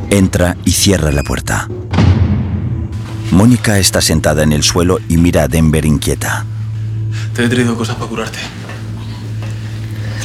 Entra 0.10 0.58
y 0.66 0.72
cierra 0.72 1.14
la 1.14 1.24
puerta. 1.24 1.70
Mónica 3.32 3.78
está 3.80 4.02
sentada 4.02 4.44
en 4.44 4.52
el 4.52 4.64
suelo 4.64 5.00
y 5.08 5.16
mira 5.16 5.44
a 5.44 5.48
Denver 5.48 5.86
inquieta. 5.86 6.46
Te 7.34 7.46
he 7.46 7.48
traído 7.48 7.78
cosas 7.78 7.96
para 7.96 8.10
curarte. 8.10 8.40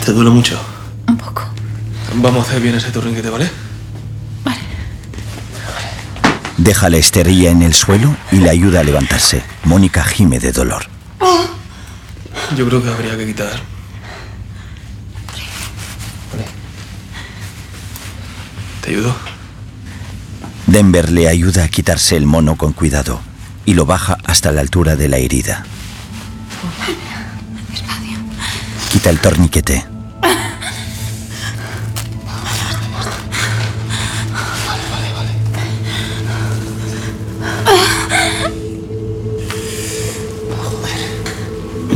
¿Te 0.04 0.10
duele 0.10 0.30
mucho? 0.30 0.60
Un 1.06 1.16
poco. 1.16 1.44
Vamos 2.16 2.44
a 2.44 2.50
hacer 2.50 2.60
bien 2.60 2.74
ese 2.74 2.90
torniquete, 2.90 3.30
¿vale? 3.30 3.48
Deja 6.56 6.90
la 6.90 6.96
esterilla 6.96 7.52
en 7.52 7.62
el 7.62 7.72
suelo 7.72 8.16
y 8.32 8.38
le 8.38 8.50
ayuda 8.50 8.80
a 8.80 8.82
levantarse. 8.82 9.44
Mónica 9.62 10.02
gime 10.02 10.40
de 10.40 10.50
dolor. 10.50 10.86
Yo 12.56 12.66
creo 12.66 12.82
que 12.82 12.88
habría 12.88 13.16
que 13.16 13.26
quitar. 13.26 13.60
¿Te 18.82 18.90
ayudo? 18.90 19.14
Denver 20.66 21.10
le 21.10 21.28
ayuda 21.28 21.64
a 21.64 21.68
quitarse 21.68 22.16
el 22.16 22.26
mono 22.26 22.56
con 22.56 22.72
cuidado 22.72 23.20
y 23.66 23.74
lo 23.74 23.86
baja 23.86 24.18
hasta 24.24 24.52
la 24.52 24.60
altura 24.60 24.96
de 24.96 25.08
la 25.08 25.18
herida. 25.18 25.64
Quita 28.90 29.10
el 29.10 29.20
torniquete. 29.20 29.99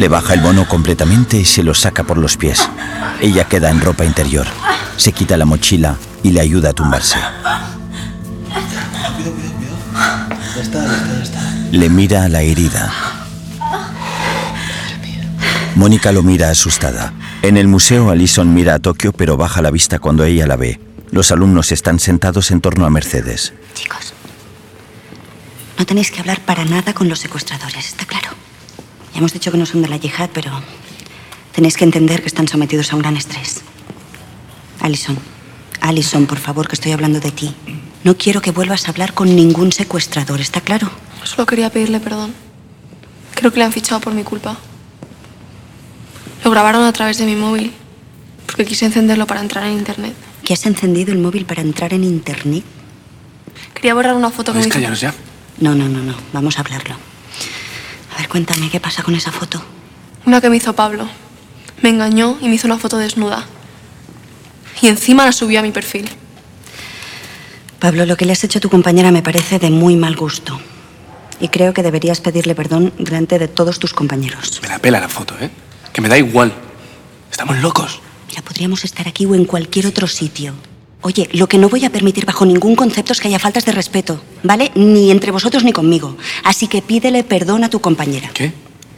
Le 0.04 0.08
baja 0.08 0.34
el 0.34 0.42
mono 0.42 0.68
completamente 0.68 1.38
y 1.38 1.46
se 1.46 1.62
lo 1.62 1.72
saca 1.72 2.04
por 2.04 2.18
los 2.18 2.36
pies. 2.36 2.68
Ella 3.22 3.44
queda 3.44 3.70
en 3.70 3.80
ropa 3.80 4.04
interior. 4.04 4.46
Se 4.98 5.12
quita 5.12 5.38
la 5.38 5.46
mochila 5.46 5.96
y 6.22 6.32
le 6.32 6.42
ayuda 6.42 6.68
a 6.68 6.72
tumbarse. 6.74 7.16
Ya 7.18 7.78
está, 10.60 10.84
ya 10.84 10.92
está, 10.92 11.16
ya 11.16 11.22
está. 11.22 11.40
Le 11.72 11.88
mira 11.88 12.24
a 12.24 12.28
la 12.28 12.42
herida. 12.42 12.92
Mónica 15.74 16.12
lo 16.12 16.22
mira 16.22 16.50
asustada. 16.50 17.14
En 17.40 17.56
el 17.56 17.66
museo, 17.66 18.10
Alison 18.10 18.52
mira 18.52 18.74
a 18.74 18.80
Tokio, 18.80 19.10
pero 19.10 19.38
baja 19.38 19.62
la 19.62 19.70
vista 19.70 20.00
cuando 20.00 20.24
ella 20.24 20.46
la 20.46 20.56
ve. 20.56 20.80
Los 21.12 21.32
alumnos 21.32 21.72
están 21.72 21.98
sentados 21.98 22.50
en 22.50 22.60
torno 22.60 22.84
a 22.84 22.90
Mercedes. 22.90 23.54
Chicos, 23.72 24.12
no 25.78 25.86
tenéis 25.86 26.10
que 26.10 26.20
hablar 26.20 26.42
para 26.42 26.66
nada 26.66 26.92
con 26.92 27.08
los 27.08 27.20
secuestradores, 27.20 27.86
¿está 27.86 28.04
claro? 28.04 28.23
Ya 29.14 29.18
hemos 29.20 29.32
dicho 29.32 29.52
que 29.52 29.58
no 29.58 29.64
son 29.64 29.80
de 29.80 29.88
la 29.88 29.96
yihad, 29.96 30.30
pero 30.34 30.50
tenéis 31.52 31.76
que 31.76 31.84
entender 31.84 32.20
que 32.20 32.26
están 32.26 32.48
sometidos 32.48 32.92
a 32.92 32.96
un 32.96 33.02
gran 33.02 33.16
estrés. 33.16 33.62
Alison, 34.80 35.16
Alison, 35.80 36.26
por 36.26 36.38
favor, 36.38 36.66
que 36.66 36.74
estoy 36.74 36.90
hablando 36.90 37.20
de 37.20 37.30
ti. 37.30 37.54
No 38.02 38.16
quiero 38.16 38.42
que 38.42 38.50
vuelvas 38.50 38.86
a 38.86 38.90
hablar 38.90 39.14
con 39.14 39.34
ningún 39.34 39.70
secuestrador, 39.70 40.40
¿está 40.40 40.60
claro? 40.60 40.90
Solo 41.22 41.46
quería 41.46 41.70
pedirle 41.70 42.00
perdón. 42.00 42.34
Creo 43.36 43.52
que 43.52 43.60
le 43.60 43.64
han 43.64 43.72
fichado 43.72 44.00
por 44.00 44.12
mi 44.12 44.24
culpa. 44.24 44.56
Lo 46.42 46.50
grabaron 46.50 46.84
a 46.84 46.92
través 46.92 47.16
de 47.18 47.24
mi 47.24 47.36
móvil, 47.36 47.72
porque 48.46 48.64
quise 48.64 48.84
encenderlo 48.84 49.26
para 49.28 49.40
entrar 49.40 49.64
en 49.64 49.74
internet. 49.78 50.14
¿Que 50.44 50.54
has 50.54 50.66
encendido 50.66 51.12
el 51.12 51.18
móvil 51.18 51.46
para 51.46 51.62
entrar 51.62 51.94
en 51.94 52.02
internet? 52.02 52.64
Quería 53.74 53.94
borrar 53.94 54.14
una 54.16 54.30
foto 54.30 54.52
que 54.52 54.58
me 54.58 54.66
hizo... 54.66 54.94
ya? 54.94 55.14
No, 55.60 55.74
no, 55.74 55.88
no, 55.88 56.02
no. 56.02 56.14
Vamos 56.32 56.58
a 56.58 56.62
hablarlo. 56.62 56.96
A 58.14 58.18
ver, 58.18 58.28
cuéntame, 58.28 58.70
¿qué 58.70 58.80
pasa 58.80 59.02
con 59.02 59.14
esa 59.14 59.32
foto? 59.32 59.62
Una 60.24 60.40
que 60.40 60.48
me 60.48 60.56
hizo 60.56 60.72
Pablo. 60.74 61.08
Me 61.82 61.88
engañó 61.90 62.38
y 62.40 62.48
me 62.48 62.54
hizo 62.54 62.66
una 62.66 62.78
foto 62.78 62.96
desnuda. 62.98 63.44
Y 64.80 64.88
encima 64.88 65.24
la 65.24 65.32
subió 65.32 65.60
a 65.60 65.62
mi 65.62 65.72
perfil. 65.72 66.08
Pablo, 67.78 68.06
lo 68.06 68.16
que 68.16 68.24
le 68.24 68.32
has 68.32 68.44
hecho 68.44 68.58
a 68.58 68.62
tu 68.62 68.70
compañera 68.70 69.10
me 69.10 69.22
parece 69.22 69.58
de 69.58 69.70
muy 69.70 69.96
mal 69.96 70.16
gusto. 70.16 70.58
Y 71.40 71.48
creo 71.48 71.74
que 71.74 71.82
deberías 71.82 72.20
pedirle 72.20 72.54
perdón 72.54 72.92
delante 72.98 73.38
de 73.38 73.48
todos 73.48 73.78
tus 73.78 73.92
compañeros. 73.92 74.60
Me 74.62 74.68
la 74.68 74.78
pela 74.78 75.00
la 75.00 75.08
foto, 75.08 75.34
¿eh? 75.40 75.50
Que 75.92 76.00
me 76.00 76.08
da 76.08 76.16
igual. 76.16 76.52
Estamos 77.30 77.58
locos. 77.58 78.00
Mira, 78.28 78.42
podríamos 78.42 78.84
estar 78.84 79.08
aquí 79.08 79.26
o 79.26 79.34
en 79.34 79.44
cualquier 79.44 79.86
otro 79.86 80.06
sitio. 80.06 80.54
Oye, 81.06 81.28
lo 81.34 81.46
que 81.46 81.58
no 81.58 81.68
voy 81.68 81.84
a 81.84 81.90
permitir 81.90 82.24
bajo 82.24 82.46
ningún 82.46 82.76
concepto 82.76 83.12
es 83.12 83.20
que 83.20 83.28
haya 83.28 83.38
faltas 83.38 83.66
de 83.66 83.72
respeto, 83.72 84.22
¿vale? 84.42 84.72
Ni 84.74 85.10
entre 85.10 85.32
vosotros 85.32 85.62
ni 85.62 85.70
conmigo. 85.70 86.16
Así 86.44 86.66
que 86.66 86.80
pídele 86.80 87.22
perdón 87.24 87.62
a 87.62 87.68
tu 87.68 87.78
compañera. 87.78 88.30
¿Qué? 88.32 88.54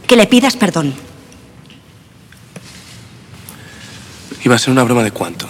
Que 0.07 0.15
le 0.15 0.29
pidas 0.29 0.55
perdón. 0.55 0.95
Iba 4.45 4.55
a 4.55 4.59
ser 4.61 4.71
una 4.71 4.85
broma 4.85 5.03
de 5.03 5.11
cuánto. 5.11 5.49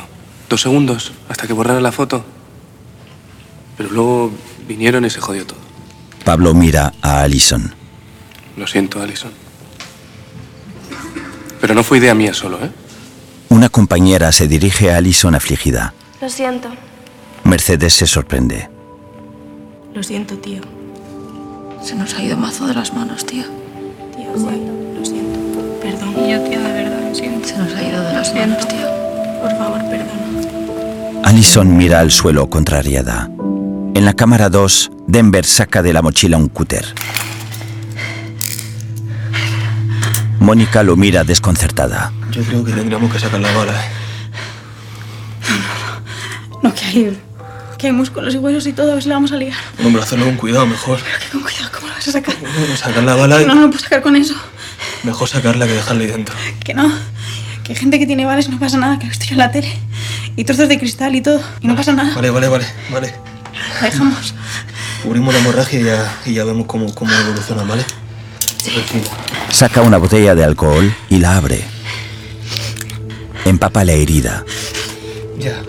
Dos 0.49 0.63
segundos 0.63 1.13
hasta 1.29 1.47
que 1.47 1.53
borrara 1.53 1.83
la 1.83 1.93
foto. 1.93 2.25
Pero 3.77 3.91
luego 3.91 4.33
vinieron 4.67 5.05
y 5.05 5.11
se 5.11 5.21
jodió 5.21 5.45
todo. 5.45 5.59
Pablo 6.25 6.55
mira 6.55 6.95
a 7.03 7.21
Alison. 7.21 7.75
Lo 8.57 8.67
siento, 8.67 9.03
Alison. 9.03 9.31
Pero 11.61 11.75
no 11.75 11.85
fue 11.85 11.99
idea 11.99 12.15
mía 12.15 12.33
solo, 12.33 12.65
¿eh? 12.65 12.71
Una 13.51 13.69
compañera 13.69 14.33
se 14.33 14.49
dirige 14.49 14.91
a 14.91 14.97
Alison 14.97 15.35
afligida. 15.35 15.93
Lo 16.27 16.31
siento. 16.31 16.69
Mercedes 17.45 17.95
se 17.95 18.05
sorprende. 18.05 18.69
Lo 19.95 20.03
siento, 20.03 20.37
tío. 20.39 20.61
Se 21.81 21.95
nos 21.95 22.15
ha 22.15 22.23
ido 22.25 22.37
mazo 22.37 22.67
de 22.67 22.75
las 22.75 22.93
manos, 22.93 23.25
tío. 23.25 23.45
Tío, 24.17 24.33
sí, 24.35 24.61
lo 24.99 25.05
siento. 25.05 25.79
Perdón. 25.81 26.15
Y 26.27 26.33
yo, 26.33 26.41
tío, 26.41 26.61
de 26.61 26.73
verdad, 26.73 27.09
lo 27.09 27.15
siento. 27.15 27.47
Se 27.47 27.57
nos 27.57 27.73
ha 27.73 27.81
ido 27.81 28.03
de 28.03 28.13
las 28.13 28.35
manos, 28.35 28.67
tío. 28.67 28.89
Por 29.41 29.51
favor, 29.57 29.79
perdona. 29.89 31.23
Alison 31.23 31.77
mira 31.77 32.01
al 32.01 32.11
suelo 32.11 32.51
contrariada. 32.51 33.31
En 33.95 34.05
la 34.05 34.15
cámara 34.15 34.49
2, 34.49 34.91
Denver 35.07 35.45
saca 35.45 35.81
de 35.81 35.93
la 35.93 36.03
mochila 36.03 36.39
un 36.39 36.49
cúter. 36.49 36.93
Mónica 40.41 40.83
lo 40.83 40.97
mira 40.97 41.23
desconcertada. 41.23 42.13
Yo 42.33 42.43
creo 42.43 42.65
que 42.65 42.73
tendríamos 42.73 43.13
que 43.13 43.21
sacar 43.21 43.39
la 43.39 43.53
bala, 43.53 43.71
¿eh? 43.71 43.96
No, 46.67 46.75
que 46.75 46.85
hay, 46.85 47.19
que 47.79 47.87
hay 47.87 47.93
músculos 47.93 48.35
y 48.35 48.39
huesos 48.39 48.67
y 48.67 48.73
todo, 48.73 48.91
a 48.91 48.95
ver 48.95 49.03
si 49.03 49.09
la 49.09 49.15
vamos 49.15 49.31
a 49.31 49.37
liar. 49.37 49.57
Hombre, 49.85 50.03
hacerlo 50.03 50.25
con 50.27 50.37
cuidado, 50.37 50.67
mejor. 50.67 50.99
Que 50.99 51.29
con 51.31 51.43
cuidado, 51.43 51.71
¿cómo 51.73 51.87
la 51.87 51.95
vas 51.95 52.09
a 52.09 52.13
sacar? 52.13 52.35
Sacar 52.77 53.05
la 53.05 53.15
bala 53.15 53.41
y... 53.41 53.47
No, 53.47 53.55
no 53.55 53.61
lo 53.63 53.71
puedo 53.71 53.83
sacar 53.83 54.03
con 54.03 54.17
eso. 54.17 54.35
Mejor 55.05 55.29
sacarla 55.29 55.67
que 55.67 55.75
dejarla 55.75 56.03
ahí 56.03 56.09
dentro. 56.09 56.35
Que 56.65 56.75
no. 56.75 56.93
Que 57.63 57.73
hay 57.73 57.79
gente 57.79 58.01
que 58.01 58.07
tiene 58.07 58.25
balas 58.27 58.49
y 58.49 58.51
no 58.51 58.59
pasa 58.59 58.79
nada, 58.79 58.99
que 58.99 59.07
lo 59.07 59.13
estoy 59.13 59.29
en 59.29 59.39
la 59.39 59.53
tele. 59.53 59.73
Y 60.35 60.43
trozos 60.43 60.69
de 60.69 60.77
cristal 60.77 61.15
y 61.15 61.21
todo. 61.21 61.41
Y 61.61 61.69
no 61.69 61.77
pasa 61.77 61.93
nada. 61.93 62.13
Vale, 62.17 62.31
vale, 62.31 62.49
vale, 62.49 62.67
vale. 62.91 63.15
La 63.81 63.87
dejamos. 63.87 64.35
Cubrimos 65.05 65.33
la 65.35 65.41
hemorragia 65.41 65.81
y 65.81 65.85
ya, 65.85 66.19
y 66.27 66.35
ya 66.35 66.45
vemos 66.45 66.67
cómo, 66.67 66.93
cómo 66.93 67.13
evoluciona, 67.13 67.63
¿vale? 67.63 67.85
Tranquilo. 68.65 69.09
Saca 69.51 69.83
una 69.83 69.99
botella 69.99 70.35
de 70.35 70.43
alcohol 70.43 70.93
y 71.11 71.19
la 71.19 71.37
abre. 71.37 71.65
Empapa 73.45 73.85
la 73.85 73.93
herida. 73.93 74.45
Ya, 75.39 75.63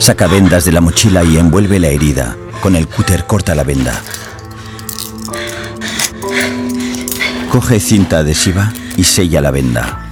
Saca 0.00 0.26
vendas 0.26 0.64
de 0.64 0.72
la 0.72 0.80
mochila 0.80 1.22
y 1.24 1.36
envuelve 1.36 1.78
la 1.78 1.88
herida. 1.88 2.36
Con 2.62 2.74
el 2.76 2.88
cúter 2.88 3.26
corta 3.26 3.54
la 3.54 3.64
venda. 3.64 4.00
Coge 7.50 7.80
cinta 7.80 8.18
adhesiva 8.18 8.72
y 8.96 9.04
sella 9.04 9.40
la 9.40 9.50
venda. 9.50 10.10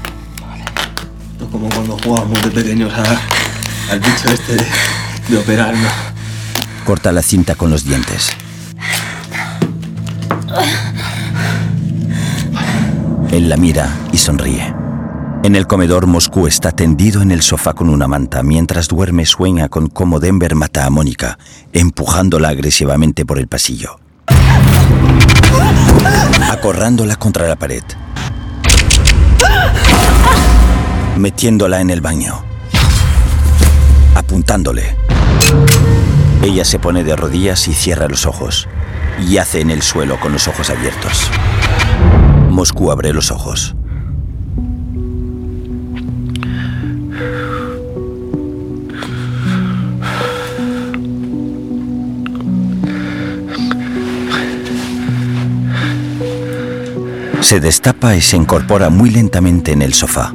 No 1.41 1.47
como 1.51 1.69
cuando 1.69 1.97
jugábamos 2.03 2.43
de 2.43 2.51
pequeños 2.51 2.93
a- 2.95 3.21
al 3.93 4.01
bicho 4.01 4.29
este 4.33 4.57
de, 4.57 4.67
de 5.29 5.37
operar, 5.39 5.75
¿no? 5.75 5.89
Corta 6.85 7.13
la 7.13 7.23
cinta 7.23 7.55
con 7.55 7.71
los 7.71 7.85
dientes. 7.85 8.31
Él 13.31 13.49
la 13.49 13.57
mira 13.57 13.89
y 14.13 14.19
sonríe. 14.19 14.75
En 15.45 15.55
el 15.55 15.67
comedor, 15.67 16.07
Moscú 16.07 16.47
está 16.47 16.73
tendido 16.73 17.23
en 17.23 17.31
el 17.31 17.43
sofá 17.43 17.73
con 17.73 17.89
una 17.89 18.09
manta. 18.09 18.43
Mientras 18.43 18.89
duerme, 18.89 19.25
sueña 19.25 19.69
con 19.69 19.87
cómo 19.87 20.19
Denver 20.19 20.55
mata 20.55 20.85
a 20.85 20.91
Mónica, 20.91 21.39
empujándola 21.73 22.49
agresivamente 22.49 23.25
por 23.25 23.39
el 23.39 23.47
pasillo. 23.47 24.01
Acorrándola 26.51 27.17
contra 27.17 27.47
la 27.47 27.57
pared. 27.57 27.83
Metiéndola 31.17 31.81
en 31.81 31.91
el 31.91 32.01
baño. 32.01 32.43
Apuntándole. 34.17 34.97
Ella 36.43 36.65
se 36.65 36.79
pone 36.79 37.05
de 37.05 37.17
rodillas 37.17 37.69
y 37.69 37.75
cierra 37.75 38.09
los 38.09 38.27
ojos. 38.27 38.69
Yace 39.29 39.61
en 39.61 39.71
el 39.71 39.83
suelo 39.83 40.19
con 40.21 40.33
los 40.33 40.49
ojos 40.49 40.69
abiertos. 40.69 41.31
Moscú 42.51 42.91
abre 42.91 43.13
los 43.13 43.31
ojos. 43.31 43.77
Se 57.41 57.61
destapa 57.61 58.15
y 58.15 58.21
se 58.21 58.37
incorpora 58.37 58.91
muy 58.91 59.11
lentamente 59.11 59.73
en 59.73 59.83
el 59.83 59.95
sofá. 59.95 60.35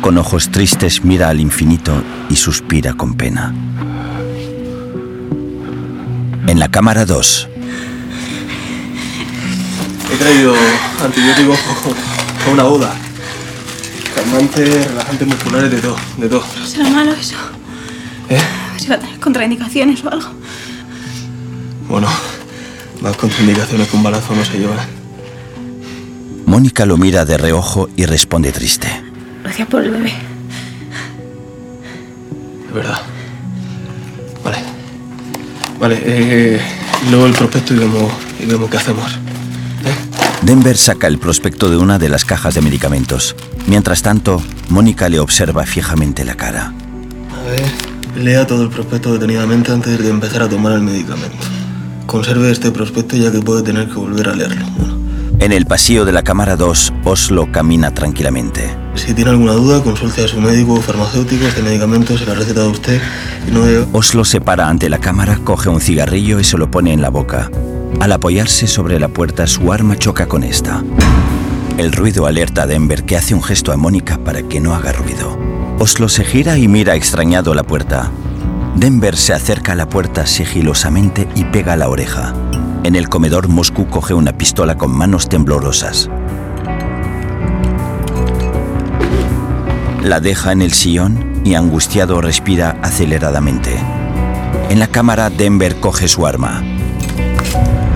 Con 0.00 0.18
ojos 0.18 0.50
tristes 0.50 1.04
mira 1.04 1.28
al 1.28 1.40
infinito 1.40 2.02
y 2.28 2.36
suspira 2.36 2.94
con 2.94 3.14
pena. 3.14 3.54
En 6.46 6.60
la 6.60 6.70
cámara 6.70 7.04
2, 7.04 7.48
He 10.12 10.16
traído 10.16 10.54
antibióticos 11.02 11.58
para 12.38 12.52
una 12.52 12.62
boda. 12.62 12.94
Calmantes, 14.14 14.86
relajantes 14.88 15.28
musculares, 15.28 15.70
de 15.70 15.78
todo, 15.78 15.96
de 16.16 16.28
todo. 16.28 16.44
¿Será 16.64 16.88
malo 16.90 17.12
eso? 17.12 17.34
¿Eh? 18.28 18.38
Si 18.78 18.86
va 18.86 18.94
a 18.94 18.98
tener 19.00 19.18
contraindicaciones 19.18 20.04
o 20.04 20.10
algo. 20.10 20.28
Bueno, 21.88 22.08
más 23.00 23.16
contraindicaciones 23.16 23.88
que 23.88 23.96
un 23.96 24.02
balazo 24.04 24.34
no 24.34 24.44
se 24.44 24.58
lleva. 24.58 24.86
Mónica 26.46 26.86
lo 26.86 26.96
mira 26.96 27.24
de 27.24 27.36
reojo 27.36 27.88
y 27.96 28.06
responde 28.06 28.52
triste. 28.52 28.88
Gracias 29.42 29.68
por 29.68 29.82
el 29.82 29.90
bebé. 29.90 30.12
Es 32.68 32.74
verdad. 32.74 33.00
Vale. 34.44 34.58
Vale, 35.78 36.02
eh, 36.04 36.60
luego 37.10 37.26
el 37.26 37.34
prospecto 37.34 37.74
y 37.74 37.78
vemos, 37.78 38.12
y 38.40 38.46
vemos 38.46 38.70
qué 38.70 38.76
hacemos. 38.76 39.18
Denver 40.42 40.76
saca 40.76 41.08
el 41.08 41.18
prospecto 41.18 41.68
de 41.68 41.76
una 41.76 41.98
de 41.98 42.08
las 42.08 42.24
cajas 42.24 42.54
de 42.54 42.60
medicamentos. 42.60 43.34
Mientras 43.66 44.02
tanto, 44.02 44.40
Mónica 44.68 45.08
le 45.08 45.18
observa 45.18 45.66
fijamente 45.66 46.24
la 46.24 46.36
cara. 46.36 46.72
A 47.32 47.50
ver, 47.50 48.22
lea 48.22 48.46
todo 48.46 48.62
el 48.62 48.70
prospecto 48.70 49.12
detenidamente 49.12 49.72
antes 49.72 49.98
de 49.98 50.08
empezar 50.08 50.42
a 50.42 50.48
tomar 50.48 50.72
el 50.72 50.82
medicamento. 50.82 51.44
Conserve 52.06 52.52
este 52.52 52.70
prospecto 52.70 53.16
ya 53.16 53.32
que 53.32 53.40
puede 53.40 53.62
tener 53.62 53.88
que 53.88 53.94
volver 53.94 54.28
a 54.28 54.34
leerlo. 54.34 54.95
En 55.38 55.52
el 55.52 55.66
pasillo 55.66 56.06
de 56.06 56.12
la 56.12 56.22
cámara 56.22 56.56
2, 56.56 56.94
Oslo 57.04 57.52
camina 57.52 57.92
tranquilamente. 57.92 58.74
Si 58.94 59.12
tiene 59.12 59.30
alguna 59.30 59.52
duda, 59.52 59.82
consulte 59.82 60.24
a 60.24 60.28
su 60.28 60.40
médico 60.40 60.74
o 60.74 60.80
farmacéutico. 60.80 61.46
Este 61.46 61.62
medicamento 61.62 62.16
se 62.16 62.24
lo 62.24 62.32
ha 62.32 62.34
recetado 62.36 62.70
usted 62.70 63.00
y 63.46 63.50
no 63.50 63.60
debe... 63.60 63.86
Oslo 63.92 64.24
se 64.24 64.40
para 64.40 64.68
ante 64.68 64.88
la 64.88 64.98
cámara, 64.98 65.38
coge 65.44 65.68
un 65.68 65.80
cigarrillo 65.80 66.40
y 66.40 66.44
se 66.44 66.56
lo 66.56 66.70
pone 66.70 66.94
en 66.94 67.02
la 67.02 67.10
boca. 67.10 67.50
Al 68.00 68.12
apoyarse 68.12 68.66
sobre 68.66 68.98
la 68.98 69.08
puerta, 69.08 69.46
su 69.46 69.72
arma 69.72 69.96
choca 69.96 70.26
con 70.26 70.42
esta. 70.42 70.82
El 71.76 71.92
ruido 71.92 72.26
alerta 72.26 72.62
a 72.62 72.66
Denver 72.66 73.04
que 73.04 73.16
hace 73.16 73.34
un 73.34 73.42
gesto 73.42 73.72
a 73.72 73.76
Mónica 73.76 74.16
para 74.16 74.42
que 74.42 74.60
no 74.60 74.74
haga 74.74 74.92
ruido. 74.92 75.38
Oslo 75.78 76.08
se 76.08 76.24
gira 76.24 76.56
y 76.56 76.66
mira 76.66 76.94
extrañado 76.94 77.52
la 77.52 77.62
puerta. 77.62 78.10
Denver 78.74 79.16
se 79.16 79.34
acerca 79.34 79.72
a 79.72 79.76
la 79.76 79.88
puerta 79.88 80.26
sigilosamente 80.26 81.28
y 81.34 81.44
pega 81.44 81.76
la 81.76 81.88
oreja. 81.88 82.34
En 82.86 82.94
el 82.94 83.08
comedor, 83.08 83.48
Moscú 83.48 83.88
coge 83.88 84.14
una 84.14 84.38
pistola 84.38 84.76
con 84.76 84.92
manos 84.92 85.28
temblorosas. 85.28 86.08
La 90.04 90.20
deja 90.20 90.52
en 90.52 90.62
el 90.62 90.72
sillón 90.72 91.42
y 91.44 91.56
angustiado 91.56 92.20
respira 92.20 92.78
aceleradamente. 92.82 93.76
En 94.70 94.78
la 94.78 94.86
cámara, 94.86 95.30
Denver 95.30 95.80
coge 95.80 96.06
su 96.06 96.28
arma. 96.28 96.62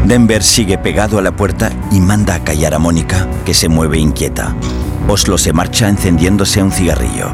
Denver 0.07 0.43
sigue 0.43 0.77
pegado 0.77 1.19
a 1.19 1.23
la 1.23 1.37
puerta 1.37 1.71
y 1.93 2.01
manda 2.01 2.35
a 2.35 2.43
callar 2.43 2.75
a 2.75 2.81
Mónica, 2.81 3.29
que 3.45 3.55
se 3.55 3.69
mueve 3.69 3.99
inquieta. 3.99 4.57
Oslo 5.07 5.39
se 5.39 5.53
marcha 5.53 5.89
encendiéndose 5.89 6.65
un 6.65 6.73
cigarrillo. 6.73 7.29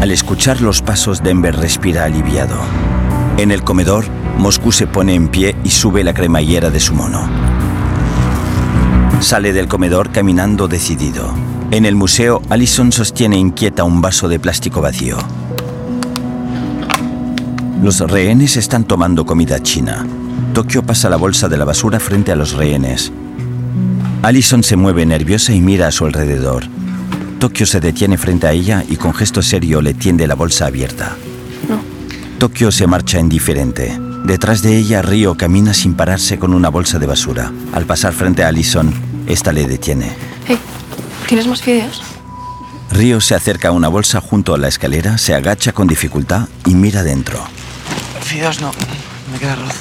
Al 0.00 0.10
escuchar 0.10 0.60
los 0.60 0.82
pasos, 0.82 1.22
Denver 1.22 1.54
respira 1.54 2.02
aliviado. 2.02 2.58
En 3.38 3.52
el 3.52 3.62
comedor, 3.62 4.04
Moscú 4.36 4.72
se 4.72 4.88
pone 4.88 5.14
en 5.14 5.28
pie 5.28 5.54
y 5.62 5.70
sube 5.70 6.02
la 6.02 6.12
cremallera 6.12 6.70
de 6.70 6.80
su 6.80 6.92
mono. 6.92 7.22
Sale 9.20 9.52
del 9.52 9.68
comedor 9.68 10.10
caminando 10.10 10.66
decidido. 10.66 11.32
En 11.70 11.86
el 11.86 11.94
museo, 11.94 12.42
Allison 12.50 12.90
sostiene 12.90 13.38
inquieta 13.38 13.84
un 13.84 14.00
vaso 14.00 14.28
de 14.28 14.40
plástico 14.40 14.80
vacío. 14.80 15.18
Los 17.80 18.00
rehenes 18.00 18.56
están 18.56 18.82
tomando 18.82 19.24
comida 19.24 19.62
china. 19.62 20.04
Tokio 20.52 20.82
pasa 20.82 21.08
la 21.08 21.16
bolsa 21.16 21.48
de 21.48 21.58
la 21.58 21.64
basura 21.64 22.00
frente 22.00 22.32
a 22.32 22.36
los 22.36 22.54
rehenes. 22.54 23.12
Allison 24.22 24.64
se 24.64 24.74
mueve 24.74 25.06
nerviosa 25.06 25.52
y 25.52 25.60
mira 25.60 25.86
a 25.86 25.92
su 25.92 26.06
alrededor. 26.06 26.64
Tokio 27.38 27.66
se 27.66 27.78
detiene 27.78 28.18
frente 28.18 28.48
a 28.48 28.52
ella 28.52 28.82
y 28.88 28.96
con 28.96 29.14
gesto 29.14 29.42
serio 29.42 29.80
le 29.80 29.94
tiende 29.94 30.26
la 30.26 30.34
bolsa 30.34 30.66
abierta. 30.66 31.14
Tokio 32.38 32.70
se 32.70 32.86
marcha 32.86 33.18
indiferente. 33.18 33.98
Detrás 34.24 34.62
de 34.62 34.76
ella, 34.76 35.02
Río 35.02 35.36
camina 35.36 35.74
sin 35.74 35.94
pararse 35.94 36.38
con 36.38 36.54
una 36.54 36.68
bolsa 36.68 37.00
de 37.00 37.06
basura. 37.06 37.52
Al 37.72 37.84
pasar 37.84 38.12
frente 38.12 38.44
a 38.44 38.48
Allison, 38.48 38.94
esta 39.26 39.50
le 39.50 39.66
detiene. 39.66 40.12
Hey, 40.46 40.56
¿tienes 41.26 41.48
más 41.48 41.62
fideos? 41.62 42.00
Río 42.92 43.20
se 43.20 43.34
acerca 43.34 43.68
a 43.68 43.72
una 43.72 43.88
bolsa 43.88 44.20
junto 44.20 44.54
a 44.54 44.58
la 44.58 44.68
escalera, 44.68 45.18
se 45.18 45.34
agacha 45.34 45.72
con 45.72 45.88
dificultad 45.88 46.48
y 46.64 46.76
mira 46.76 47.02
dentro. 47.02 47.44
Fideos 48.20 48.60
no. 48.60 48.70
Me 49.32 49.38
queda 49.40 49.54
arroz. 49.54 49.74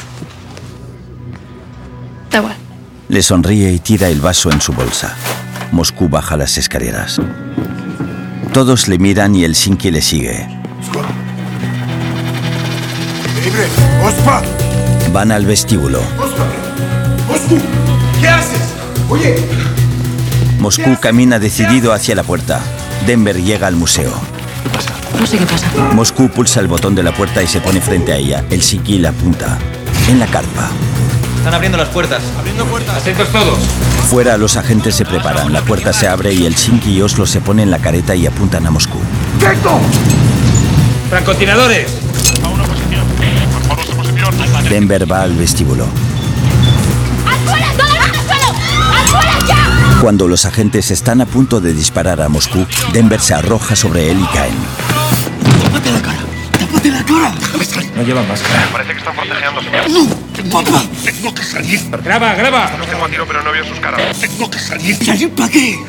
Da 2.31 2.39
igual. 2.39 2.55
Le 3.07 3.21
sonríe 3.21 3.71
y 3.71 3.77
tira 3.77 4.09
el 4.09 4.19
vaso 4.19 4.51
en 4.51 4.61
su 4.61 4.73
bolsa. 4.73 5.15
Moscú 5.71 6.09
baja 6.09 6.35
las 6.35 6.57
escaleras. 6.57 7.21
Todos 8.51 8.87
le 8.87 8.97
miran 8.97 9.35
y 9.35 9.43
el 9.43 9.53
Sinki 9.53 9.91
le 9.91 10.01
sigue. 10.01 10.56
¡Libre! 13.47 13.65
¡Ospa! 14.03 14.41
Van 15.13 15.31
al 15.31 15.45
vestíbulo. 15.45 16.01
¡Moscú! 17.29 17.57
¿Qué 18.19 18.27
haces? 18.27 18.59
Oye, 19.07 19.37
Moscú 20.59 20.97
camina 20.99 21.39
decidido 21.39 21.93
hacia 21.93 22.13
la 22.13 22.23
puerta. 22.23 22.59
Denver 23.05 23.41
llega 23.41 23.67
al 23.67 23.77
museo. 23.77 24.11
No 25.17 25.25
sé 25.25 25.37
qué 25.37 25.45
pasa. 25.45 25.65
Moscú 25.93 26.27
pulsa 26.27 26.59
el 26.59 26.67
botón 26.67 26.93
de 26.93 27.03
la 27.03 27.13
puerta 27.13 27.41
y 27.41 27.47
se 27.47 27.61
pone 27.61 27.79
frente 27.79 28.11
a 28.11 28.17
ella. 28.17 28.43
El 28.49 28.61
Sinki 28.61 28.97
la 28.97 29.09
apunta. 29.09 29.57
En 30.09 30.19
la 30.19 30.27
carpa. 30.27 30.67
Están 31.37 31.53
abriendo 31.53 31.77
las 31.77 31.87
puertas. 31.87 32.21
Abriendo 32.37 32.65
puertas. 32.65 32.97
Atentos 32.97 33.29
todos. 33.29 33.59
Fuera 34.09 34.35
los 34.35 34.57
agentes 34.57 34.93
se 34.93 35.05
preparan. 35.05 35.53
La 35.53 35.61
puerta 35.61 35.93
se 35.93 36.09
abre 36.09 36.33
y 36.33 36.45
el 36.45 36.57
Sinki 36.57 36.97
y 36.97 37.01
Oslo 37.01 37.25
se 37.25 37.39
ponen 37.39 37.71
la 37.71 37.79
careta 37.79 38.13
y 38.13 38.27
apuntan 38.27 38.67
a 38.67 38.71
Moscú. 38.71 38.97
¡Quieto! 39.39 39.79
Francotiradores. 41.09 42.06
Denver 44.69 45.09
va 45.09 45.21
al 45.21 45.33
vestíbulo. 45.33 45.87
¡Al! 47.25 47.39
¡Todo 47.45 47.55
el 47.55 47.61
mundo 47.61 48.03
al 48.03 48.13
suelo! 48.13 48.47
¡Al 48.93 49.07
suelo 49.07 49.47
ya! 49.47 49.99
Cuando 50.01 50.27
los 50.27 50.45
agentes 50.45 50.91
están 50.91 51.21
a 51.21 51.25
punto 51.25 51.61
de 51.61 51.73
disparar 51.73 52.21
a 52.21 52.27
Moscú, 52.27 52.65
Denver 52.91 53.19
se 53.19 53.33
arroja 53.33 53.77
sobre 53.77 54.11
él 54.11 54.19
y 54.19 54.25
caen. 54.35 54.53
¡Tápate 55.63 55.91
la 55.91 56.01
cara! 56.01 56.19
¡Tápate 56.59 56.91
la 56.91 57.03
cara! 57.03 57.33
No 57.95 58.03
llevan 58.03 58.27
máscara. 58.27 58.69
Parece 58.71 58.91
que 58.91 58.99
están 58.99 59.15
forcejeando, 59.15 59.61
señor. 59.61 59.89
¡No! 59.89 60.51
¡Papá! 60.51 60.83
¡Tengo 61.03 61.33
que 61.33 61.43
salir! 61.43 61.89
Graba, 62.03 62.35
graba. 62.35 62.71
Los 62.77 62.87
tengo 62.87 63.05
a 63.05 63.09
tiro, 63.09 63.25
pero 63.25 63.41
no 63.43 63.51
veo 63.51 63.65
sus 63.65 63.79
caras. 63.79 64.17
¡Tengo 64.19 64.51
que 64.51 64.59
salir! 64.59 64.95
¿Salir 65.03 65.29
para 65.31 65.49
qué? 65.49 65.79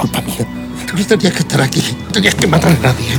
Culpa 0.00 0.20
mía. 0.22 0.46
Tú 0.86 0.96
no 0.96 1.06
tenías 1.06 1.32
que 1.34 1.40
estar 1.40 1.60
aquí. 1.60 1.96
No 2.06 2.12
tenías 2.12 2.34
que 2.34 2.46
matar 2.46 2.72
a 2.72 2.86
nadie. 2.88 3.18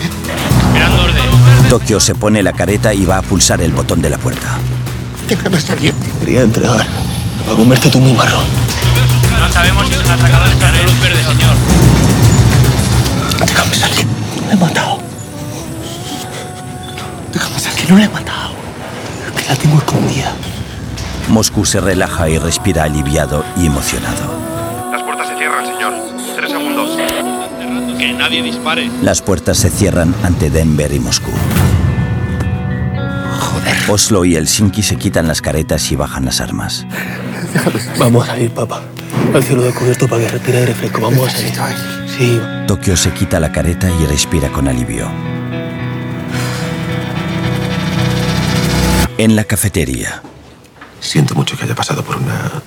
Tokio 1.69 1.99
se 1.99 2.15
pone 2.15 2.41
la 2.41 2.51
careta 2.51 2.95
y 2.95 3.05
va 3.05 3.19
a 3.19 3.21
pulsar 3.21 3.61
el 3.61 3.71
botón 3.71 4.01
de 4.01 4.09
la 4.09 4.17
puerta. 4.17 4.57
Déjame 5.27 5.61
salir. 5.61 5.93
Quería 6.19 6.41
entregar. 6.41 6.83
Para 7.45 7.57
comerte 7.57 7.91
tú 7.91 7.99
muy 7.99 8.13
marrón. 8.13 8.43
No 9.39 9.53
sabemos 9.53 9.87
si 9.87 9.95
nos 9.95 10.09
ha 10.09 10.17
sacado 10.17 10.51
el 10.51 10.57
carril 10.57 10.85
luz 10.85 10.99
verde, 10.99 11.23
señor. 11.23 11.55
Déjame 13.45 13.75
salir. 13.75 14.07
No 14.41 14.47
la 14.47 14.53
he 14.53 14.57
matado. 14.57 14.99
Déjame 17.33 17.59
salir. 17.59 17.91
No 17.91 17.97
la 17.99 18.05
he 18.05 18.09
matado. 18.09 18.51
Es 19.27 19.43
que 19.43 19.49
la 19.49 19.55
tengo 19.55 19.77
escondida. 19.77 20.33
Moscú 21.27 21.65
se 21.65 21.79
relaja 21.79 22.29
y 22.29 22.39
respira 22.39 22.85
aliviado 22.85 23.45
y 23.55 23.67
emocionado. 23.67 24.38
Nadie 28.29 28.43
dispare. 28.43 28.89
Las 29.01 29.21
puertas 29.21 29.57
se 29.57 29.69
cierran 29.71 30.13
ante 30.23 30.49
Denver 30.51 30.91
y 30.93 30.99
Moscú. 30.99 31.31
Oslo 33.87 34.23
y 34.23 34.35
Helsinki 34.35 34.83
se 34.83 34.97
quitan 34.97 35.27
las 35.27 35.41
caretas 35.41 35.91
y 35.91 35.95
bajan 35.95 36.25
las 36.25 36.39
armas. 36.41 36.85
Vamos 37.97 38.29
a 38.29 38.37
ir, 38.37 38.51
papá. 38.51 38.83
Al 39.33 39.43
cielo 39.43 39.63
descubierto 39.63 40.07
para 40.07 40.21
que 40.21 40.29
retire 40.29 40.59
aire 40.59 40.75
fresco. 40.75 41.01
Vamos 41.01 41.27
a 41.27 41.31
salir. 41.31 41.53
Sí. 42.17 42.39
Tokio 42.67 42.95
se 42.95 43.11
quita 43.13 43.39
la 43.39 43.51
careta 43.51 43.89
y 43.99 44.05
respira 44.05 44.49
con 44.49 44.67
alivio. 44.67 45.09
En 49.17 49.35
la 49.35 49.43
cafetería, 49.43 50.21
Siento 51.01 51.33
mucho 51.33 51.57
que 51.57 51.63
haya 51.63 51.75
pasado 51.75 52.03
por 52.03 52.17
una. 52.17 52.61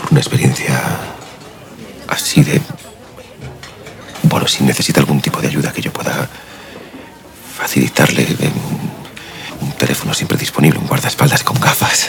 por 0.00 0.10
una 0.12 0.20
experiencia. 0.20 0.80
Así 2.08 2.42
de. 2.42 2.60
Bueno, 4.24 4.46
si 4.48 4.64
necesita 4.64 5.00
algún 5.00 5.20
tipo 5.20 5.40
de 5.40 5.48
ayuda 5.48 5.72
que 5.72 5.80
yo 5.82 5.92
pueda 5.92 6.28
facilitarle. 7.58 8.26
Un 9.60 9.72
teléfono 9.72 10.12
siempre 10.14 10.36
disponible, 10.36 10.78
un 10.78 10.86
guardaespaldas 10.86 11.42
con 11.42 11.58
gafas. 11.60 12.08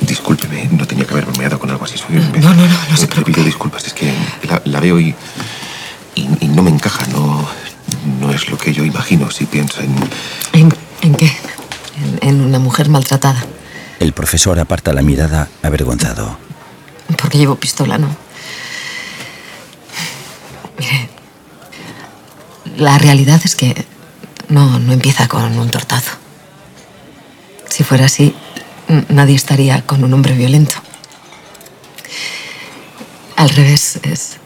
Discúlpeme, 0.00 0.68
no 0.72 0.86
tenía 0.86 1.04
que 1.04 1.12
haber 1.12 1.24
bromeado 1.26 1.58
con 1.58 1.70
algo 1.70 1.84
así. 1.84 1.96
Soy- 1.98 2.16
me- 2.16 2.38
No, 2.38 2.54
no, 2.54 2.66
no, 2.66 2.78
no 2.90 2.96
se 2.96 3.06
le 3.06 3.22
pido 3.22 3.42
disculpas, 3.44 3.86
es 3.86 3.92
que 3.94 4.12
la, 4.48 4.60
la 4.64 4.80
veo 4.80 5.00
y, 5.00 5.14
y, 6.14 6.28
y 6.40 6.48
no 6.48 6.62
me 6.62 6.70
encaja, 6.70 7.06
no, 7.08 7.46
no 8.20 8.30
es 8.32 8.48
lo 8.48 8.56
que 8.58 8.72
yo 8.72 8.84
imagino 8.84 9.30
si 9.30 9.46
pienso 9.46 9.80
en... 9.80 9.94
¿En, 10.52 10.74
en 11.02 11.14
qué? 11.14 11.32
En, 12.22 12.28
en 12.28 12.40
una 12.40 12.58
mujer 12.58 12.88
maltratada. 12.88 13.44
el 14.00 14.12
profesor 14.12 14.58
aparta 14.60 14.92
la 14.92 15.02
mirada 15.02 15.48
avergonzado. 15.62 16.38
Porque 17.16 17.38
llevo 17.38 17.56
pistola, 17.56 17.98
¿no? 17.98 18.08
Mire, 20.78 21.08
la 22.76 22.98
realidad 22.98 23.40
es 23.44 23.54
que 23.54 23.86
no, 24.48 24.78
no 24.78 24.92
empieza 24.92 25.28
con 25.28 25.58
un 25.58 25.70
tortazo. 25.70 26.12
Si 27.68 27.84
fuera 27.84 28.06
así, 28.06 28.34
nadie 29.08 29.36
estaría 29.36 29.82
con 29.82 30.04
un 30.04 30.12
hombre 30.12 30.34
violento. 30.34 30.76
Al 33.36 33.50
revés, 33.50 34.00
es. 34.02 34.36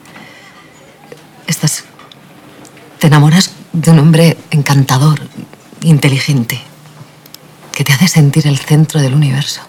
Estás. 1.47 1.85
Te 2.99 3.07
enamoras 3.07 3.53
de 3.73 3.91
un 3.91 3.99
hombre 4.01 4.37
encantador, 4.51 5.21
inteligente, 5.83 6.61
que 7.73 7.85
te 7.85 7.93
hace 7.93 8.09
sentir 8.09 8.47
el 8.47 8.59
centro 8.59 9.01
del 9.01 9.15
universo. 9.15 9.63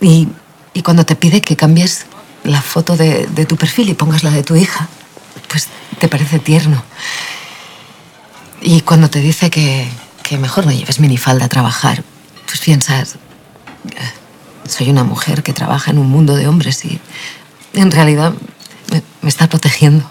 Y, 0.00 0.28
y 0.74 0.82
cuando 0.82 1.04
te 1.04 1.16
pide 1.16 1.40
que 1.42 1.56
cambies 1.56 2.06
la 2.44 2.62
foto 2.62 2.96
de, 2.96 3.26
de 3.26 3.44
tu 3.46 3.56
perfil 3.56 3.88
y 3.90 3.94
pongas 3.94 4.22
la 4.22 4.30
de 4.30 4.42
tu 4.42 4.56
hija, 4.56 4.88
pues 5.48 5.68
te 5.98 6.08
parece 6.08 6.38
tierno. 6.38 6.82
Y 8.62 8.80
cuando 8.82 9.10
te 9.10 9.20
dice 9.20 9.50
que, 9.50 9.88
que 10.22 10.38
mejor 10.38 10.66
no 10.66 10.72
lleves 10.72 11.00
minifalda 11.00 11.46
a 11.46 11.48
trabajar, 11.48 12.02
pues 12.46 12.60
piensas, 12.60 13.14
"Eh, 13.14 14.68
soy 14.68 14.90
una 14.90 15.04
mujer 15.04 15.42
que 15.42 15.52
trabaja 15.52 15.90
en 15.90 15.98
un 15.98 16.08
mundo 16.08 16.34
de 16.36 16.46
hombres 16.46 16.84
y 16.84 17.00
en 17.74 17.90
realidad 17.90 18.32
me, 18.92 19.02
me 19.22 19.28
está 19.28 19.48
protegiendo. 19.48 20.08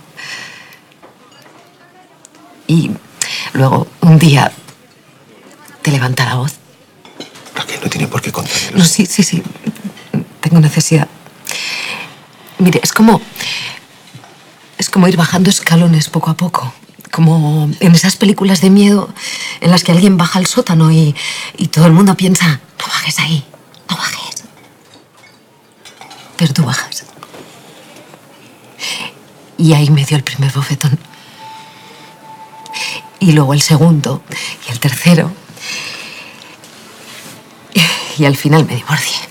Y 2.68 2.92
luego 3.54 3.88
un 4.02 4.20
día 4.20 4.52
te 5.82 5.92
levanta 5.92 6.26
la 6.26 6.36
voz. 6.36 6.54
Raquel, 7.56 7.80
no 7.84 7.90
tiene 7.90 8.08
por 8.08 8.22
qué 8.22 8.32
contármelo. 8.32 8.78
No, 8.78 8.86
sí, 8.86 9.06
sí, 9.06 9.24
sí. 9.24 9.42
Tengo 10.42 10.60
necesidad. 10.60 11.08
Mire, 12.58 12.80
es 12.84 12.92
como. 12.92 13.22
Es 14.78 14.90
como 14.90 15.08
ir 15.08 15.18
bajando 15.18 15.50
escalones 15.50 16.10
poco 16.10 16.32
a 16.32 16.38
poco. 16.38 16.74
Como 17.12 17.70
en 17.80 17.96
esas 17.96 18.16
películas 18.16 18.62
de 18.62 18.70
miedo 18.70 19.14
en 19.62 19.72
las 19.72 19.84
que 19.84 19.92
alguien 19.92 20.18
baja 20.18 20.40
al 20.40 20.46
sótano 20.46 20.92
y, 20.92 21.16
y 21.58 21.68
todo 21.68 21.86
el 21.86 21.94
mundo 21.94 22.16
piensa: 22.16 22.48
no 22.80 22.86
bajes 22.86 23.20
ahí, 23.20 23.44
no 23.90 23.98
bajes. 23.98 24.44
Pero 26.38 26.54
tú 26.54 26.64
bajas. 26.64 27.06
Y 29.58 29.74
ahí 29.74 29.90
me 29.90 30.06
dio 30.06 30.16
el 30.16 30.24
primer 30.24 30.52
bofetón. 30.54 30.98
Y 33.20 33.34
luego 33.34 33.54
el 33.54 33.62
segundo 33.62 34.24
y 34.68 34.72
el 34.72 34.80
tercero. 34.80 35.32
Y 38.18 38.26
al 38.26 38.38
final 38.38 38.66
me 38.66 38.76
divorcié. 38.76 39.29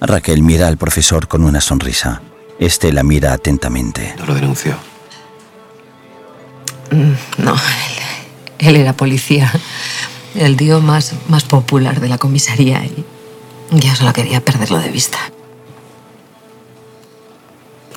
Raquel 0.00 0.42
mira 0.42 0.68
al 0.68 0.76
profesor 0.78 1.28
con 1.28 1.44
una 1.44 1.60
sonrisa. 1.60 2.22
Este 2.58 2.92
la 2.92 3.02
mira 3.02 3.32
atentamente. 3.32 4.14
No 4.18 4.26
lo 4.26 4.34
denunció. 4.34 4.74
Mm, 6.90 7.42
No, 7.44 7.54
él, 8.58 8.68
él 8.68 8.76
era 8.76 8.92
policía. 8.94 9.52
El 10.34 10.56
tío 10.56 10.80
más, 10.80 11.14
más 11.28 11.44
popular 11.44 12.00
de 12.00 12.08
la 12.08 12.18
comisaría 12.18 12.84
y 12.84 13.04
yo 13.72 13.94
solo 13.94 14.12
quería 14.12 14.40
perderlo 14.44 14.78
de 14.78 14.88
vista. 14.90 15.18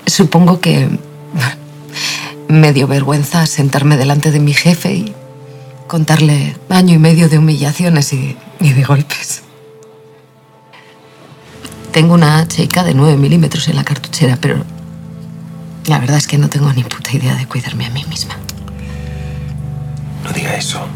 Supongo 0.05 0.59
que 0.59 0.89
me 2.47 2.73
dio 2.73 2.87
vergüenza 2.87 3.45
sentarme 3.45 3.97
delante 3.97 4.31
de 4.31 4.39
mi 4.39 4.53
jefe 4.53 4.93
y 4.93 5.15
contarle 5.87 6.55
año 6.69 6.95
y 6.95 6.99
medio 6.99 7.29
de 7.29 7.37
humillaciones 7.37 8.13
y, 8.13 8.35
y 8.59 8.73
de 8.73 8.83
golpes. 8.83 9.43
Tengo 11.93 12.15
una 12.15 12.39
H 12.39 12.67
de 12.67 12.93
9 12.95 13.17
milímetros 13.17 13.67
en 13.67 13.75
la 13.75 13.83
cartuchera, 13.83 14.35
pero 14.41 14.65
la 15.85 15.99
verdad 15.99 16.17
es 16.17 16.25
que 16.25 16.39
no 16.39 16.49
tengo 16.49 16.73
ni 16.73 16.83
puta 16.83 17.15
idea 17.15 17.35
de 17.35 17.45
cuidarme 17.45 17.85
a 17.85 17.91
mí 17.91 18.03
misma. 18.09 18.35
No 20.23 20.31
diga 20.31 20.55
eso. 20.55 20.87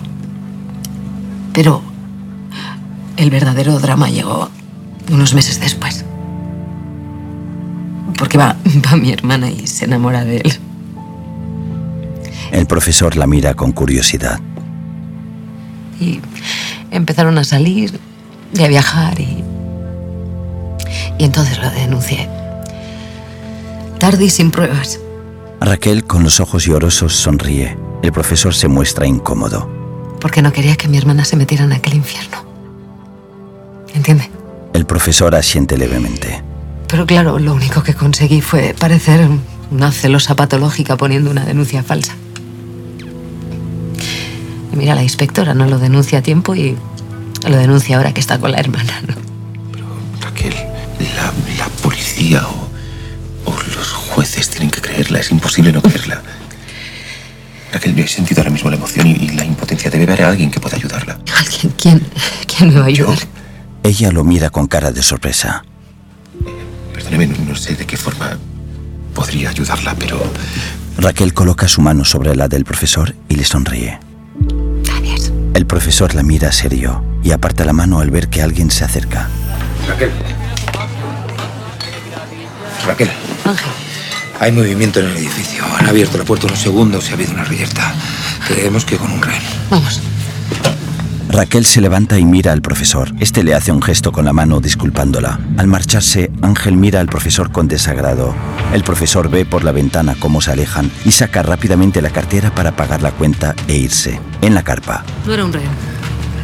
Pero 1.53 1.83
el 3.15 3.29
verdadero 3.29 3.77
drama 3.79 4.09
llegó 4.09 4.49
unos 5.11 5.35
meses 5.35 5.59
después. 5.59 6.03
Porque 8.17 8.39
va, 8.39 8.55
va 8.91 8.97
mi 8.97 9.11
hermana 9.11 9.51
y 9.51 9.67
se 9.67 9.85
enamora 9.85 10.25
de 10.25 10.37
él. 10.37 10.53
El 12.51 12.65
profesor 12.65 13.15
la 13.17 13.27
mira 13.27 13.53
con 13.53 13.71
curiosidad. 13.71 14.39
Y 15.99 16.21
empezaron 16.89 17.37
a 17.37 17.43
salir 17.43 17.99
y 18.51 18.63
a 18.63 18.67
viajar 18.67 19.19
y... 19.19 19.43
Y 21.17 21.23
entonces 21.23 21.57
lo 21.59 21.69
denuncié. 21.71 22.29
Tarde 23.99 24.25
y 24.25 24.29
sin 24.29 24.51
pruebas. 24.51 24.99
Raquel, 25.59 26.03
con 26.05 26.23
los 26.23 26.39
ojos 26.39 26.65
llorosos, 26.65 27.13
sonríe. 27.13 27.77
El 28.03 28.11
profesor 28.11 28.53
se 28.53 28.67
muestra 28.67 29.07
incómodo. 29.07 29.69
Porque 30.21 30.41
no 30.41 30.51
quería 30.51 30.75
que 30.75 30.87
mi 30.87 30.97
hermana 30.97 31.25
se 31.25 31.35
metiera 31.35 31.63
en 31.63 31.73
aquel 31.73 31.95
infierno. 31.95 32.45
¿Entiende? 33.93 34.29
El 34.73 34.85
profesor 34.85 35.33
asiente 35.35 35.77
levemente. 35.77 36.43
Pero 36.87 37.05
claro, 37.05 37.39
lo 37.39 37.53
único 37.53 37.83
que 37.83 37.93
conseguí 37.93 38.41
fue 38.41 38.75
parecer 38.77 39.27
una 39.71 39.91
celosa 39.91 40.35
patológica 40.35 40.95
poniendo 40.95 41.31
una 41.31 41.45
denuncia 41.45 41.83
falsa. 41.83 42.15
Y 44.71 44.75
mira, 44.75 44.95
la 44.95 45.03
inspectora 45.03 45.53
no 45.53 45.65
lo 45.65 45.79
denuncia 45.79 46.19
a 46.19 46.21
tiempo 46.21 46.55
y 46.55 46.77
lo 47.47 47.57
denuncia 47.57 47.97
ahora 47.97 48.13
que 48.13 48.19
está 48.19 48.39
con 48.39 48.51
la 48.51 48.59
hermana, 48.59 49.01
¿no? 49.07 49.15
Raquel, 50.21 50.53
la, 50.53 50.59
la 50.59 50.66
policía 52.27 52.47
o, 52.47 53.49
o 53.51 53.55
los 53.75 53.87
jueces 53.91 54.49
tienen 54.49 54.69
que 54.69 54.81
creerla. 54.81 55.19
Es 55.19 55.31
imposible 55.31 55.71
no 55.71 55.81
creerla. 55.81 56.21
Raquel, 57.71 57.95
yo 57.95 58.03
he 58.03 58.07
sentido 58.07 58.41
ahora 58.41 58.51
mismo 58.51 58.69
la 58.69 58.77
emoción 58.77 59.07
y, 59.07 59.11
y 59.11 59.29
la 59.29 59.45
impotencia. 59.45 59.89
Debe 59.89 60.03
haber 60.03 60.23
alguien 60.23 60.51
que 60.51 60.59
pueda 60.59 60.77
ayudarla. 60.77 61.19
¿Alguien? 61.37 61.73
¿Quién? 61.77 62.01
¿Quién 62.47 62.69
me 62.69 62.79
va 62.79 62.85
a 62.85 62.87
ayudar? 62.87 63.17
Ella 63.83 64.11
lo 64.11 64.23
mira 64.23 64.49
con 64.49 64.67
cara 64.67 64.91
de 64.91 65.03
sorpresa. 65.03 65.63
Perdóneme, 66.93 67.27
no, 67.27 67.45
no 67.49 67.55
sé 67.55 67.75
de 67.75 67.85
qué 67.85 67.97
forma 67.97 68.37
podría 69.13 69.49
ayudarla, 69.49 69.95
pero 69.95 70.19
Raquel 70.97 71.33
coloca 71.33 71.67
su 71.67 71.81
mano 71.81 72.05
sobre 72.05 72.35
la 72.35 72.47
del 72.47 72.65
profesor 72.65 73.15
y 73.29 73.35
le 73.35 73.43
sonríe. 73.43 73.99
Gracias. 74.83 75.31
El 75.53 75.65
profesor 75.65 76.13
la 76.15 76.23
mira 76.23 76.51
serio 76.51 77.03
y 77.23 77.31
aparta 77.31 77.65
la 77.65 77.73
mano 77.73 77.99
al 77.99 78.11
ver 78.11 78.29
que 78.29 78.41
alguien 78.41 78.71
se 78.71 78.83
acerca. 78.83 79.27
Raquel. 79.87 80.11
Raquel. 82.87 83.09
Ángel. 83.45 83.67
Hay 84.39 84.51
movimiento 84.51 84.99
en 84.99 85.07
el 85.07 85.17
edificio. 85.17 85.63
Han 85.77 85.87
abierto 85.87 86.17
la 86.17 86.23
puerta 86.23 86.47
unos 86.47 86.59
segundos 86.59 87.07
y 87.07 87.11
ha 87.11 87.13
habido 87.15 87.33
una 87.33 87.43
reyerta. 87.43 87.93
Creemos 88.47 88.85
que 88.85 88.97
con 88.97 89.11
un 89.11 89.21
rehén. 89.21 89.41
Vamos. 89.69 89.99
Raquel 91.29 91.65
se 91.65 91.81
levanta 91.81 92.17
y 92.17 92.23
mira 92.23 92.53
al 92.53 92.61
profesor. 92.61 93.11
Este 93.19 93.43
le 93.43 93.53
hace 93.53 93.71
un 93.71 93.81
gesto 93.81 94.11
con 94.11 94.23
la 94.25 94.31
mano 94.33 94.61
disculpándola. 94.61 95.39
Al 95.57 95.67
marcharse, 95.67 96.31
Ángel 96.41 96.77
mira 96.77 97.01
al 97.01 97.07
profesor 97.07 97.51
con 97.51 97.67
desagrado. 97.67 98.33
El 98.73 98.83
profesor 98.83 99.29
ve 99.29 99.45
por 99.45 99.63
la 99.65 99.73
ventana 99.73 100.15
cómo 100.17 100.39
se 100.39 100.51
alejan 100.51 100.89
y 101.03 101.11
saca 101.11 101.43
rápidamente 101.43 102.01
la 102.01 102.11
cartera 102.11 102.55
para 102.55 102.75
pagar 102.75 103.01
la 103.01 103.11
cuenta 103.11 103.53
e 103.67 103.75
irse. 103.75 104.19
En 104.41 104.53
la 104.55 104.63
carpa, 104.63 105.03
No 105.25 105.33
era 105.33 105.43
un 105.43 105.51
rehén. 105.51 105.69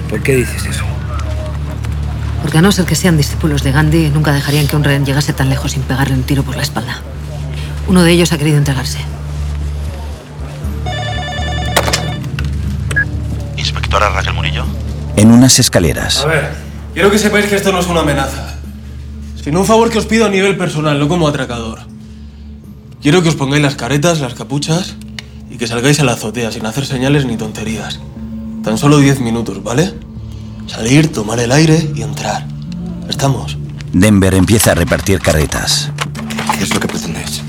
¿Por 0.09 0.21
qué 0.21 0.35
dices 0.35 0.65
eso? 0.65 0.83
Porque 2.43 2.57
a 2.57 2.61
no 2.61 2.71
ser 2.73 2.85
que 2.85 2.95
sean 2.95 3.15
discípulos 3.17 3.63
de 3.63 3.71
Gandhi, 3.71 4.09
nunca 4.09 4.33
dejarían 4.33 4.67
que 4.67 4.75
un 4.75 4.83
rehén 4.83 5.05
llegase 5.05 5.31
tan 5.33 5.49
lejos 5.49 5.71
sin 5.71 5.81
pegarle 5.81 6.13
un 6.13 6.23
tiro 6.23 6.43
por 6.43 6.55
la 6.57 6.61
espalda. 6.61 7.01
Uno 7.87 8.03
de 8.03 8.11
ellos 8.11 8.33
ha 8.33 8.37
querido 8.37 8.57
entregarse. 8.57 8.99
Inspectora 13.57 14.09
Raquel 14.09 14.33
Murillo. 14.33 14.65
en 15.15 15.31
unas 15.31 15.57
escaleras, 15.57 16.23
A 16.23 16.27
ver, 16.27 16.51
quiero 16.93 17.09
que 17.09 17.17
sepáis 17.17 17.45
que 17.45 17.55
esto 17.55 17.71
no 17.71 17.79
es 17.79 17.87
una 17.87 18.01
amenaza. 18.01 18.55
Sino 19.41 19.61
un 19.61 19.65
favor 19.65 19.89
que 19.89 19.99
os 19.99 20.05
pido 20.05 20.25
a 20.25 20.29
nivel 20.29 20.57
personal, 20.57 20.99
no 20.99 21.07
como 21.07 21.27
atracador. 21.27 21.79
Quiero 23.01 23.23
que 23.23 23.29
os 23.29 23.35
pongáis 23.35 23.61
las 23.63 23.75
caretas, 23.75 24.19
las 24.19 24.33
capuchas 24.33 24.95
y 25.49 25.57
que 25.57 25.67
salgáis 25.67 25.99
a 25.99 26.03
la 26.03 26.13
azotea 26.13 26.51
sin 26.51 26.65
hacer 26.65 26.85
señales 26.85 27.25
ni 27.25 27.37
tonterías. 27.37 27.99
Tan 28.63 28.77
solo 28.77 28.97
10 28.99 29.21
minutos, 29.21 29.63
¿vale? 29.63 29.93
Salir, 30.67 31.11
tomar 31.11 31.39
el 31.39 31.51
aire 31.51 31.91
y 31.95 32.01
entrar. 32.01 32.45
¿Estamos? 33.09 33.57
Denver 33.91 34.33
empieza 34.33 34.71
a 34.71 34.75
repartir 34.75 35.19
carretas. 35.19 35.91
¿Qué 36.57 36.63
es 36.63 36.73
lo 36.73 36.79
que 36.79 36.87
pretendes? 36.87 37.41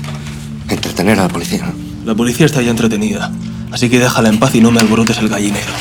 Entretener 0.69 1.19
a 1.19 1.23
la 1.23 1.29
policía. 1.29 1.71
La 2.05 2.13
policía 2.13 2.45
está 2.45 2.61
ya 2.61 2.69
entretenida, 2.69 3.31
así 3.71 3.89
que 3.89 3.99
déjala 3.99 4.29
en 4.29 4.39
paz 4.39 4.53
y 4.53 4.61
no 4.61 4.71
me 4.71 4.79
alborotes 4.79 5.17
el 5.17 5.29
gallinero. 5.29 5.71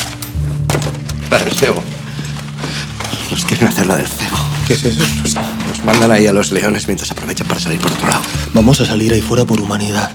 La 1.31 1.39
del 1.39 1.53
cebo. 1.53 1.83
Nos 3.31 3.45
quieren 3.45 3.69
hacer 3.69 3.87
la 3.87 3.97
del 3.97 4.07
cebo. 4.07 4.37
¿Qué 4.67 4.75
es 4.75 4.85
eso? 4.85 5.05
Nos, 5.23 5.35
nos 5.35 5.85
mandan 5.85 6.11
ahí 6.13 6.27
a 6.27 6.33
los 6.33 6.51
leones 6.51 6.87
mientras 6.87 7.11
aprovechan 7.11 7.47
para 7.47 7.61
salir 7.61 7.79
por 7.79 7.93
otro 7.93 8.09
lado. 8.09 8.23
Vamos 8.55 8.81
a 8.81 8.87
salir 8.87 9.13
ahí 9.13 9.21
fuera 9.21 9.45
por 9.45 9.61
humanidad. 9.61 10.11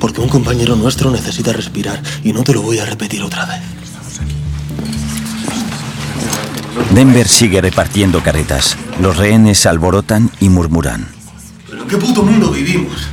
Porque 0.00 0.20
un 0.20 0.28
compañero 0.28 0.74
nuestro 0.74 1.10
necesita 1.10 1.52
respirar 1.52 2.02
y 2.24 2.32
no 2.32 2.42
te 2.42 2.54
lo 2.54 2.62
voy 2.62 2.78
a 2.78 2.86
repetir 2.86 3.22
otra 3.22 3.46
vez. 3.46 3.60
Denver 6.94 7.26
sigue 7.28 7.60
repartiendo 7.60 8.22
carretas. 8.22 8.76
Los 9.00 9.16
rehenes 9.16 9.58
se 9.58 9.68
alborotan 9.68 10.30
y 10.40 10.48
murmuran. 10.48 11.08
¿Pero 11.68 11.82
en 11.82 11.88
qué 11.88 11.96
puto 11.96 12.22
mundo 12.22 12.50
vivimos? 12.50 13.08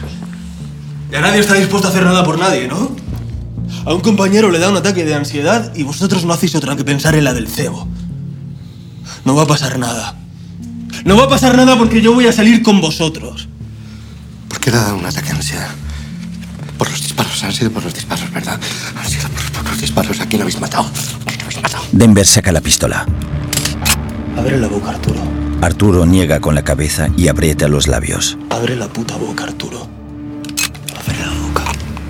Ya 1.12 1.22
nadie 1.22 1.40
está 1.40 1.54
dispuesto 1.54 1.88
a 1.88 1.92
hacer 1.92 2.04
nada 2.04 2.24
por 2.24 2.38
nadie, 2.38 2.68
¿no? 2.68 2.96
A 3.86 3.94
un 3.94 4.02
compañero 4.02 4.52
le 4.52 4.60
da 4.60 4.70
un 4.70 4.78
ataque 4.78 5.06
de 5.06 5.16
ansiedad 5.16 5.74
y 5.76 5.84
vosotros 5.84 6.26
no 6.26 6.34
hacéis 6.34 6.56
otra 6.56 6.76
que 6.76 6.84
pensar 6.84 7.16
en 7.16 7.24
la 7.24 7.34
del 7.34 7.48
cebo. 7.48 7.88
No 9.24 9.36
va 9.36 9.44
a 9.44 9.48
pasar 9.48 9.80
nada. 9.80 10.16
No 11.06 11.16
va 11.16 11.26
a 11.26 11.30
pasar 11.30 11.56
nada 11.56 11.78
porque 11.78 12.02
yo 12.02 12.14
voy 12.14 12.28
a 12.28 12.34
salir 12.34 12.62
con 12.62 12.82
vosotros. 12.82 13.48
¿Por 14.50 14.60
qué 14.60 14.72
le 14.72 14.78
ha 14.78 14.82
dado 14.82 14.98
un 14.98 15.06
ataque 15.06 15.30
de 15.30 15.36
ansiedad? 15.36 15.70
Por 16.78 16.90
los 16.90 17.02
disparos. 17.02 17.44
Han 17.44 17.54
sido 17.54 17.72
por 17.72 17.84
los 17.84 17.94
disparos, 17.94 18.32
¿verdad? 18.32 18.60
Han 18.98 19.10
sido 19.10 19.30
por, 19.30 19.52
por 19.52 19.72
los 19.72 19.82
disparos. 19.82 20.20
¿A 20.20 20.26
quién 20.26 20.42
habéis 20.42 20.60
matado? 20.60 20.84
¿A 20.86 21.30
quién 21.30 21.42
habéis 21.42 21.62
matado? 21.62 21.84
Denver 21.92 22.26
saca 22.26 22.52
la 22.52 22.62
pistola. 22.62 23.06
Abre 24.38 24.58
la 24.60 24.68
boca, 24.68 24.92
Arturo. 24.92 25.20
Arturo 25.62 26.06
niega 26.06 26.40
con 26.40 26.54
la 26.54 26.64
cabeza 26.64 27.10
y 27.18 27.28
aprieta 27.28 27.68
los 27.68 27.88
labios. 27.88 28.38
Abre 28.50 28.76
la 28.76 28.88
puta 28.88 29.18
boca, 29.18 29.46
Arturo. 29.46 29.88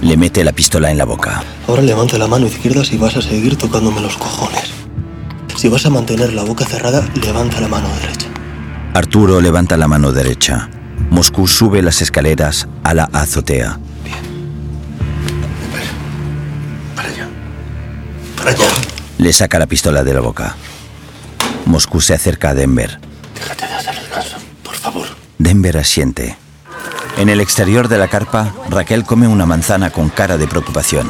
Le 0.01 0.15
mete 0.15 0.43
la 0.43 0.51
pistola 0.51 0.91
en 0.91 0.97
la 0.97 1.05
boca. 1.05 1.43
Ahora 1.67 1.81
levanta 1.81 2.17
la 2.17 2.27
mano 2.27 2.45
izquierda 2.45 2.83
si 2.83 2.97
vas 2.97 3.17
a 3.17 3.21
seguir 3.21 3.57
tocándome 3.57 4.01
los 4.01 4.15
cojones. 4.17 4.71
Si 5.55 5.69
vas 5.69 5.85
a 5.85 5.89
mantener 5.89 6.33
la 6.33 6.43
boca 6.43 6.65
cerrada, 6.65 7.07
levanta 7.23 7.59
la 7.61 7.67
mano 7.67 7.87
derecha. 8.01 8.27
Arturo 8.93 9.41
levanta 9.41 9.75
la 9.75 9.87
mano 9.87 10.11
derecha. 10.11 10.69
Moscú 11.09 11.47
sube 11.47 11.81
las 11.81 12.01
escaleras 12.01 12.67
a 12.83 12.93
la 12.93 13.05
azotea. 13.05 13.79
Para 16.95 17.09
allá. 17.09 17.27
Para 18.35 18.51
allá. 18.51 18.67
Le 19.17 19.33
saca 19.33 19.57
la 19.57 19.65
pistola 19.65 20.03
de 20.03 20.13
la 20.13 20.19
boca. 20.19 20.55
Moscú 21.67 22.01
se 22.01 22.13
acerca 22.13 22.49
a 22.49 22.53
Denver. 22.53 22.99
Déjate 23.35 23.67
de 23.67 23.73
hacer 23.73 23.95
el 23.95 24.09
caso, 24.09 24.37
por 24.63 24.75
favor. 24.75 25.07
Denver 25.37 25.77
asiente. 25.77 26.37
En 27.17 27.29
el 27.29 27.41
exterior 27.41 27.87
de 27.87 27.97
la 27.97 28.07
carpa, 28.07 28.53
Raquel 28.69 29.03
come 29.03 29.27
una 29.27 29.45
manzana 29.45 29.89
con 29.89 30.09
cara 30.09 30.37
de 30.37 30.47
preocupación. 30.47 31.09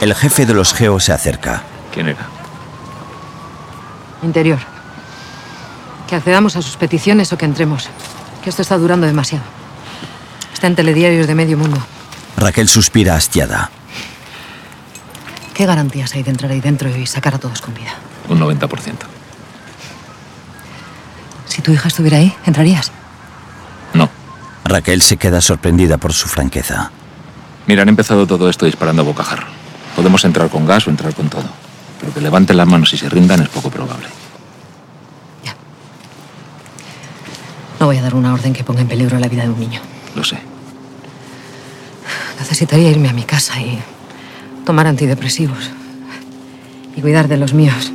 El 0.00 0.14
jefe 0.14 0.46
de 0.46 0.54
los 0.54 0.72
geos 0.72 1.04
se 1.04 1.12
acerca. 1.12 1.62
¿Quién 1.92 2.08
era? 2.08 2.26
Interior. 4.22 4.58
Que 6.08 6.16
accedamos 6.16 6.56
a 6.56 6.62
sus 6.62 6.76
peticiones 6.76 7.32
o 7.32 7.38
que 7.38 7.44
entremos. 7.44 7.88
Que 8.42 8.50
esto 8.50 8.62
está 8.62 8.78
durando 8.78 9.06
demasiado. 9.06 9.44
Está 10.52 10.66
en 10.66 10.76
telediarios 10.76 11.26
de 11.26 11.34
medio 11.34 11.58
mundo. 11.58 11.78
Raquel 12.36 12.68
suspira 12.68 13.16
hastiada. 13.16 13.70
¿Qué 15.52 15.66
garantías 15.66 16.14
hay 16.14 16.22
de 16.22 16.30
entrar 16.30 16.50
ahí 16.50 16.60
dentro 16.60 16.88
y 16.88 17.06
sacar 17.06 17.34
a 17.34 17.38
todos 17.38 17.60
con 17.60 17.74
vida? 17.74 17.92
Un 18.28 18.40
90%. 18.40 19.19
Si 21.50 21.62
tu 21.62 21.72
hija 21.72 21.88
estuviera 21.88 22.18
ahí, 22.18 22.34
¿entrarías? 22.46 22.92
Raquel 24.70 25.02
se 25.02 25.16
queda 25.16 25.40
sorprendida 25.40 25.98
por 25.98 26.12
su 26.12 26.28
franqueza. 26.28 26.92
Mira, 27.66 27.82
han 27.82 27.88
empezado 27.88 28.24
todo 28.24 28.48
esto 28.48 28.66
disparando 28.66 29.02
a 29.02 29.04
bocajarro. 29.04 29.48
Podemos 29.96 30.24
entrar 30.24 30.48
con 30.48 30.64
gas 30.64 30.86
o 30.86 30.90
entrar 30.90 31.12
con 31.12 31.28
todo. 31.28 31.48
Pero 31.98 32.14
que 32.14 32.20
levanten 32.20 32.56
las 32.56 32.68
manos 32.68 32.92
y 32.92 32.96
se 32.96 33.08
rindan 33.08 33.42
es 33.42 33.48
poco 33.48 33.68
probable. 33.68 34.06
No 37.80 37.86
voy 37.86 37.96
a 37.96 38.02
dar 38.02 38.14
una 38.14 38.32
orden 38.32 38.52
que 38.52 38.62
ponga 38.62 38.82
en 38.82 38.86
peligro 38.86 39.18
la 39.18 39.26
vida 39.26 39.42
de 39.42 39.48
un 39.48 39.58
niño. 39.58 39.80
Lo 40.14 40.22
sé. 40.22 40.38
Necesitaría 42.38 42.90
irme 42.90 43.08
a 43.08 43.12
mi 43.12 43.24
casa 43.24 43.58
y 43.60 43.80
tomar 44.64 44.86
antidepresivos. 44.86 45.70
Y 46.94 47.00
cuidar 47.00 47.26
de 47.26 47.38
los 47.38 47.54
míos. 47.54 47.90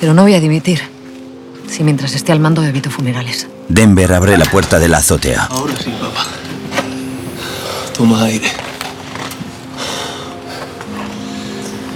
Pero 0.00 0.12
no 0.12 0.22
voy 0.22 0.34
a 0.34 0.40
dimitir 0.40 0.95
si 1.68 1.84
mientras 1.84 2.14
esté 2.14 2.32
al 2.32 2.40
mando 2.40 2.62
evito 2.64 2.90
funerales. 2.90 3.48
Denver 3.68 4.12
abre 4.12 4.36
la 4.38 4.46
puerta 4.46 4.78
de 4.78 4.88
la 4.88 4.98
azotea. 4.98 5.44
Ahora 5.50 5.74
sí, 5.76 5.90
papá. 6.00 6.26
Toma 7.96 8.24
aire. 8.24 8.50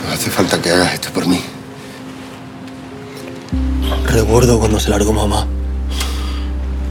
No 0.06 0.14
hace 0.14 0.30
falta 0.30 0.60
que 0.60 0.70
hagas 0.70 0.94
esto 0.94 1.10
por 1.10 1.26
mí. 1.26 1.40
Recuerdo 4.06 4.58
cuando 4.58 4.80
se 4.80 4.90
largó 4.90 5.12
mamá. 5.12 5.46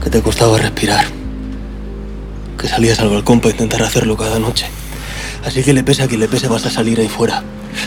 Que 0.02 0.10
te 0.10 0.22
costaba 0.22 0.58
respirar. 0.58 1.06
Que 2.58 2.68
salías 2.68 2.98
al 3.00 3.10
balcón 3.10 3.40
para 3.40 3.52
intentar 3.52 3.82
hacerlo 3.82 4.16
cada 4.16 4.38
noche. 4.38 4.66
Así 5.44 5.62
que 5.62 5.72
le 5.72 5.82
pese 5.82 6.02
a 6.02 6.08
quien 6.08 6.20
le 6.20 6.28
pese, 6.28 6.48
vas 6.48 6.64
a 6.66 6.70
salir 6.70 7.00
ahí 7.00 7.08
fuera. 7.08 7.42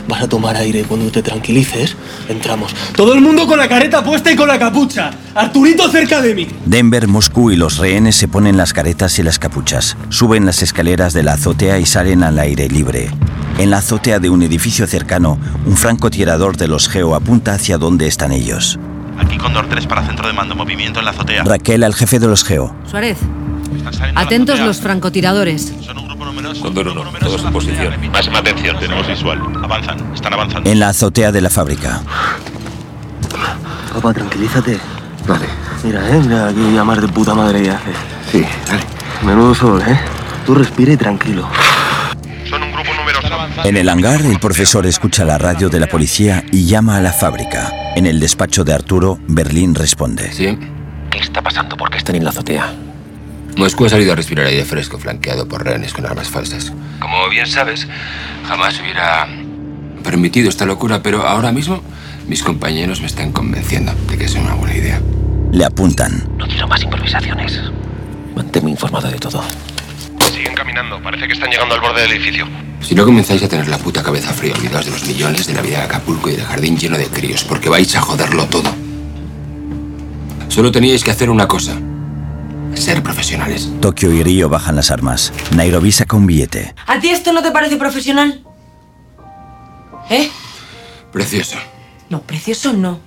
Vas 0.07 0.23
a 0.23 0.27
tomar 0.27 0.55
aire 0.55 0.81
y 0.81 0.83
cuando 0.83 1.11
te 1.11 1.21
tranquilices, 1.21 1.95
entramos. 2.29 2.75
Todo 2.95 3.13
el 3.13 3.21
mundo 3.21 3.47
con 3.47 3.57
la 3.57 3.67
careta 3.67 4.03
puesta 4.03 4.31
y 4.31 4.35
con 4.35 4.47
la 4.47 4.59
capucha. 4.59 5.11
Arturito 5.35 5.89
cerca 5.89 6.21
de 6.21 6.35
mí. 6.35 6.47
Denver, 6.65 7.07
Moscú 7.07 7.51
y 7.51 7.55
los 7.55 7.77
rehenes 7.77 8.15
se 8.15 8.27
ponen 8.27 8.57
las 8.57 8.73
caretas 8.73 9.17
y 9.19 9.23
las 9.23 9.39
capuchas. 9.39 9.97
Suben 10.09 10.45
las 10.45 10.61
escaleras 10.61 11.13
de 11.13 11.23
la 11.23 11.33
azotea 11.33 11.79
y 11.79 11.85
salen 11.85 12.23
al 12.23 12.39
aire 12.39 12.67
libre. 12.69 13.09
En 13.57 13.69
la 13.69 13.77
azotea 13.77 14.19
de 14.19 14.29
un 14.29 14.41
edificio 14.41 14.87
cercano, 14.87 15.37
un 15.65 15.77
francotirador 15.77 16.57
de 16.57 16.67
los 16.67 16.89
Geo 16.89 17.15
apunta 17.15 17.53
hacia 17.53 17.77
donde 17.77 18.07
están 18.07 18.31
ellos. 18.31 18.79
Aquí 19.17 19.37
Condor 19.37 19.67
3 19.69 19.85
para 19.85 20.05
centro 20.05 20.27
de 20.27 20.33
mando 20.33 20.55
movimiento 20.55 20.99
en 20.99 21.05
la 21.05 21.11
azotea. 21.11 21.43
Raquel 21.43 21.83
al 21.83 21.93
jefe 21.93 22.17
de 22.19 22.27
los 22.27 22.43
Geo. 22.43 22.75
Suárez, 22.89 23.19
atentos 24.15 24.59
los 24.59 24.79
francotiradores. 24.81 25.73
Condor 26.61 26.87
1, 26.87 27.03
todos 27.19 27.43
en 27.43 27.53
posición. 27.53 28.11
Máxima 28.11 28.39
atención, 28.39 28.79
tenemos 28.79 29.07
visual. 29.07 29.39
Avanzan, 29.63 30.13
están 30.13 30.33
avanzando. 30.33 30.69
En 30.69 30.79
la 30.79 30.89
azotea 30.89 31.31
de 31.31 31.41
la 31.41 31.49
fábrica. 31.49 32.01
Papá, 33.93 34.13
tranquilízate. 34.13 34.79
Vale. 35.27 35.45
Mira, 35.83 36.09
eh, 36.09 36.19
mira 36.19 36.47
aquí 36.47 36.59
llamar 36.73 37.01
de 37.01 37.07
puta 37.07 37.33
madre 37.33 37.65
ya 37.65 37.75
hace. 37.75 37.91
Sí, 38.31 38.45
dale. 38.67 38.83
Menudo 39.23 39.53
sol, 39.53 39.81
eh. 39.87 39.99
Tú 40.45 40.55
respira 40.55 40.93
y 40.93 40.97
tranquilo. 40.97 41.47
En 43.63 43.77
el 43.77 43.87
hangar, 43.87 44.21
el 44.21 44.39
profesor 44.39 44.85
escucha 44.85 45.23
la 45.25 45.37
radio 45.37 45.69
de 45.69 45.79
la 45.79 45.87
policía 45.87 46.43
y 46.51 46.65
llama 46.65 46.97
a 46.97 47.01
la 47.01 47.13
fábrica. 47.13 47.71
En 47.95 48.05
el 48.05 48.19
despacho 48.19 48.63
de 48.63 48.73
Arturo, 48.73 49.19
Berlín 49.27 49.75
responde. 49.75 50.31
¿Sí? 50.33 50.57
¿Qué 51.11 51.19
está 51.19 51.41
pasando? 51.41 51.77
¿Por 51.77 51.89
qué 51.89 51.97
están 51.97 52.15
en 52.15 52.23
la 52.23 52.31
azotea? 52.31 52.73
Moscú 53.55 53.85
ha 53.85 53.89
salido 53.89 54.13
a 54.13 54.15
respirar 54.15 54.47
aire 54.47 54.65
fresco, 54.65 54.97
flanqueado 54.97 55.47
por 55.47 55.63
rehenes 55.63 55.93
con 55.93 56.05
armas 56.05 56.29
falsas. 56.29 56.73
Como 56.99 57.29
bien 57.29 57.45
sabes, 57.45 57.87
jamás 58.47 58.79
hubiera 58.79 59.27
permitido 60.03 60.49
esta 60.49 60.65
locura, 60.65 61.03
pero 61.03 61.27
ahora 61.27 61.51
mismo 61.51 61.81
mis 62.27 62.41
compañeros 62.41 63.01
me 63.01 63.07
están 63.07 63.31
convenciendo 63.31 63.93
de 64.09 64.17
que 64.17 64.25
es 64.25 64.35
una 64.35 64.55
buena 64.55 64.75
idea. 64.75 65.01
Le 65.51 65.65
apuntan. 65.65 66.27
No 66.37 66.47
quiero 66.47 66.67
más 66.67 66.81
improvisaciones. 66.81 67.61
Manténme 68.35 68.71
informado 68.71 69.09
de 69.09 69.19
todo. 69.19 69.43
Siguen 70.33 70.55
caminando. 70.55 71.01
Parece 71.01 71.27
que 71.27 71.33
están 71.33 71.51
llegando 71.51 71.75
al 71.75 71.81
borde 71.81 72.01
del 72.01 72.13
edificio. 72.13 72.47
Si 72.81 72.95
no 72.95 73.05
comenzáis 73.05 73.43
a 73.43 73.47
tener 73.47 73.67
la 73.67 73.77
puta 73.77 74.01
cabeza 74.01 74.33
fría, 74.33 74.55
olvidaos 74.55 74.85
de 74.85 74.91
los 74.91 75.05
millones, 75.05 75.45
de 75.45 75.53
la 75.53 75.61
vida 75.61 75.77
de 75.77 75.83
Acapulco 75.83 76.29
y 76.29 76.35
del 76.35 76.45
jardín 76.45 76.77
lleno 76.77 76.97
de 76.97 77.05
críos, 77.05 77.43
porque 77.43 77.69
vais 77.69 77.95
a 77.95 78.01
joderlo 78.01 78.45
todo. 78.47 78.73
Solo 80.49 80.71
teníais 80.71 81.03
que 81.03 81.11
hacer 81.11 81.29
una 81.29 81.47
cosa. 81.47 81.79
Ser 82.75 83.03
profesionales. 83.03 83.69
Tokio 83.81 84.11
y 84.11 84.23
Río 84.23 84.49
bajan 84.49 84.75
las 84.75 84.91
armas. 84.91 85.31
Nairobi 85.55 85.91
saca 85.91 86.17
un 86.17 86.25
billete. 86.25 86.73
¿A 86.87 86.99
ti 86.99 87.09
esto 87.09 87.31
no 87.31 87.41
te 87.41 87.51
parece 87.51 87.77
profesional? 87.77 88.43
¿Eh? 90.09 90.29
Precioso. 91.11 91.57
No, 92.09 92.21
precioso 92.21 92.73
no. 92.73 92.99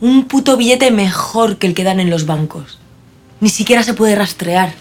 Un 0.00 0.26
puto 0.26 0.56
billete 0.56 0.90
mejor 0.90 1.58
que 1.58 1.66
el 1.66 1.74
que 1.74 1.84
dan 1.84 2.00
en 2.00 2.10
los 2.10 2.26
bancos. 2.26 2.78
Ni 3.40 3.50
siquiera 3.50 3.82
se 3.82 3.94
puede 3.94 4.14
rastrear. 4.14 4.74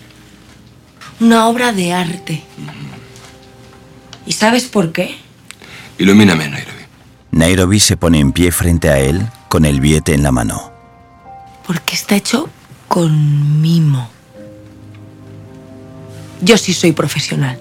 Una 1.20 1.47
obra 1.47 1.72
de 1.74 1.93
arte. 1.93 2.43
¿Y 4.26 4.34
sabes 4.34 4.66
por 4.66 4.91
qué? 4.91 5.18
Ilumíname, 5.97 6.49
Nairobi. 6.49 6.82
Nairobi 7.32 7.80
se 7.80 7.97
pone 7.97 8.20
en 8.20 8.32
pie 8.32 8.51
frente 8.51 8.89
a 8.89 8.99
él 8.99 9.28
con 9.49 9.66
el 9.66 9.80
billete 9.80 10.14
en 10.14 10.24
la 10.24 10.32
mano. 10.32 10.72
Porque 11.66 11.95
está 11.95 12.16
hecho 12.16 12.49
con 12.96 13.60
mimo. 13.60 14.08
Yo 16.39 16.58
sí 16.58 16.72
soy 16.72 16.93
profesional. 16.93 17.60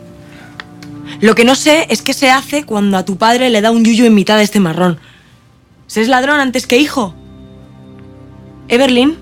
Lo 1.21 1.35
que 1.35 1.45
no 1.45 1.57
sé 1.57 1.89
es 1.91 2.03
qué 2.03 2.15
se 2.15 2.31
hace 2.31 2.63
cuando 2.63 2.97
a 2.97 3.05
tu 3.05 3.17
padre 3.17 3.51
le 3.51 3.61
da 3.61 3.73
un 3.73 3.85
yuyu 3.85 4.05
en 4.05 4.15
mitad 4.15 4.37
de 4.37 4.45
este 4.45 4.61
marrón. 4.61 5.01
¿Se 5.89 6.03
es 6.03 6.07
ladrón 6.07 6.39
antes 6.39 6.69
que 6.69 6.79
hijo? 6.79 7.17
¿Everlin? 8.69 9.17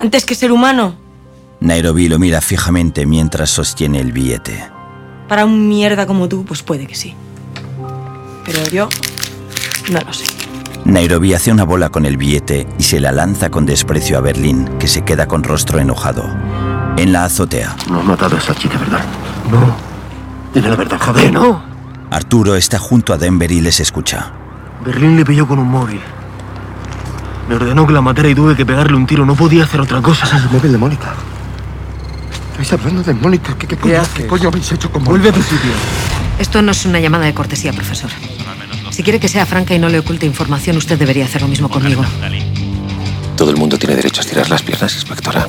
¿Antes 0.00 0.24
que 0.24 0.34
ser 0.34 0.50
humano? 0.50 0.96
Nairobi 1.60 2.08
lo 2.08 2.18
mira 2.18 2.40
fijamente 2.40 3.06
mientras 3.06 3.50
sostiene 3.50 4.00
el 4.00 4.10
billete. 4.10 4.64
Para 5.28 5.44
un 5.44 5.68
mierda 5.68 6.08
como 6.08 6.28
tú, 6.28 6.44
pues 6.44 6.64
puede 6.64 6.88
que 6.88 6.96
sí. 6.96 7.14
Pero 8.44 8.68
yo 8.68 8.88
no 9.92 10.00
lo 10.00 10.12
sé. 10.12 10.41
Nairobi 10.84 11.32
hace 11.34 11.52
una 11.52 11.64
bola 11.64 11.90
con 11.90 12.04
el 12.06 12.16
billete 12.16 12.66
y 12.78 12.82
se 12.82 12.98
la 13.00 13.12
lanza 13.12 13.50
con 13.50 13.66
desprecio 13.66 14.18
a 14.18 14.20
Berlín, 14.20 14.68
que 14.78 14.88
se 14.88 15.02
queda 15.02 15.26
con 15.26 15.42
rostro 15.44 15.78
enojado. 15.78 16.24
En 16.96 17.12
la 17.12 17.24
azotea, 17.24 17.76
No 17.88 18.00
has 18.00 18.04
matado 18.04 18.36
a 18.36 18.38
esa 18.38 18.54
chica, 18.54 18.78
¿verdad? 18.78 19.00
No. 19.50 19.74
Dime 20.52 20.68
la 20.68 20.76
verdad, 20.76 20.98
joder, 21.00 21.32
no. 21.32 21.62
Arturo 22.10 22.56
está 22.56 22.78
junto 22.78 23.12
a 23.14 23.18
Denver 23.18 23.50
y 23.50 23.60
les 23.60 23.80
escucha. 23.80 24.32
Berlín 24.84 25.16
le 25.16 25.24
pilló 25.24 25.46
con 25.46 25.58
un 25.58 25.68
móvil. 25.68 26.00
Me 27.48 27.54
ordenó 27.54 27.86
que 27.86 27.92
la 27.92 28.00
matara 28.02 28.28
y 28.28 28.34
tuve 28.34 28.54
que 28.56 28.66
pegarle 28.66 28.96
un 28.96 29.06
tiro. 29.06 29.24
No 29.24 29.34
podía 29.34 29.64
hacer 29.64 29.80
otra 29.80 30.02
cosa. 30.02 30.26
Es 30.26 30.32
el 30.44 30.50
móvil 30.50 30.72
de 30.72 30.78
Mónica. 30.78 31.14
Estáis 32.52 32.72
hablando 32.74 33.02
de 33.02 33.14
Mónica. 33.14 33.54
¿Qué, 33.56 33.66
qué, 33.66 33.76
coño, 33.76 34.00
haces? 34.00 34.14
¿Qué 34.14 34.26
coño 34.26 34.48
habéis 34.48 34.70
hecho 34.72 34.90
con 34.90 35.04
Vuelve 35.04 35.28
a 35.28 35.32
Mónica? 35.32 35.48
tu 35.48 35.56
sitio. 35.56 35.70
Esto 36.38 36.60
no 36.60 36.72
es 36.72 36.84
una 36.84 37.00
llamada 37.00 37.24
de 37.24 37.34
cortesía, 37.34 37.72
profesor. 37.72 38.10
Si 38.92 39.02
quiere 39.02 39.18
que 39.18 39.28
sea 39.28 39.46
franca 39.46 39.74
y 39.74 39.78
no 39.78 39.88
le 39.88 39.98
oculte 39.98 40.26
información, 40.26 40.76
usted 40.76 40.98
debería 40.98 41.24
hacer 41.24 41.40
lo 41.40 41.48
mismo 41.48 41.70
conmigo. 41.70 42.04
Todo 43.38 43.50
el 43.50 43.56
mundo 43.56 43.78
tiene 43.78 43.96
derecho 43.96 44.20
a 44.20 44.24
estirar 44.24 44.50
las 44.50 44.62
piernas, 44.62 44.94
inspectora. 44.94 45.48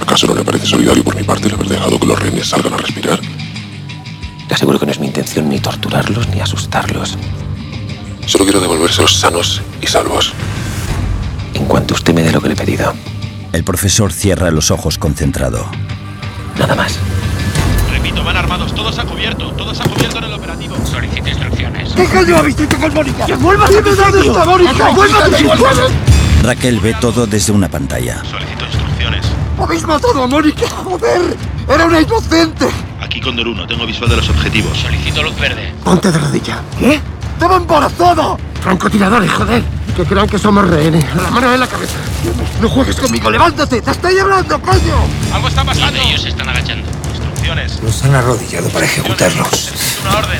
¿Acaso 0.00 0.26
no 0.26 0.34
le 0.34 0.42
parece 0.42 0.66
solidario 0.66 1.04
por 1.04 1.14
mi 1.14 1.22
parte 1.22 1.46
el 1.46 1.54
haber 1.54 1.68
dejado 1.68 2.00
que 2.00 2.06
los 2.06 2.18
rehenes 2.18 2.48
salgan 2.48 2.74
a 2.74 2.78
respirar? 2.78 3.20
Le 3.20 4.54
aseguro 4.54 4.80
que 4.80 4.86
no 4.86 4.92
es 4.92 4.98
mi 4.98 5.06
intención 5.06 5.48
ni 5.48 5.60
torturarlos 5.60 6.28
ni 6.30 6.40
asustarlos. 6.40 7.16
Solo 8.26 8.44
quiero 8.44 8.60
devolvérselos 8.60 9.16
sanos 9.16 9.62
y 9.80 9.86
salvos. 9.86 10.32
En 11.54 11.64
cuanto 11.66 11.94
usted 11.94 12.12
me 12.12 12.22
dé 12.22 12.32
lo 12.32 12.40
que 12.40 12.48
le 12.48 12.54
he 12.54 12.56
pedido. 12.56 12.92
El 13.52 13.62
profesor 13.62 14.12
cierra 14.12 14.50
los 14.50 14.72
ojos 14.72 14.98
concentrado. 14.98 15.70
Nada 16.58 16.74
más. 16.74 16.98
Repito, 18.22 18.24
van 18.24 18.36
armados, 18.36 18.74
todos 18.74 18.98
a 18.98 19.04
cubierto, 19.04 19.50
todos 19.52 19.80
a 19.80 19.84
cubierto 19.84 20.18
en 20.18 20.24
el 20.24 20.32
operativo. 20.32 20.76
Solicito 20.84 21.28
instrucciones. 21.28 21.92
¿Qué 21.92 22.04
coño 22.06 22.36
habéis 22.36 22.58
hecho 22.58 22.78
con 22.78 22.94
Mónica? 22.94 23.26
¡Que 23.26 23.34
vuelvas 23.34 23.70
a 23.70 23.82
tu 23.82 23.90
sitio! 23.90 24.44
Mónica! 24.44 24.90
¡Vuelva 24.90 25.18
a 25.18 25.24
tu 25.24 25.34
sitio! 25.34 25.66
Raquel 26.42 26.80
ve 26.80 26.94
todo 27.00 27.26
desde 27.26 27.52
una 27.52 27.68
pantalla. 27.68 28.22
Solicito 28.24 28.64
instrucciones. 28.64 29.26
¡Habéis 29.58 29.86
matado 29.86 30.22
a 30.22 30.26
Mónica! 30.26 30.68
¡Joder! 30.68 31.36
¡Era 31.68 31.86
una 31.86 32.00
inocente! 32.00 32.68
Aquí 33.00 33.20
Condor 33.20 33.48
1, 33.48 33.66
tengo 33.66 33.86
visual 33.86 34.10
de 34.10 34.16
los 34.16 34.28
objetivos. 34.28 34.78
Solicito 34.78 35.22
luz 35.22 35.38
verde. 35.38 35.74
Ponte 35.84 36.12
de 36.12 36.18
rodilla. 36.18 36.60
¿Qué? 36.78 37.00
¡Estaba 37.34 37.56
embarazada! 37.56 38.36
Francotiradores, 38.60 39.30
joder. 39.32 39.62
Que 39.96 40.04
crean 40.04 40.28
que 40.28 40.38
somos 40.38 40.68
rehenes. 40.68 41.04
La 41.16 41.30
mano 41.30 41.52
en 41.52 41.60
la 41.60 41.66
cabeza. 41.66 41.98
No 42.60 42.68
juegues 42.68 42.96
conmigo, 42.96 43.30
levántate. 43.30 43.82
¡Te 43.82 43.90
estoy 43.90 44.18
hablando, 44.18 44.60
coño! 44.60 44.94
Algo 45.32 45.48
está 45.48 45.64
pasando. 45.64 46.00
ellos 46.00 46.22
se 46.22 46.28
están 46.28 46.48
agachando. 46.48 46.86
Instrucciones. 47.42 47.82
Nos 47.82 48.04
han 48.04 48.14
arrodillado 48.14 48.68
para 48.68 48.86
ejecutarlos. 48.86 49.72
Una 50.02 50.18
orden. 50.18 50.38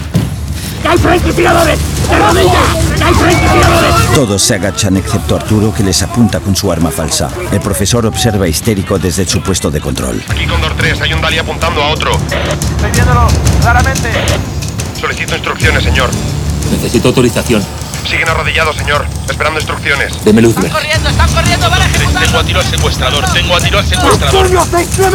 ¡Que 0.83 0.89
hay 0.89 0.99
francotiradores! 0.99 1.79
¡De 2.09 2.17
rodillas! 2.17 2.97
¡Que 2.97 3.05
hay 3.05 3.15
francotiradores! 3.15 4.15
Todos 4.15 4.43
se 4.43 4.55
agachan 4.55 4.97
excepto 4.97 5.35
Arturo 5.35 5.75
que 5.75 5.83
les 5.83 6.01
apunta 6.03 6.39
con 6.39 6.55
su 6.55 6.71
arma 6.71 6.93
falsa. 6.93 7.29
El 7.51 7.61
profesor 7.61 8.07
observa 8.07 8.47
histérico 8.47 9.01
desde 9.01 9.27
su 9.27 9.43
puesto 9.43 9.69
de 9.71 9.81
control. 9.81 10.23
Aquí 10.29 10.47
Condor 10.47 10.75
3, 10.77 11.01
hay 11.01 11.13
un 11.13 11.21
Dali 11.21 11.39
apuntando 11.39 11.83
a 11.83 11.89
otro. 11.91 12.13
Estoy 12.13 12.91
viéndolo, 12.93 13.27
claramente. 13.61 14.09
Solicito 15.01 15.35
instrucciones, 15.35 15.83
señor. 15.83 16.09
Necesito 16.71 17.09
autorización. 17.09 17.65
Siguen 18.05 18.29
arrodillados, 18.29 18.77
señor, 18.77 19.07
esperando 19.29 19.59
instrucciones. 19.61 20.13
Deme 20.25 20.43
luz 20.43 20.55
verde. 20.55 20.71
corriendo, 20.71 21.09
están 21.09 21.33
corriendo, 21.33 21.71
van 21.71 21.83
a 21.83 21.87
ejecutar. 21.87 22.25
Tengo 22.25 22.39
a 22.39 22.45
tiro 22.45 22.61
al 22.61 22.67
secuestrador, 22.67 23.25
tengo 23.33 23.57
a 23.57 23.61
tiro 23.61 23.79
al 23.79 23.87
secuestrador. 23.87 24.51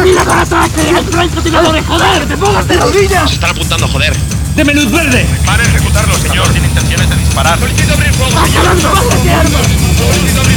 ¡Mira 0.03 0.23
para 0.23 0.41
atrás! 0.41 0.69
¡Que 0.71 0.81
hay 0.81 1.03
francotiradores! 1.03 1.85
¡Joder! 1.85 2.27
¡Te 2.27 2.37
pongas 2.37 2.67
de 2.67 2.77
rodillas! 2.77 3.29
Se 3.29 3.35
están 3.35 3.51
apuntando, 3.51 3.87
joder. 3.87 4.13
¡Deme 4.55 4.73
luz 4.73 4.91
verde! 4.91 5.25
Van 5.45 5.59
a 5.59 5.63
ejecutarlo, 5.63 6.15
señor. 6.17 6.47
Tiene 6.49 6.67
intenciones 6.67 7.09
de 7.09 7.15
disparar. 7.17 7.59
Solicito 7.59 7.93
abrir 7.93 8.13
fuego, 8.13 8.39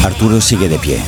Arturo 0.05 0.41
sigue 0.41 0.69
de 0.69 0.79
pie. 0.79 1.01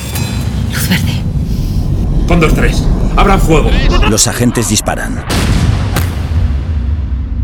Con 2.29 2.41
dos, 2.41 2.55
tres. 2.55 2.83
Abran 3.17 3.41
fuego. 3.41 3.71
Los 4.11 4.27
agentes 4.27 4.69
disparan. 4.69 5.25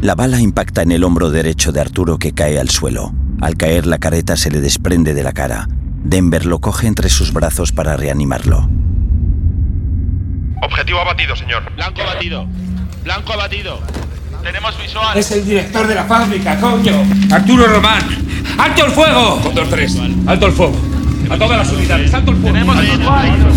La 0.01 0.15
bala 0.15 0.41
impacta 0.41 0.83
en 0.83 0.93
el 0.93 1.03
hombro 1.05 1.31
derecho 1.31 1.73
de 1.73 1.81
Arturo 1.81 2.19
que 2.19 2.33
cae 2.33 2.59
al 2.59 2.71
suelo. 2.71 3.13
Al 3.41 3.57
caer 3.57 3.87
la 3.87 3.99
careta 3.99 4.37
se 4.37 4.51
le 4.51 4.61
desprende 4.61 5.15
de 5.15 5.23
la 5.23 5.33
cara. 5.33 5.69
Denver 6.03 6.45
lo 6.47 6.61
coge 6.61 6.87
entre 6.87 7.09
sus 7.09 7.33
brazos 7.33 7.73
para 7.73 7.97
reanimarlo. 7.97 8.69
Objetivo 10.63 11.01
abatido, 11.01 11.37
señor. 11.37 11.63
Blanco 11.77 12.03
abatido. 12.03 12.47
Blanco 13.05 13.33
abatido. 13.33 13.81
Tenemos 14.43 14.81
visual. 14.81 15.17
Es 15.17 15.31
el 15.31 15.45
director 15.45 15.87
de 15.87 15.95
la 15.95 16.05
fábrica, 16.05 16.59
coño. 16.61 17.05
Arturo 17.31 17.67
Román. 17.67 18.03
¡Alto 18.59 18.87
el 18.87 18.91
fuego! 18.93 19.41
Con 19.41 19.55
dos, 19.55 19.69
tres. 19.71 19.97
¡Alto 20.27 20.47
el 20.47 20.53
fuego! 20.53 20.77
A 21.31 21.37
todas 21.37 21.59
las 21.59 21.71
unidades, 21.71 22.13
alto 22.15 22.31
el 22.33 22.39
fuego. 22.39 22.55
Tenemos 22.55 22.81
visual. 22.81 23.53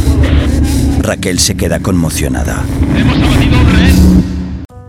Raquel 0.99 1.39
se 1.39 1.55
queda 1.55 1.79
conmocionada. 1.79 2.63
Hemos 2.95 3.17
abatido 3.17 3.59
un. 3.59 3.80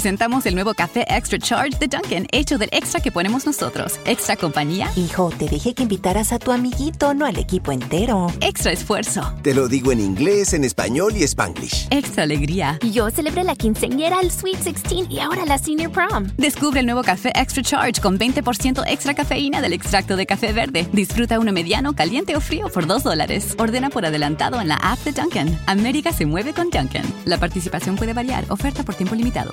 Presentamos 0.00 0.46
el 0.46 0.54
nuevo 0.54 0.72
café 0.74 1.04
Extra 1.08 1.36
Charge 1.40 1.76
de 1.80 1.88
Dunkin', 1.88 2.28
hecho 2.30 2.58
del 2.58 2.68
extra 2.70 3.00
que 3.00 3.10
ponemos 3.10 3.44
nosotros. 3.44 3.98
Extra 4.04 4.36
compañía, 4.36 4.88
Hijo, 4.94 5.30
te 5.36 5.48
dije 5.48 5.74
que 5.74 5.82
invitaras 5.82 6.32
a 6.32 6.38
tu 6.38 6.52
amiguito, 6.52 7.12
no 7.12 7.26
al 7.26 7.36
equipo 7.36 7.72
entero. 7.72 8.28
extra 8.40 8.70
esfuerzo, 8.70 9.34
Te 9.42 9.52
lo 9.52 9.66
digo 9.66 9.90
en 9.90 9.98
inglés, 9.98 10.52
en 10.54 10.62
español 10.62 11.16
y 11.16 11.24
spanglish. 11.24 11.88
extra 11.90 12.22
alegría. 12.22 12.78
Yo 12.92 13.10
celebré 13.10 13.42
la 13.42 13.56
quinceañera, 13.56 14.20
el 14.20 14.30
Sweet 14.30 14.60
16 14.62 15.08
y 15.10 15.18
ahora 15.18 15.44
la 15.44 15.58
Senior 15.58 15.90
Prom. 15.90 16.28
Descubre 16.36 16.78
el 16.78 16.86
nuevo 16.86 17.02
café 17.02 17.32
Extra 17.34 17.64
Charge 17.64 18.00
con 18.00 18.16
20% 18.16 18.84
extra 18.86 19.14
cafeína 19.14 19.60
del 19.60 19.72
extracto 19.72 20.14
de 20.14 20.24
café 20.24 20.52
verde. 20.52 20.86
Disfruta 20.92 21.40
uno 21.40 21.50
mediano, 21.50 21.94
caliente 21.96 22.36
o 22.36 22.40
frío 22.40 22.68
por 22.68 22.86
2 22.86 23.02
dólares. 23.02 23.56
Ordena 23.58 23.90
por 23.90 24.06
adelantado 24.06 24.60
en 24.60 24.68
la 24.68 24.76
app 24.76 25.00
de 25.00 25.10
Dunkin'. 25.10 25.58
América 25.66 26.12
se 26.12 26.26
mueve 26.26 26.52
con 26.52 26.70
Dunkin'. 26.70 27.02
La 27.24 27.38
participación 27.38 27.96
puede 27.96 28.12
variar. 28.12 28.44
Oferta 28.50 28.84
por 28.84 28.94
tiempo 28.94 29.16
limitado. 29.16 29.50